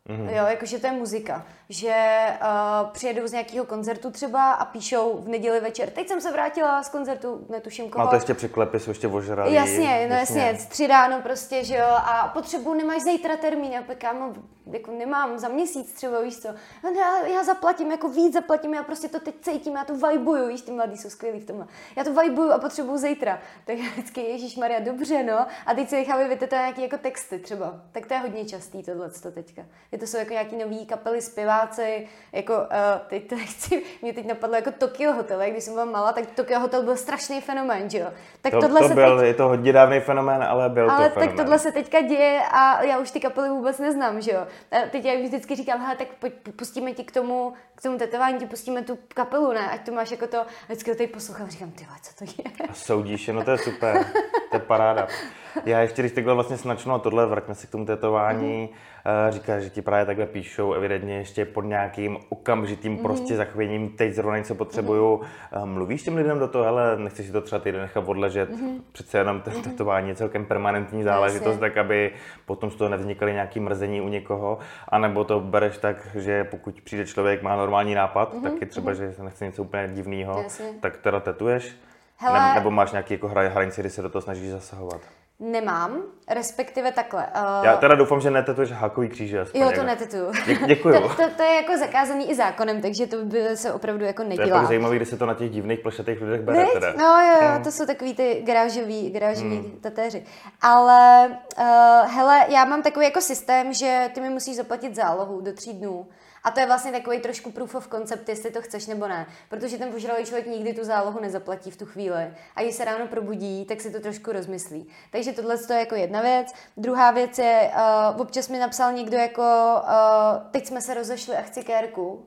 Mm-hmm. 0.10 0.30
Jo, 0.30 0.46
jakože 0.46 0.80
to 0.80 0.88
je 0.88 0.94
muzika. 0.94 1.46
Že 1.70 1.96
uh, 2.41 2.89
přijedou 2.89 3.28
z 3.28 3.32
nějakého 3.32 3.65
koncertu 3.65 4.12
třeba 4.12 4.52
a 4.52 4.65
píšou 4.65 5.22
v 5.22 5.28
neděli 5.28 5.60
večer. 5.60 5.89
Teď 5.89 6.08
jsem 6.08 6.22
se 6.22 6.32
vrátila 6.32 6.84
z 6.84 6.89
koncertu, 6.89 7.46
netuším 7.50 7.89
koho. 7.89 8.08
A 8.08 8.10
to 8.10 8.15
ještě 8.15 8.34
překlepy 8.34 8.80
jsou 8.80 8.91
ještě 8.91 9.08
ožralý. 9.08 9.54
Jasně, 9.54 10.08
no 10.10 10.15
jasně, 10.15 10.41
jasně, 10.41 10.68
tři 10.70 10.88
ráno 10.88 11.22
prostě, 11.22 11.63
že 11.63 11.76
jo, 11.76 11.86
a 11.88 12.32
potřebu 12.34 12.74
nemáš 12.74 13.02
zítra 13.02 13.38
termín, 13.38 13.72
já 13.72 13.82
pak 13.82 13.98
kámo, 13.98 14.34
jako 14.72 14.91
nemám 14.91 15.39
za 15.39 15.48
měsíc 15.48 15.94
třeba, 15.94 16.22
víš 16.22 16.38
co. 16.38 16.48
No, 16.84 16.89
já, 16.89 17.28
já 17.28 17.44
zaplatím, 17.44 17.91
jako 17.91 18.10
víc 18.10 18.34
zaplatím, 18.34 18.74
já 18.74 18.84
prostě 18.84 19.08
to 19.08 19.20
teď 19.20 19.36
cítím, 19.41 19.76
já 19.76 19.84
to 19.84 19.96
vibuju, 19.96 20.48
víš, 20.48 20.62
ty 20.62 20.72
mladí 20.72 20.98
jsou 20.98 21.10
skvělí 21.10 21.39
v 21.39 21.46
tomhle. 21.46 21.68
Já 21.96 22.04
to 22.04 22.13
vibuju 22.13 22.52
a 22.52 22.58
potřebuju 22.58 22.98
zítra. 22.98 23.39
Tak 23.65 23.78
já 23.78 23.89
vždycky, 23.91 24.22
Ježíš 24.22 24.56
Maria, 24.56 24.80
dobře, 24.80 25.24
no. 25.24 25.48
A 25.65 25.74
teď 25.76 25.89
se 25.89 25.96
nechávají 25.96 26.30
vytetovat 26.30 26.62
nějaký 26.62 26.82
jako 26.82 26.98
texty 26.98 27.39
třeba. 27.39 27.82
Tak 27.91 28.06
to 28.06 28.13
je 28.13 28.20
hodně 28.20 28.46
častý 28.46 28.84
tohle 28.84 29.10
teďka. 29.34 29.62
Je 29.95 29.99
to 29.99 30.08
jsou 30.08 30.17
jako 30.17 30.34
nějaký 30.34 30.55
nový 30.55 30.86
kapely, 30.86 31.21
zpěváci, 31.21 32.08
jako 32.31 32.53
uh, 32.53 32.60
teď 33.08 33.29
to 33.29 33.36
nechci, 33.45 33.84
mě 34.01 34.13
teď 34.13 34.25
napadlo 34.25 34.55
jako 34.55 34.71
Tokyo 34.71 35.13
Hotel, 35.13 35.41
jak 35.41 35.51
když 35.51 35.63
jsem 35.63 35.73
byla 35.73 35.86
malá, 35.86 36.13
tak 36.13 36.25
Tokyo 36.25 36.60
Hotel 36.60 36.84
byl 36.84 36.97
strašný 36.97 37.41
fenomén, 37.41 37.89
že 37.89 37.97
jo. 37.97 38.08
Tak 38.41 38.53
to, 38.53 38.62
tohle 38.62 38.81
to 38.81 38.88
se 38.88 38.93
byl, 38.93 39.17
teď... 39.17 39.27
je 39.27 39.34
to 39.34 39.47
hodně 39.47 39.73
dávný 39.73 39.99
fenomén, 39.99 40.43
ale 40.43 40.69
byl 40.69 40.91
ale 40.91 41.10
to 41.10 41.13
fenomén. 41.13 41.36
tak 41.36 41.45
tohle 41.45 41.60
se 41.60 41.71
teďka 41.71 42.01
děje 42.01 42.41
a 42.51 42.84
já 42.84 42.99
už 42.99 43.12
ty 43.12 43.19
kapely 43.19 43.49
vůbec 43.49 43.79
neznám, 43.79 44.21
že 44.21 44.31
jo. 44.31 44.47
A 44.71 44.89
teď 44.91 45.05
já 45.05 45.21
vždycky 45.21 45.55
říkám, 45.55 45.81
hele, 45.81 45.95
tak 45.95 46.08
pojď, 46.19 46.34
pustíme 46.55 46.93
ti 46.93 47.03
k 47.03 47.12
tomu, 47.12 47.53
k 47.75 47.81
tomu 47.81 47.97
tetování, 47.97 48.39
ti 48.39 48.45
pustíme 48.45 48.81
tu 48.81 48.97
kapelu, 49.08 49.53
ne, 49.53 49.69
ať 49.69 49.86
to 49.86 49.91
máš 49.91 50.12
jako 50.12 50.27
to, 50.27 50.45
vždycky 50.65 50.91
to 50.91 50.97
tady 50.97 51.08
poslouchám, 51.08 51.49
říkám, 51.49 51.71
ty 51.71 51.88
co 52.01 52.25
to 52.25 52.31
je. 52.38 52.67
A 52.69 52.73
soudíš, 52.73 53.27
no 53.27 53.43
to 53.43 53.51
je 53.51 53.58
super, 53.58 54.05
to 54.51 54.55
je 54.55 54.60
paráda. 54.60 55.08
Já 55.65 55.80
ještě, 55.80 56.02
když 56.02 56.12
takhle 56.12 56.34
vlastně 56.34 56.58
snačnu 56.58 56.94
a 56.94 57.00
tohle, 57.00 57.26
vraťme 57.26 57.56
se 57.56 57.68
k 57.68 57.70
tomu 57.70 57.86
tetování, 57.86 58.70
mm-hmm. 59.06 59.32
říká, 59.32 59.60
že 59.60 59.70
ti 59.70 59.82
právě 59.82 60.06
takhle 60.06 60.26
píšou 60.26 60.74
evidentně 60.74 61.18
ještě 61.18 61.46
pod 61.46 61.62
nějakým 61.62 62.18
okamžitým 62.30 62.98
mm-hmm. 62.98 63.02
prostě 63.02 63.36
zachvěním, 63.36 63.89
teď 63.89 64.13
zrovna 64.13 64.38
něco 64.38 64.56
potřebuju. 64.56 65.18
Mm-hmm. 65.18 65.65
Mluvíš 65.65 66.04
těm 66.04 66.15
lidem 66.15 66.39
do 66.39 66.48
toho, 66.48 66.63
hele, 66.63 66.98
nechceš 66.98 67.26
si 67.26 67.32
to 67.32 67.41
třeba 67.41 67.60
týden 67.60 67.82
nechat 67.82 68.04
odležet, 68.08 68.50
mm-hmm. 68.50 68.82
přece 68.91 69.18
jenom 69.18 69.41
to 69.41 69.52
tetování 69.52 70.10
je 70.10 70.15
celkem 70.15 70.46
permanentní 70.46 71.04
záležitost, 71.04 71.58
tak 71.58 71.78
aby 71.78 72.12
potom 72.46 72.72
z 72.72 72.76
toho 72.76 72.89
nevznikaly 72.89 73.34
nějaký 73.34 73.60
mrzení 73.60 74.02
u 74.02 74.08
někoho, 74.08 74.60
anebo 74.89 75.24
to 75.24 75.39
bereš 75.39 75.78
tak, 75.78 76.08
že 76.15 76.44
pokud 76.44 76.82
přijde 76.82 77.06
člověk, 77.06 77.41
má 77.41 77.56
normální 77.56 77.96
nápad, 77.96 78.34
mm-hmm. 78.34 78.44
tak 78.44 78.54
je 78.62 78.68
třeba, 78.68 78.91
mm-hmm. 78.91 78.96
že 78.96 79.13
se 79.13 79.24
nechce 79.24 79.46
něco 79.46 79.63
úplně 79.63 79.88
divného, 79.94 80.46
tak 80.80 80.98
teda 80.98 81.20
tetuješ? 81.20 81.76
Hele, 82.18 82.39
ne, 82.39 82.54
nebo 82.56 82.72
máš 82.72 82.91
nějaký 82.91 83.13
jako 83.13 83.28
hranici, 83.28 83.82
kdy 83.82 83.89
se 83.89 84.02
do 84.02 84.10
toho 84.10 84.22
snažíš 84.22 84.50
zasahovat? 84.50 85.02
Nemám, 85.39 86.02
respektive 86.30 86.91
takhle. 86.91 87.28
Uh... 87.28 87.65
Já 87.65 87.78
teda 87.78 87.95
doufám, 87.95 88.21
že 88.21 88.32
netetuješ 88.32 88.71
hákový 88.71 89.10
kříže. 89.10 89.41
Aspoň 89.41 89.62
jo, 89.62 89.71
to 89.76 89.84
netetuju. 89.84 90.32
Dě- 90.32 90.65
děkuju. 90.65 90.95
to, 91.02 91.10
to, 91.10 91.30
to, 91.38 91.43
je 91.43 91.56
jako 91.56 91.78
zakázaný 91.78 92.32
i 92.32 92.36
zákonem, 92.36 92.82
takže 92.82 93.08
to 93.08 93.26
by 93.26 93.58
se 93.58 93.74
opravdu 93.74 94.06
jako 94.06 94.24
nedělá. 94.24 94.48
To 94.48 94.54
je 94.54 94.60
pak 94.60 94.67
zajímavé, 94.67 94.95
když 94.95 95.10
se 95.10 95.17
to 95.17 95.26
na 95.26 95.34
těch 95.34 95.50
divných 95.50 95.80
plešatých 95.80 96.21
lidech 96.21 96.41
bere. 96.41 96.65
Teda. 96.74 96.93
No 96.98 97.21
jo, 97.21 97.41
jo, 97.41 97.52
hmm. 97.54 97.63
to 97.63 97.71
jsou 97.71 97.86
takový 97.86 98.13
ty 98.13 98.41
garážový, 98.45 99.12
garážový 99.12 99.58
hmm. 99.58 99.80
tatéři. 99.82 100.24
Ale 100.62 101.30
uh, 101.60 102.12
hele, 102.12 102.45
já 102.50 102.65
mám 102.65 102.82
takový 102.82 103.06
jako 103.06 103.21
systém, 103.21 103.74
že 103.74 104.10
ty 104.13 104.21
mi 104.21 104.30
musíš 104.30 104.56
zaplatit 104.56 104.95
zálohu 104.95 105.41
do 105.41 105.54
tří 105.54 105.74
dnů. 105.74 106.08
A 106.45 106.51
to 106.51 106.60
je 106.60 106.65
vlastně 106.65 106.91
takový 106.91 107.19
trošku 107.19 107.51
proof 107.51 107.75
of 107.75 107.88
concept, 107.88 108.29
jestli 108.29 108.51
to 108.51 108.62
chceš 108.62 108.88
nebo 108.88 109.08
ne. 109.08 109.25
Protože 109.49 109.77
ten 109.77 109.91
požralý 109.91 110.25
člověk 110.25 110.47
nikdy 110.47 110.73
tu 110.73 110.84
zálohu 110.84 111.19
nezaplatí 111.21 111.71
v 111.71 111.77
tu 111.77 111.86
chvíli. 111.86 112.34
A 112.55 112.62
když 112.62 112.75
se 112.75 112.86
ráno 112.86 113.08
probudí, 113.08 113.65
tak 113.65 113.81
si 113.81 113.91
to 113.91 113.99
trošku 113.99 114.31
rozmyslí. 114.31 114.88
Takže 115.12 115.31
tohle 115.31 115.55
je 115.69 115.79
jako 115.79 115.95
jedna 115.95 116.21
věc. 116.21 116.53
Druhá 116.77 117.12
věc 117.12 117.39
je, 117.39 117.71
uh, 118.13 118.21
občas 118.21 118.49
mi 118.49 118.60
napsal 118.60 118.93
někdo 118.93 119.17
jako, 119.17 119.41
uh, 119.41 120.51
teď 120.51 120.65
jsme 120.65 120.81
se 120.81 120.93
rozešli 120.93 121.36
a 121.36 121.41
chci 121.41 121.63
kérku. 121.63 122.25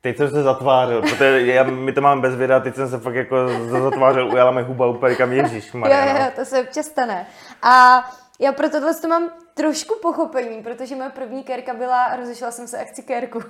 Teď 0.00 0.16
jsem 0.16 0.30
se 0.30 0.42
zatvářil, 0.42 1.02
protože 1.02 1.46
já, 1.46 1.62
my 1.62 1.92
to 1.92 2.00
máme 2.00 2.20
bez 2.20 2.34
videa, 2.34 2.60
teď 2.60 2.74
jsem 2.74 2.88
se 2.88 2.98
fakt 2.98 3.14
jako 3.14 3.36
zatvářil, 3.68 4.28
ujala 4.32 4.50
mi 4.50 4.62
huba 4.62 4.86
úplně 4.86 5.14
kam 5.14 5.32
ježíš, 5.32 5.74
Jo, 5.74 5.80
jo, 5.84 6.26
to 6.36 6.44
se 6.44 6.60
občas 6.60 6.86
stane. 6.86 7.26
A 7.62 8.04
já 8.38 8.52
pro 8.52 8.70
tohle 8.70 8.94
to 8.94 9.08
mám 9.08 9.30
trošku 9.56 9.94
pochopení, 10.02 10.62
protože 10.62 10.96
moje 10.96 11.10
první 11.10 11.44
kérka 11.44 11.74
byla, 11.74 12.16
rozešla 12.16 12.50
jsem 12.50 12.68
se 12.68 12.78
akci 12.78 13.02
kérku. 13.02 13.42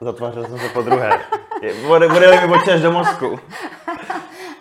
Zatvářil 0.00 0.46
jsem 0.46 0.58
se 0.58 0.68
po 0.68 0.82
druhé. 0.82 1.20
Bude, 1.86 2.08
bude 2.08 2.46
mi 2.46 2.54
oči 2.54 2.70
až 2.70 2.82
do 2.82 2.92
mozku. 2.92 3.38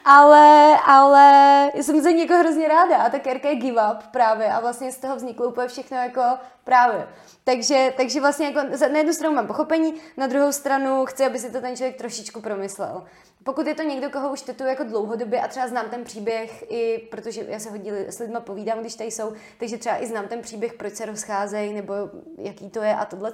ale, 0.05 0.77
ale 0.85 1.71
jsem 1.75 2.01
za 2.01 2.09
někoho 2.09 2.39
hrozně 2.39 2.67
ráda 2.67 2.97
a 2.97 3.09
ta 3.09 3.19
kérka 3.19 3.49
je 3.49 3.55
give 3.55 3.81
up 3.91 4.03
právě 4.11 4.47
a 4.47 4.59
vlastně 4.59 4.91
z 4.91 4.97
toho 4.97 5.15
vzniklo 5.15 5.47
úplně 5.47 5.67
všechno 5.67 5.97
jako 5.97 6.21
právě. 6.63 7.07
Takže, 7.43 7.93
takže 7.97 8.21
vlastně 8.21 8.45
jako 8.45 8.59
na 8.91 8.97
jednu 8.97 9.13
stranu 9.13 9.35
mám 9.35 9.47
pochopení, 9.47 9.93
na 10.17 10.27
druhou 10.27 10.51
stranu 10.51 11.05
chci, 11.05 11.25
aby 11.25 11.39
si 11.39 11.51
to 11.51 11.61
ten 11.61 11.75
člověk 11.75 11.97
trošičku 11.97 12.41
promyslel. 12.41 13.03
Pokud 13.43 13.67
je 13.67 13.75
to 13.75 13.83
někdo, 13.83 14.09
koho 14.09 14.31
už 14.31 14.41
tetuju 14.41 14.69
jako 14.69 14.83
dlouhodobě 14.83 15.41
a 15.41 15.47
třeba 15.47 15.67
znám 15.67 15.89
ten 15.89 16.03
příběh, 16.03 16.71
i 16.71 17.07
protože 17.11 17.45
já 17.47 17.59
se 17.59 17.69
hodně 17.69 17.91
s 17.91 18.19
lidmi 18.19 18.37
povídám, 18.39 18.79
když 18.79 18.95
tady 18.95 19.11
jsou, 19.11 19.33
takže 19.59 19.77
třeba 19.77 20.03
i 20.03 20.07
znám 20.07 20.27
ten 20.27 20.41
příběh, 20.41 20.73
proč 20.73 20.93
se 20.93 21.05
rozcházejí, 21.05 21.73
nebo 21.73 21.93
jaký 22.37 22.69
to 22.69 22.81
je 22.81 22.95
a 22.95 23.05
tohle, 23.05 23.31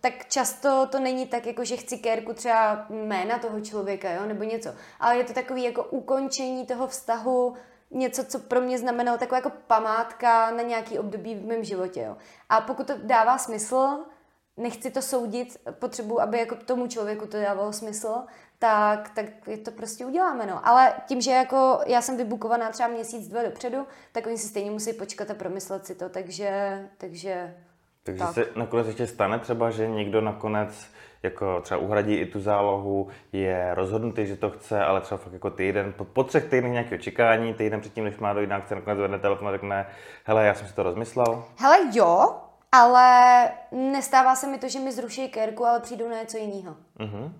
tak 0.00 0.12
často 0.28 0.86
to 0.86 1.00
není 1.00 1.26
tak, 1.26 1.46
jako 1.46 1.64
že 1.64 1.76
chci 1.76 1.98
kérku 1.98 2.32
třeba 2.32 2.86
jména 2.90 3.38
toho 3.38 3.60
člověka, 3.60 4.12
jo, 4.12 4.26
nebo 4.26 4.44
něco. 4.44 4.70
Ale 5.00 5.16
je 5.16 5.24
to 5.24 5.32
takový 5.32 5.62
jako 5.62 5.82
ukončení 6.00 6.66
toho 6.66 6.86
vztahu, 6.86 7.54
něco, 7.90 8.24
co 8.24 8.38
pro 8.38 8.60
mě 8.60 8.78
znamenalo 8.78 9.18
taková 9.18 9.38
jako 9.38 9.52
památka 9.66 10.50
na 10.50 10.62
nějaký 10.62 10.98
období 10.98 11.34
v 11.34 11.46
mém 11.46 11.64
životě. 11.64 12.00
Jo. 12.00 12.16
A 12.48 12.60
pokud 12.60 12.86
to 12.86 12.94
dává 13.02 13.38
smysl, 13.38 13.98
nechci 14.56 14.90
to 14.90 15.02
soudit, 15.02 15.56
potřebuji, 15.78 16.20
aby 16.20 16.38
jako 16.38 16.56
tomu 16.56 16.86
člověku 16.86 17.26
to 17.26 17.40
dávalo 17.40 17.72
smysl, 17.72 18.14
tak, 18.58 19.10
tak 19.14 19.26
je 19.46 19.58
to 19.58 19.70
prostě 19.70 20.06
uděláme, 20.06 20.46
no. 20.46 20.68
Ale 20.68 20.94
tím, 21.06 21.20
že 21.20 21.30
jako 21.30 21.80
já 21.86 22.02
jsem 22.02 22.16
vybukovaná 22.16 22.70
třeba 22.70 22.88
měsíc, 22.88 23.28
dva 23.28 23.42
dopředu, 23.42 23.86
tak 24.12 24.26
oni 24.26 24.38
si 24.38 24.48
stejně 24.48 24.70
musí 24.70 24.92
počkat 24.92 25.30
a 25.30 25.34
promyslet 25.34 25.86
si 25.86 25.94
to, 25.94 26.08
takže, 26.08 26.88
takže 26.98 27.54
takže 28.02 28.24
tak. 28.24 28.34
se 28.34 28.46
nakonec 28.56 28.86
ještě 28.86 29.06
stane 29.06 29.38
třeba, 29.38 29.70
že 29.70 29.88
někdo 29.88 30.20
nakonec 30.20 30.86
jako 31.22 31.60
třeba 31.60 31.80
uhradí 31.80 32.14
i 32.14 32.26
tu 32.26 32.40
zálohu, 32.40 33.08
je 33.32 33.74
rozhodnutý, 33.74 34.26
že 34.26 34.36
to 34.36 34.50
chce, 34.50 34.84
ale 34.84 35.00
třeba 35.00 35.18
fakt 35.18 35.32
jako 35.32 35.50
týden, 35.50 35.92
po, 35.96 36.04
po 36.04 36.24
třech 36.24 36.44
týdnech 36.44 36.72
nějaké 36.72 36.94
očekání, 36.94 37.54
týden 37.54 37.80
předtím, 37.80 38.04
než 38.04 38.16
má 38.18 38.32
dojít, 38.32 38.50
chce 38.60 38.74
nakonec 38.74 38.98
vedne 38.98 39.18
telefon 39.18 39.48
a 39.48 39.52
řekne, 39.52 39.86
hele, 40.24 40.46
já 40.46 40.54
jsem 40.54 40.66
si 40.66 40.74
to 40.74 40.82
rozmyslel. 40.82 41.44
Hele, 41.56 41.76
jo, 41.92 42.36
ale 42.72 43.50
nestává 43.72 44.36
se 44.36 44.46
mi 44.46 44.58
to, 44.58 44.68
že 44.68 44.78
mi 44.78 44.92
zruší 44.92 45.28
kérku, 45.28 45.66
ale 45.66 45.80
přijdu 45.80 46.08
na 46.08 46.16
něco 46.16 46.36
jiného. 46.36 46.76
Uh-huh. 46.98 47.32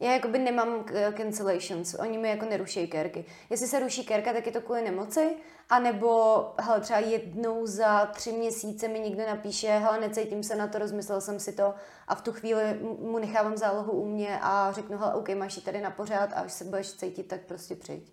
Já 0.00 0.12
jakoby 0.12 0.38
nemám 0.38 0.84
cancellations, 1.16 1.94
oni 1.94 2.18
mi 2.18 2.28
jako 2.28 2.46
neruší 2.46 2.88
kérky. 2.88 3.24
Jestli 3.50 3.66
se 3.66 3.80
ruší 3.80 4.04
kérka, 4.04 4.32
tak 4.32 4.46
je 4.46 4.52
to 4.52 4.60
kvůli 4.60 4.82
nemoci, 4.82 5.36
anebo 5.70 6.44
hele, 6.58 6.80
třeba 6.80 6.98
jednou 6.98 7.66
za 7.66 8.06
tři 8.06 8.32
měsíce 8.32 8.88
mi 8.88 9.00
někdo 9.00 9.26
napíše, 9.26 9.68
hele, 9.68 10.00
necítím 10.00 10.42
se 10.42 10.56
na 10.56 10.66
to, 10.66 10.78
rozmyslel 10.78 11.20
jsem 11.20 11.40
si 11.40 11.52
to 11.52 11.74
a 12.08 12.14
v 12.14 12.22
tu 12.22 12.32
chvíli 12.32 12.62
mu 12.98 13.18
nechávám 13.18 13.56
zálohu 13.56 13.92
u 13.92 14.06
mě 14.06 14.38
a 14.42 14.72
řeknu, 14.72 14.98
hele, 14.98 15.14
OK, 15.14 15.28
máš 15.28 15.56
ji 15.56 15.62
tady 15.62 15.80
na 15.80 15.90
pořád 15.90 16.32
a 16.32 16.36
až 16.40 16.52
se 16.52 16.64
budeš 16.64 16.92
cítit, 16.92 17.28
tak 17.28 17.40
prostě 17.40 17.74
přijď. 17.74 18.12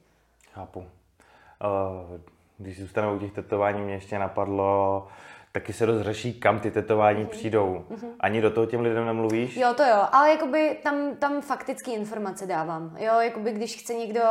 Chápu. 0.53 0.79
Uh, 0.79 0.85
když 2.57 2.81
zůstaneme 2.81 3.13
u 3.13 3.19
těch 3.19 3.31
tetování, 3.31 3.81
mě 3.81 3.93
ještě 3.93 4.19
napadlo, 4.19 5.07
taky 5.59 5.73
se 5.73 5.85
dost 5.85 6.01
řeší, 6.01 6.33
kam 6.33 6.59
ty 6.59 6.71
tetování 6.71 7.23
mm-hmm. 7.23 7.29
přijdou. 7.29 7.85
Mm-hmm. 7.89 8.09
Ani 8.19 8.41
do 8.41 8.51
toho 8.51 8.65
těm 8.65 8.81
lidem 8.81 9.05
nemluvíš? 9.05 9.57
Jo, 9.57 9.73
to 9.73 9.83
jo, 9.83 10.07
ale 10.11 10.31
jakoby 10.31 10.79
tam, 10.83 11.15
tam 11.15 11.41
faktické 11.41 11.91
informace 11.91 12.45
dávám. 12.45 12.97
Jo, 12.99 13.13
jakoby 13.19 13.51
když 13.51 13.75
chce 13.75 13.93
někdo, 13.93 14.21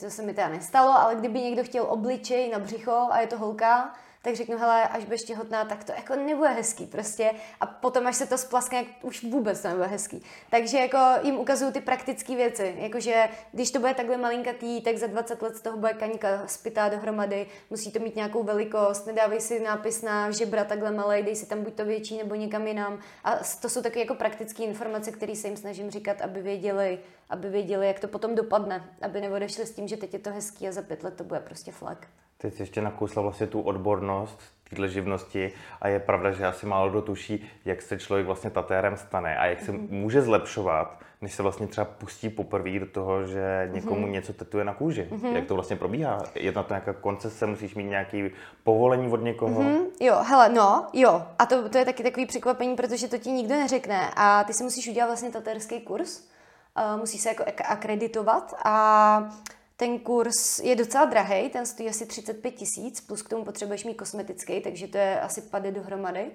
to 0.00 0.10
se 0.10 0.22
mi 0.22 0.34
teda 0.34 0.48
nestalo, 0.48 0.90
ale 0.90 1.14
kdyby 1.14 1.40
někdo 1.40 1.64
chtěl 1.64 1.86
obličej 1.88 2.50
na 2.50 2.58
břicho 2.58 3.08
a 3.10 3.20
je 3.20 3.26
to 3.26 3.38
holka, 3.38 3.94
tak 4.22 4.36
řeknu, 4.36 4.58
hele, 4.58 4.88
až 4.88 5.04
budeš 5.04 5.22
těhotná, 5.22 5.64
tak 5.64 5.84
to 5.84 5.92
jako 5.92 6.16
nebude 6.16 6.48
hezký 6.48 6.86
prostě. 6.86 7.30
A 7.60 7.66
potom, 7.66 8.06
až 8.06 8.16
se 8.16 8.26
to 8.26 8.38
splaskne, 8.38 8.84
už 9.02 9.24
vůbec 9.24 9.62
to 9.62 9.68
nebude 9.68 9.86
hezký. 9.86 10.22
Takže 10.50 10.78
jako 10.78 10.98
jim 11.22 11.38
ukazuju 11.38 11.72
ty 11.72 11.80
praktické 11.80 12.36
věci. 12.36 12.74
Jakože 12.78 13.28
když 13.52 13.70
to 13.70 13.78
bude 13.78 13.94
takhle 13.94 14.16
malinkatý, 14.16 14.80
tak 14.80 14.96
za 14.96 15.06
20 15.06 15.42
let 15.42 15.56
z 15.56 15.60
toho 15.60 15.78
bude 15.78 15.92
kaňka 15.92 16.46
spytá 16.46 16.88
dohromady, 16.88 17.46
musí 17.70 17.92
to 17.92 17.98
mít 17.98 18.16
nějakou 18.16 18.42
velikost, 18.42 19.06
nedávej 19.06 19.40
si 19.40 19.60
nápis 19.60 20.02
na 20.02 20.30
žebra 20.30 20.64
takhle 20.64 20.90
malý, 20.90 21.22
dej 21.22 21.36
si 21.36 21.46
tam 21.46 21.62
buď 21.62 21.74
to 21.74 21.84
větší 21.84 22.18
nebo 22.18 22.34
někam 22.34 22.66
jinam. 22.66 22.98
A 23.24 23.36
to 23.60 23.68
jsou 23.68 23.82
taky 23.82 23.98
jako 23.98 24.14
praktické 24.14 24.62
informace, 24.62 25.12
které 25.12 25.36
se 25.36 25.48
jim 25.48 25.56
snažím 25.56 25.90
říkat, 25.90 26.20
aby 26.20 26.42
věděli, 26.42 26.98
aby 27.30 27.48
věděli, 27.48 27.86
jak 27.86 28.00
to 28.00 28.08
potom 28.08 28.34
dopadne, 28.34 28.90
aby 29.02 29.20
neodešli 29.20 29.66
s 29.66 29.74
tím, 29.74 29.88
že 29.88 29.96
teď 29.96 30.12
je 30.12 30.18
to 30.18 30.30
hezký 30.30 30.68
a 30.68 30.72
za 30.72 30.82
pět 30.82 31.02
let 31.02 31.14
to 31.14 31.24
bude 31.24 31.40
prostě 31.40 31.72
flak. 31.72 32.06
Teď 32.40 32.54
jsi 32.54 32.62
ještě 32.62 32.80
nakousla 32.80 33.22
vlastně 33.22 33.46
tu 33.46 33.60
odbornost 33.60 34.40
téhle 34.70 34.88
živnosti 34.88 35.52
a 35.80 35.88
je 35.88 36.00
pravda, 36.00 36.30
že 36.30 36.46
asi 36.46 36.66
málo 36.66 36.90
kdo 36.90 37.02
tuší, 37.02 37.48
jak 37.64 37.82
se 37.82 37.98
člověk 37.98 38.26
vlastně 38.26 38.50
tatérem 38.50 38.96
stane 38.96 39.36
a 39.36 39.46
jak 39.46 39.60
se 39.60 39.72
mm-hmm. 39.72 39.90
může 39.90 40.22
zlepšovat, 40.22 41.00
než 41.20 41.34
se 41.34 41.42
vlastně 41.42 41.66
třeba 41.66 41.84
pustí 41.84 42.28
poprvé 42.28 42.78
do 42.78 42.86
toho, 42.86 43.24
že 43.24 43.70
někomu 43.72 44.06
mm-hmm. 44.06 44.10
něco 44.10 44.32
tetuje 44.32 44.64
na 44.64 44.74
kůži. 44.74 45.08
Mm-hmm. 45.10 45.34
Jak 45.34 45.46
to 45.46 45.54
vlastně 45.54 45.76
probíhá? 45.76 46.22
Je 46.34 46.52
na 46.52 46.62
to 46.62 46.74
nějaká 46.74 46.92
koncese, 46.92 47.46
musíš 47.46 47.74
mít 47.74 47.84
nějaký 47.84 48.30
povolení 48.64 49.12
od 49.12 49.22
někoho? 49.22 49.62
Mm-hmm. 49.62 49.84
Jo, 50.00 50.16
hele, 50.22 50.48
no, 50.48 50.86
jo. 50.92 51.22
A 51.38 51.46
to, 51.46 51.68
to 51.68 51.78
je 51.78 51.84
taky 51.84 52.02
takový 52.02 52.26
překvapení, 52.26 52.76
protože 52.76 53.08
to 53.08 53.18
ti 53.18 53.30
nikdo 53.30 53.54
neřekne. 53.54 54.10
A 54.16 54.44
ty 54.44 54.52
si 54.52 54.64
musíš 54.64 54.88
udělat 54.88 55.06
vlastně 55.06 55.30
tatérský 55.30 55.80
kurz, 55.80 56.20
uh, 56.20 57.00
musíš 57.00 57.20
se 57.20 57.28
jako 57.28 57.44
akreditovat 57.68 58.54
a 58.64 59.34
ten 59.80 59.98
kurz 59.98 60.58
je 60.58 60.76
docela 60.76 61.04
drahý, 61.04 61.50
ten 61.50 61.66
stojí 61.66 61.88
asi 61.88 62.06
35 62.06 62.50
tisíc, 62.50 63.00
plus 63.00 63.22
k 63.22 63.28
tomu 63.28 63.44
potřebuješ 63.44 63.84
mít 63.84 63.94
kosmetický, 63.94 64.60
takže 64.60 64.86
to 64.86 64.98
je 64.98 65.20
asi 65.20 65.42
pady 65.42 65.72
dohromady. 65.72 66.30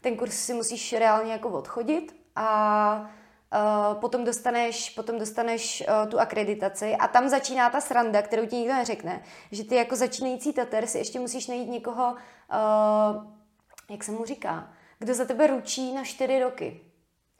Ten 0.00 0.16
kurz 0.16 0.34
si 0.34 0.54
musíš 0.54 0.92
reálně 0.92 1.32
jako 1.32 1.48
odchodit 1.48 2.16
a 2.36 3.10
Uh, 3.52 4.00
potom 4.00 4.24
dostaneš, 4.24 4.90
potom 4.90 5.18
dostaneš 5.18 5.84
uh, 5.88 6.10
tu 6.10 6.20
akreditaci 6.20 6.96
a 6.96 7.08
tam 7.08 7.28
začíná 7.28 7.70
ta 7.70 7.80
sranda, 7.80 8.22
kterou 8.22 8.46
ti 8.46 8.56
nikdo 8.56 8.74
neřekne, 8.74 9.22
že 9.52 9.64
ty 9.64 9.74
jako 9.74 9.96
začínající 9.96 10.52
tater 10.52 10.86
si 10.86 10.98
ještě 10.98 11.20
musíš 11.20 11.46
najít 11.46 11.68
někoho, 11.68 12.12
uh, 12.12 13.24
jak 13.90 14.04
se 14.04 14.12
mu 14.12 14.24
říká, 14.24 14.72
kdo 14.98 15.14
za 15.14 15.24
tebe 15.24 15.46
ručí 15.46 15.92
na 15.92 16.04
čtyři 16.04 16.40
roky. 16.40 16.87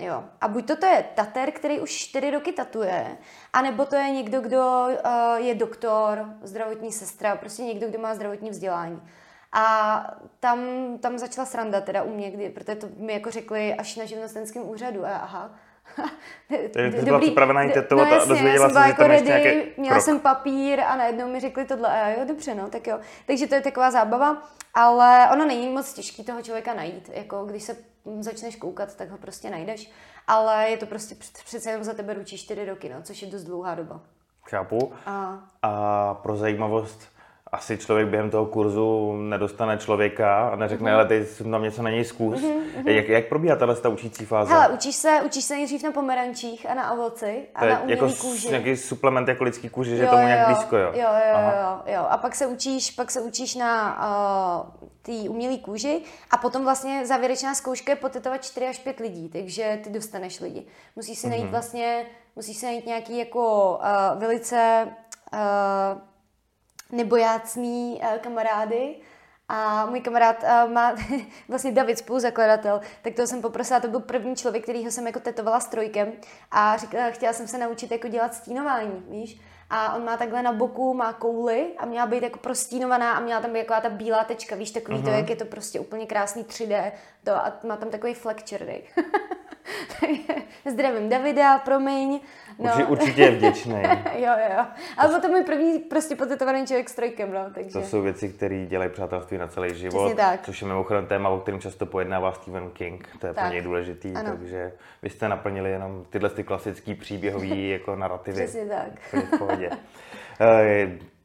Jo. 0.02 0.24
A 0.40 0.48
buď 0.48 0.66
to, 0.66 0.76
to 0.76 0.86
je 0.86 1.04
tater, 1.14 1.50
který 1.50 1.80
už 1.80 1.90
čtyři 1.90 2.30
roky 2.30 2.52
tatuje, 2.52 3.18
anebo 3.52 3.84
to 3.84 3.96
je 3.96 4.10
někdo, 4.10 4.40
kdo 4.40 4.86
uh, 4.88 5.46
je 5.46 5.54
doktor, 5.54 6.34
zdravotní 6.42 6.92
sestra, 6.92 7.36
prostě 7.36 7.62
někdo, 7.62 7.88
kdo 7.88 7.98
má 7.98 8.14
zdravotní 8.14 8.50
vzdělání. 8.50 9.02
A 9.52 10.16
tam, 10.40 10.58
tam 10.98 11.18
začala 11.18 11.46
sranda 11.46 11.80
teda 11.80 12.02
u 12.02 12.14
mě, 12.14 12.30
kdy, 12.30 12.50
protože 12.50 12.76
to 12.76 12.88
mi 12.96 13.12
jako 13.12 13.30
řekli 13.30 13.74
až 13.74 13.96
na 13.96 14.04
živnostenském 14.04 14.68
úřadu. 14.68 15.06
A 15.06 15.16
aha, 15.16 15.54
Takže 16.72 16.98
ty 16.98 17.04
byla 17.04 17.18
připravená 17.18 17.62
jít 17.62 17.72
tetovat 17.72 18.10
no, 18.10 18.16
a 18.16 18.24
dozvěděla 18.24 18.68
se, 18.68 18.74
že 18.74 18.88
jako 18.88 19.02
tam 19.02 19.10
ještě 19.10 19.28
nějaký 19.28 19.70
Měla 19.76 19.94
krok. 19.94 20.04
jsem 20.04 20.20
papír 20.20 20.80
a 20.80 20.96
najednou 20.96 21.28
mi 21.28 21.40
řekli 21.40 21.64
tohle 21.64 21.88
a 21.88 22.08
jo, 22.08 22.24
dobře, 22.28 22.54
no, 22.54 22.68
tak 22.68 22.86
jo. 22.86 22.98
Takže 23.26 23.46
to 23.46 23.54
je 23.54 23.60
taková 23.60 23.90
zábava, 23.90 24.42
ale 24.74 25.28
ono 25.32 25.46
není 25.46 25.68
moc 25.68 25.92
těžký 25.92 26.24
toho 26.24 26.42
člověka 26.42 26.74
najít. 26.74 27.10
Jako 27.14 27.44
když 27.44 27.62
se 27.62 27.76
začneš 28.20 28.56
koukat, 28.56 28.96
tak 28.96 29.10
ho 29.10 29.18
prostě 29.18 29.50
najdeš. 29.50 29.90
Ale 30.26 30.70
je 30.70 30.76
to 30.76 30.86
prostě 30.86 31.14
přece 31.44 31.70
jenom 31.70 31.84
za 31.84 31.94
tebe 31.94 32.14
ručí 32.14 32.38
čtyři 32.38 32.64
roky, 32.64 32.88
no, 32.88 33.02
což 33.02 33.22
je 33.22 33.28
dost 33.28 33.44
dlouhá 33.44 33.74
doba. 33.74 34.00
Chápu. 34.44 34.92
A, 35.06 35.38
a 35.62 36.14
pro 36.14 36.36
zajímavost, 36.36 37.08
asi 37.52 37.78
člověk 37.78 38.08
během 38.08 38.30
toho 38.30 38.46
kurzu 38.46 39.16
nedostane 39.16 39.78
člověka 39.78 40.48
a 40.48 40.56
neřekne, 40.56 40.90
mm-hmm. 40.90 40.94
ale 40.94 41.04
teď 41.04 41.28
jsem 41.28 41.50
tam 41.50 41.62
něco 41.62 41.82
na 41.82 41.90
něj 41.90 42.04
zkus. 42.04 42.40
Mm-hmm. 42.40 42.88
Jak, 42.88 43.08
jak 43.08 43.28
probíhá 43.28 43.56
tahle 43.56 43.76
ta 43.76 43.88
učící 43.88 44.24
fáze? 44.24 44.52
Hele, 44.52 44.68
učíš 44.68 44.96
se, 44.96 45.20
učíš 45.26 45.44
se 45.44 45.54
nejdřív 45.54 45.82
na 45.82 45.92
pomerančích 45.92 46.70
a 46.70 46.74
na 46.74 46.92
ovoci 46.92 47.42
a 47.54 47.60
to 47.60 47.66
na 47.66 47.80
umělý 47.80 48.00
jako 48.00 48.14
kůži. 48.20 48.48
nějaký 48.48 48.76
suplement 48.76 49.28
jako 49.28 49.44
lidský 49.44 49.68
kůži, 49.68 49.96
že 49.96 50.02
jo, 50.02 50.10
tomu 50.10 50.26
nějak 50.26 50.46
blízko, 50.46 50.76
jo? 50.76 50.92
Jo, 50.94 51.08
jo, 51.32 51.40
jo, 51.60 51.94
jo, 51.94 52.06
A 52.08 52.16
pak 52.16 52.34
se 52.34 52.46
učíš, 52.46 52.90
pak 52.90 53.10
se 53.10 53.20
učíš 53.20 53.54
na 53.54 53.98
uh, 54.82 54.88
té 55.02 55.30
umělé 55.30 55.56
kůži 55.56 56.02
a 56.30 56.36
potom 56.36 56.64
vlastně 56.64 57.06
závěrečná 57.06 57.54
zkouška 57.54 57.92
je 57.92 57.96
potetovat 57.96 58.44
4 58.44 58.66
až 58.66 58.78
5 58.78 59.00
lidí, 59.00 59.28
takže 59.28 59.78
ty 59.84 59.90
dostaneš 59.90 60.40
lidi. 60.40 60.66
Musíš 60.96 61.18
si 61.18 61.28
najít 61.28 61.44
mm-hmm. 61.44 61.50
vlastně, 61.50 62.06
musíš 62.36 62.56
si 62.56 62.66
najít 62.66 62.86
nějaký 62.86 63.18
jako 63.18 63.74
uh, 63.82 64.20
velice 64.20 64.88
uh, 65.32 65.98
nebojácný 66.92 68.00
uh, 68.02 68.18
kamarády, 68.18 68.96
a 69.50 69.86
můj 69.86 70.00
kamarád 70.00 70.42
uh, 70.42 70.72
má 70.72 70.94
vlastně 71.48 71.72
David, 71.72 71.98
spoluzakladatel, 71.98 72.80
tak 73.02 73.14
toho 73.14 73.26
jsem 73.26 73.42
poprosila, 73.42 73.80
to 73.80 73.88
byl 73.88 74.00
první 74.00 74.36
člověk, 74.36 74.62
kterýho 74.62 74.90
jsem 74.90 75.06
jako 75.06 75.20
tetovala 75.20 75.60
strojkem 75.60 76.12
a 76.50 76.76
říkala, 76.76 77.10
chtěla 77.10 77.32
jsem 77.32 77.48
se 77.48 77.58
naučit 77.58 77.90
jako 77.90 78.08
dělat 78.08 78.34
stínování, 78.34 79.04
víš 79.08 79.40
a 79.70 79.94
on 79.94 80.04
má 80.04 80.16
takhle 80.16 80.42
na 80.42 80.52
boku, 80.52 80.94
má 80.94 81.12
kouli 81.12 81.72
a 81.78 81.86
měla 81.86 82.06
být 82.06 82.22
jako 82.22 82.38
prostínovaná 82.38 83.12
a 83.12 83.20
měla 83.20 83.40
tam 83.40 83.52
být 83.52 83.58
jako 83.58 83.74
ta 83.82 83.88
bílá 83.88 84.24
tečka, 84.24 84.56
víš, 84.56 84.70
takový 84.70 84.98
uh-huh. 84.98 85.04
to, 85.04 85.10
jak 85.10 85.30
je 85.30 85.36
to 85.36 85.44
prostě 85.44 85.80
úplně 85.80 86.06
krásný 86.06 86.44
3D 86.44 86.92
to, 87.24 87.32
a 87.32 87.52
má 87.66 87.76
tam 87.76 87.90
takový 87.90 88.14
flek 88.14 88.42
černý. 88.44 88.82
Zdravím 90.66 91.08
Davida, 91.08 91.58
promiň. 91.58 92.20
No. 92.58 92.64
Určitě, 92.70 92.84
určitě 92.86 93.22
je 93.22 93.30
vděčný. 93.30 93.82
jo, 94.14 94.32
jo. 94.50 94.64
Ale 94.96 95.08
byl 95.08 95.20
to 95.20 95.28
můj 95.28 95.42
první 95.44 95.78
prostě 95.78 96.16
potetovaný 96.16 96.66
člověk 96.66 96.88
s 96.88 96.94
trojkem, 96.94 97.32
no. 97.32 97.50
Takže. 97.54 97.70
To 97.70 97.82
jsou 97.82 98.02
věci, 98.02 98.28
které 98.28 98.66
dělají 98.66 98.90
přátelství 98.90 99.38
na 99.38 99.46
celý 99.48 99.74
život. 99.74 100.16
tak. 100.16 100.42
Což 100.42 100.62
je 100.62 100.68
mimochodem 100.68 101.06
téma, 101.06 101.28
o 101.28 101.40
kterém 101.40 101.60
často 101.60 101.86
pojednává 101.86 102.32
Stephen 102.32 102.70
King. 102.70 103.08
To 103.20 103.26
je 103.26 103.34
tak. 103.34 103.44
pro 103.44 103.52
něj 103.52 103.62
důležitý. 103.62 104.12
Ano. 104.14 104.30
Takže 104.30 104.72
vy 105.02 105.10
jste 105.10 105.28
naplnili 105.28 105.70
jenom 105.70 106.04
tyhle 106.10 106.30
ty 106.30 106.44
klasické 106.44 106.94
příběhové 106.94 107.46
jako 107.56 107.96
narrativy. 107.96 108.42
Přesně 108.42 108.66
tak. 108.66 109.14
V 109.34 109.38
pohodě. 109.38 109.70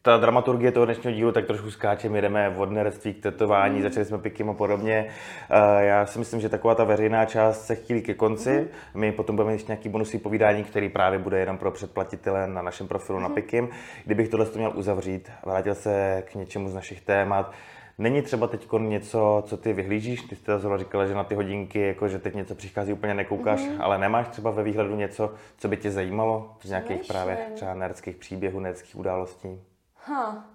Eh, 0.03 0.09
ta 0.11 0.17
dramaturgie 0.17 0.71
toho 0.71 0.85
dnešního 0.85 1.15
dílu 1.15 1.31
tak 1.31 1.45
trošku 1.45 1.71
skáčeme, 1.71 2.21
jdeme 2.21 2.49
od 2.57 2.71
nerectví 2.71 3.13
k 3.13 3.23
tetování, 3.23 3.75
mm. 3.75 3.81
začali 3.81 4.05
jsme 4.05 4.17
pikem 4.17 4.49
a 4.49 4.53
podobně. 4.53 5.07
Uh, 5.51 5.79
já 5.79 6.05
si 6.05 6.19
myslím, 6.19 6.41
že 6.41 6.49
taková 6.49 6.75
ta 6.75 6.83
veřejná 6.83 7.25
část 7.25 7.65
se 7.65 7.75
chýlí 7.75 8.01
ke 8.01 8.13
konci. 8.13 8.59
Mm. 8.93 9.01
My 9.01 9.11
potom 9.11 9.35
budeme 9.35 9.53
ještě 9.53 9.71
nějaký 9.71 9.89
bonusy 9.89 10.19
povídání, 10.19 10.63
který 10.63 10.89
právě 10.89 11.19
bude 11.19 11.39
jenom 11.39 11.57
pro 11.57 11.71
předplatitele 11.71 12.47
na 12.47 12.61
našem 12.61 12.87
profilu 12.87 13.17
mm. 13.17 13.23
na 13.23 13.29
Pikim. 13.29 13.69
Kdybych 14.05 14.29
tohle 14.29 14.45
měl 14.55 14.71
uzavřít, 14.75 15.31
vrátil 15.45 15.75
se 15.75 16.23
k 16.31 16.35
něčemu 16.35 16.69
z 16.69 16.73
našich 16.73 17.01
témat, 17.01 17.53
Není 17.97 18.21
třeba 18.21 18.47
teď 18.47 18.67
něco, 18.79 19.43
co 19.45 19.57
ty 19.57 19.73
vyhlížíš? 19.73 20.21
Ty 20.21 20.35
jste 20.35 20.59
zrovna 20.59 20.77
říkala, 20.77 21.05
že 21.05 21.13
na 21.13 21.23
ty 21.23 21.35
hodinky, 21.35 21.79
jako 21.79 22.07
že 22.07 22.19
teď 22.19 22.35
něco 22.35 22.55
přichází, 22.55 22.93
úplně 22.93 23.13
nekoukáš, 23.13 23.59
mm-hmm. 23.59 23.77
ale 23.79 23.97
nemáš 23.97 24.27
třeba 24.27 24.51
ve 24.51 24.63
výhledu 24.63 24.95
něco, 24.95 25.33
co 25.57 25.67
by 25.67 25.77
tě 25.77 25.91
zajímalo 25.91 26.51
z 26.61 26.69
nějakých 26.69 26.97
Myšlen. 26.97 27.15
právě 27.15 27.37
třeba 27.55 27.73
nerdských 27.73 28.15
příběhů, 28.15 28.59
nerdských 28.59 28.95
událostí? 28.95 29.59
Ha, 30.05 30.45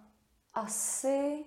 asi 0.55 1.45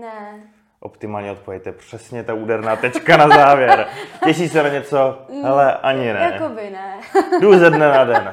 ne. 0.00 0.42
Optimálně 0.80 1.30
odpovíte 1.30 1.72
přesně 1.72 2.24
ta 2.24 2.34
úderná 2.34 2.76
tečka 2.76 3.16
na 3.16 3.28
závěr. 3.28 3.88
Těší 4.24 4.48
se 4.48 4.62
na 4.62 4.68
něco? 4.68 5.26
Hele, 5.42 5.76
ani 5.76 6.12
ne. 6.12 6.30
Jakoby 6.32 6.70
ne. 6.70 7.00
Jdu 7.40 7.58
ze 7.58 7.70
dne 7.70 7.88
na 7.88 8.04
den. 8.04 8.32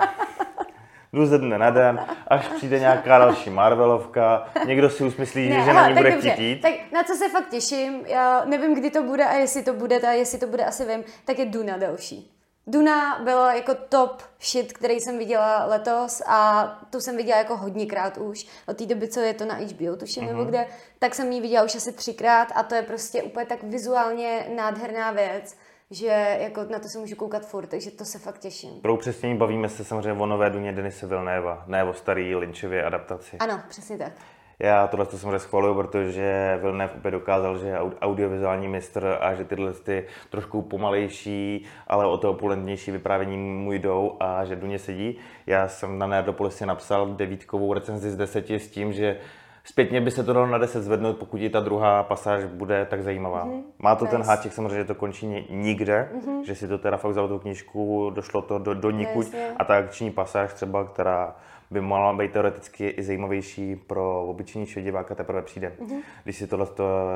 Jdu 1.14 1.26
ze 1.26 1.38
dne 1.38 1.58
na 1.58 1.70
den, 1.70 2.06
až 2.28 2.48
přijde 2.48 2.80
nějaká 2.80 3.20
další 3.20 3.50
Marvelovka, 3.50 4.50
někdo 4.66 4.90
si 4.90 5.04
usmyslí, 5.04 5.50
ne, 5.50 5.64
že 5.64 5.74
na 5.74 5.90
ní 5.90 5.96
bude 5.96 6.12
chtít 6.12 6.40
jít. 6.40 6.62
Tak 6.62 6.72
na 6.92 7.04
co 7.04 7.14
se 7.14 7.30
fakt 7.30 7.50
těším, 7.50 8.06
já 8.06 8.46
nevím, 8.46 8.76
kdy 8.76 8.90
to 8.92 9.04
bude 9.04 9.26
a 9.26 9.34
jestli 9.34 9.64
to 9.64 9.74
bude, 9.74 10.00
a 10.00 10.12
jestli 10.12 10.40
to 10.40 10.48
bude, 10.48 10.66
asi 10.66 10.86
vím, 10.86 11.04
tak 11.26 11.40
je 11.40 11.46
Duna 11.46 11.78
další. 11.78 12.39
Duna 12.70 13.20
byla 13.24 13.54
jako 13.54 13.76
top 13.90 14.22
shit, 14.42 14.74
který 14.74 15.00
jsem 15.00 15.18
viděla 15.18 15.66
letos 15.66 16.22
a 16.28 16.66
tu 16.90 17.00
jsem 17.00 17.18
viděla 17.18 17.38
jako 17.38 17.58
hodněkrát 17.58 18.18
už. 18.18 18.48
Od 18.68 18.78
té 18.78 18.86
doby, 18.86 19.08
co 19.08 19.20
je 19.20 19.34
to 19.34 19.46
na 19.46 19.56
HBO, 19.56 19.96
tuším, 19.96 20.24
mm-hmm. 20.24 20.28
nebo 20.28 20.40
mhm. 20.40 20.50
kde, 20.50 20.68
tak 21.00 21.16
jsem 21.16 21.32
ji 21.32 21.42
viděla 21.42 21.66
už 21.66 21.76
asi 21.76 21.94
třikrát 21.94 22.48
a 22.56 22.64
to 22.64 22.76
je 22.76 22.82
prostě 22.82 23.24
úplně 23.24 23.46
tak 23.46 23.64
vizuálně 23.64 24.48
nádherná 24.56 25.12
věc 25.12 25.56
že 25.92 26.38
jako 26.40 26.64
na 26.64 26.80
to 26.80 26.90
se 26.90 27.00
můžu 27.00 27.16
koukat 27.16 27.46
furt, 27.46 27.68
takže 27.68 27.92
to 27.92 28.06
se 28.06 28.20
fakt 28.20 28.40
těším. 28.40 28.82
Pro 28.82 28.94
upřesnění 28.94 29.38
bavíme 29.38 29.70
se 29.70 29.84
samozřejmě 29.86 30.22
o 30.22 30.26
nové 30.26 30.50
Duně 30.50 30.72
Denise 30.72 31.08
Vilnéva, 31.08 31.64
ne 31.68 31.84
o 31.84 31.94
starý 31.94 32.36
Lynchově 32.36 32.84
adaptaci. 32.84 33.38
Ano, 33.38 33.62
přesně 33.70 33.98
tak. 33.98 34.12
Já 34.60 34.88
tohle 34.88 35.06
to 35.06 35.18
samozřejmě 35.18 35.40
schvaluju, 35.40 35.76
protože 35.76 36.60
Vilnev 36.62 36.96
opět 36.98 37.12
dokázal, 37.12 37.58
že 37.58 37.68
je 37.68 37.80
audiovizuální 38.02 38.68
mistr 38.68 39.18
a 39.22 39.34
že 39.34 39.46
tyhle 39.46 39.74
ty 39.74 40.06
trošku 40.30 40.62
pomalejší, 40.62 41.66
ale 41.88 42.06
o 42.06 42.18
to 42.18 42.32
opulentnější 42.32 42.92
vyprávění 42.92 43.38
mu 43.38 43.74
jdou 43.74 44.18
a 44.20 44.46
že 44.46 44.56
Duně 44.56 44.80
sedí. 44.80 45.18
Já 45.48 45.68
jsem 45.68 46.00
na 46.00 46.08
Nerdopolisi 46.08 46.66
napsal 46.66 47.08
devítkovou 47.08 47.74
recenzi 47.74 48.12
z 48.12 48.18
deseti 48.18 48.60
s 48.60 48.70
tím, 48.72 48.94
že 48.94 49.18
Zpětně 49.64 50.02
by 50.02 50.12
se 50.12 50.24
to 50.24 50.34
dalo 50.34 50.48
na 50.48 50.58
10 50.58 50.84
zvednout, 50.84 51.18
pokud 51.18 51.42
i 51.42 51.50
ta 51.50 51.60
druhá 51.60 52.04
pasáž 52.04 52.46
bude 52.46 52.86
tak 52.86 53.04
zajímavá. 53.04 53.46
Mm-hmm. 53.46 53.64
Má 53.80 53.96
to 53.96 54.06
nice. 54.06 54.18
ten 54.18 54.26
háček 54.26 54.54
samozřejmě, 54.54 54.78
že 54.78 54.86
to 54.86 54.96
končí 54.96 55.48
nikde, 55.50 56.10
mm-hmm. 56.14 56.42
že 56.44 56.56
si 56.56 56.68
to 56.68 56.78
teda 56.78 56.98
fakt 56.98 57.12
vzal 57.12 57.28
tu 57.28 57.40
knížku, 57.40 58.12
došlo 58.16 58.42
to 58.42 58.60
do, 58.60 58.74
do 58.74 58.92
nikud 58.92 59.26
nice, 59.26 59.54
a 59.58 59.64
ta 59.66 59.78
akční 59.78 60.12
pasáž 60.12 60.54
třeba, 60.54 60.84
která 60.84 61.36
by 61.72 61.82
mohla 61.82 62.14
být 62.14 62.32
teoreticky 62.32 62.88
i 62.88 63.04
zajímavější 63.04 63.76
pro 63.76 64.26
obyčejní 64.26 64.66
diváka, 64.66 65.16
teprve 65.16 65.42
přijde. 65.42 65.74
Mm-hmm. 65.80 66.02
Když 66.24 66.38
si 66.38 66.48
tohle 66.48 66.68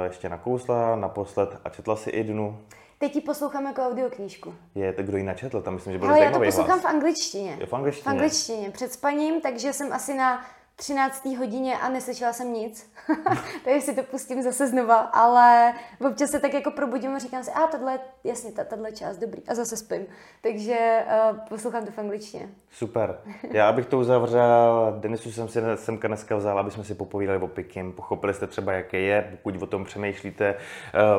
ještě 0.04 0.30
nakousla 0.30 0.96
naposled 0.96 1.58
a 1.66 1.70
četla 1.70 1.96
si 1.96 2.10
i 2.10 2.24
dnu, 2.24 2.58
Teď 2.98 3.16
ji 3.16 3.22
poslouchám 3.22 3.66
jako 3.66 3.82
audioknížku. 3.82 4.54
Je 4.76 4.94
to 4.94 5.04
kdo 5.04 5.18
ji 5.18 5.24
načetl? 5.24 5.62
Tam 5.62 5.74
myslím, 5.74 5.94
že 5.94 6.00
byl 6.00 6.10
Ale 6.10 6.20
já 6.20 6.32
to 6.32 6.40
poslouchám 6.40 6.80
v 6.80 6.86
angličtině. 6.86 7.58
Je 7.60 7.66
v 7.66 7.74
angličtině. 7.74 8.04
V 8.04 8.08
angličtině. 8.08 8.70
Před 8.70 8.94
spaním, 8.94 9.42
takže 9.42 9.74
jsem 9.74 9.94
asi 9.94 10.14
na 10.14 10.46
13. 10.76 11.26
hodině 11.26 11.78
a 11.78 11.90
neslyšela 11.90 12.34
jsem 12.34 12.54
nic. 12.54 12.92
Takže 13.66 13.82
si 13.82 13.96
to 13.96 14.04
pustím 14.04 14.42
zase 14.42 14.68
znova, 14.68 14.98
ale 14.98 15.74
občas 16.08 16.30
se 16.30 16.40
tak 16.40 16.54
jako 16.54 16.72
probudím 16.72 17.16
a 17.16 17.20
říkám 17.20 17.44
si, 17.44 17.52
a 17.52 17.68
tohle, 17.68 18.00
jasně, 18.24 18.52
tahle 18.52 18.92
část, 18.92 19.18
dobrý. 19.18 19.42
A 19.48 19.56
zase 19.56 19.78
spím. 19.78 20.06
Takže 20.42 21.06
uh, 21.32 21.38
poslouchám 21.50 21.86
to 21.86 21.92
v 21.92 21.98
angličtině. 21.98 22.50
Super. 22.72 23.18
Já 23.52 23.72
bych 23.72 23.86
to 23.86 24.00
uzavřel, 24.00 24.96
Denisu 25.00 25.32
jsem 25.32 25.48
si 25.48 25.60
semka 25.76 26.08
dneska 26.08 26.36
vzal, 26.36 26.60
aby 26.60 26.72
jsme 26.72 26.84
si 26.84 26.96
popovídali 26.96 27.40
o 27.40 27.48
Pikim. 27.48 27.92
Pochopili 27.92 28.34
jste 28.34 28.48
třeba, 28.48 28.74
jaké 28.74 29.00
je, 29.00 29.28
pokud 29.32 29.62
o 29.62 29.66
tom 29.66 29.84
přemýšlíte. 29.84 30.56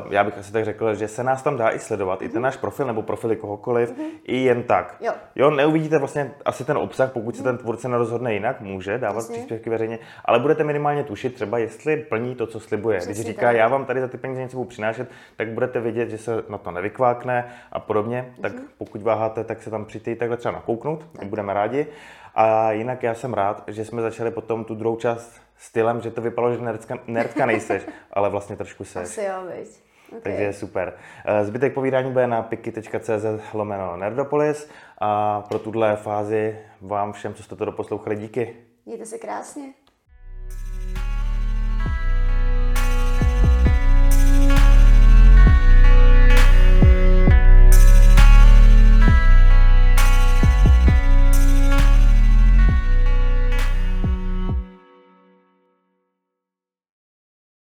Uh, 0.04 0.12
já 0.12 0.24
bych 0.24 0.38
asi 0.38 0.52
tak 0.52 0.64
řekl, 0.64 0.94
že 0.94 1.08
se 1.08 1.24
nás 1.24 1.42
tam 1.42 1.56
dá 1.56 1.70
i 1.70 1.78
sledovat, 1.78 2.20
mm-hmm. 2.20 2.26
i 2.26 2.28
ten 2.28 2.42
náš 2.42 2.56
profil 2.56 2.86
nebo 2.86 3.02
profily 3.02 3.36
kohokoliv, 3.36 3.92
mm-hmm. 3.92 4.10
i 4.24 4.36
jen 4.36 4.62
tak. 4.62 4.96
Jo. 5.00 5.12
jo, 5.34 5.50
neuvidíte 5.50 5.98
vlastně 5.98 6.34
asi 6.44 6.64
ten 6.64 6.76
obsah, 6.76 7.12
pokud 7.12 7.36
se 7.36 7.42
ten 7.42 7.58
tvůrce 7.58 7.88
nerozhodne 7.88 8.34
jinak, 8.34 8.60
může 8.60 8.98
dávat 8.98 9.22
příspěvky 9.44 9.70
veřejně, 9.70 9.98
ale 10.24 10.38
budete 10.38 10.64
minimálně 10.64 11.04
tušit 11.04 11.34
třeba, 11.34 11.58
jestli 11.58 11.96
plní 11.96 12.34
to, 12.34 12.46
co 12.46 12.60
slibuje. 12.60 12.98
Přesně 12.98 13.14
Když 13.14 13.26
říká, 13.26 13.46
tak. 13.46 13.56
já 13.56 13.68
vám 13.68 13.84
tady 13.84 14.00
za 14.00 14.08
ty 14.08 14.18
peníze 14.18 14.40
něco 14.40 14.56
budu 14.56 14.68
přinášet, 14.68 15.10
tak 15.36 15.48
budete 15.48 15.80
vědět, 15.80 16.10
že 16.10 16.18
se 16.18 16.42
na 16.48 16.58
to 16.58 16.70
nevykvákne 16.70 17.44
a 17.72 17.80
podobně. 17.80 18.34
Tak 18.40 18.52
mm-hmm. 18.52 18.68
pokud 18.78 19.02
váháte, 19.02 19.44
tak 19.44 19.62
se 19.62 19.70
tam 19.70 19.84
přijďte 19.84 20.16
takhle 20.16 20.36
třeba 20.36 20.52
nakouknout, 20.52 21.06
tak. 21.18 21.28
budeme 21.28 21.54
rádi. 21.54 21.86
A 22.34 22.72
jinak 22.72 23.02
já 23.02 23.14
jsem 23.14 23.34
rád, 23.34 23.64
že 23.66 23.84
jsme 23.84 24.02
začali 24.02 24.30
potom 24.30 24.64
tu 24.64 24.74
druhou 24.74 24.96
část 24.96 25.40
stylem, 25.56 26.00
že 26.00 26.10
to 26.10 26.20
vypadalo, 26.20 26.54
že 26.54 26.60
nerdka, 26.60 26.98
nerdka 27.06 27.46
nejseš, 27.46 27.82
ale 28.12 28.30
vlastně 28.30 28.56
trošku 28.56 28.84
seš. 28.84 29.02
Asi 29.02 29.24
jo, 29.24 29.34
viď. 29.56 29.68
Okay. 30.08 30.20
Takže 30.22 30.52
super. 30.52 30.92
Eh, 31.24 31.44
zbytek 31.44 31.74
povídání 31.74 32.12
bude 32.12 32.26
na 32.26 32.42
piky.cz 32.42 33.54
lomeno 33.54 33.96
Nerdopolis 33.96 34.70
a 34.98 35.40
pro 35.40 35.58
tuhle 35.58 35.96
fázi 35.96 36.58
vám 36.80 37.12
všem, 37.12 37.34
co 37.34 37.42
jste 37.42 37.56
to 37.56 37.64
doposlouchali, 37.64 38.16
díky. 38.16 38.56
Mějte 38.86 39.06
se 39.06 39.18
krásně. 39.18 39.74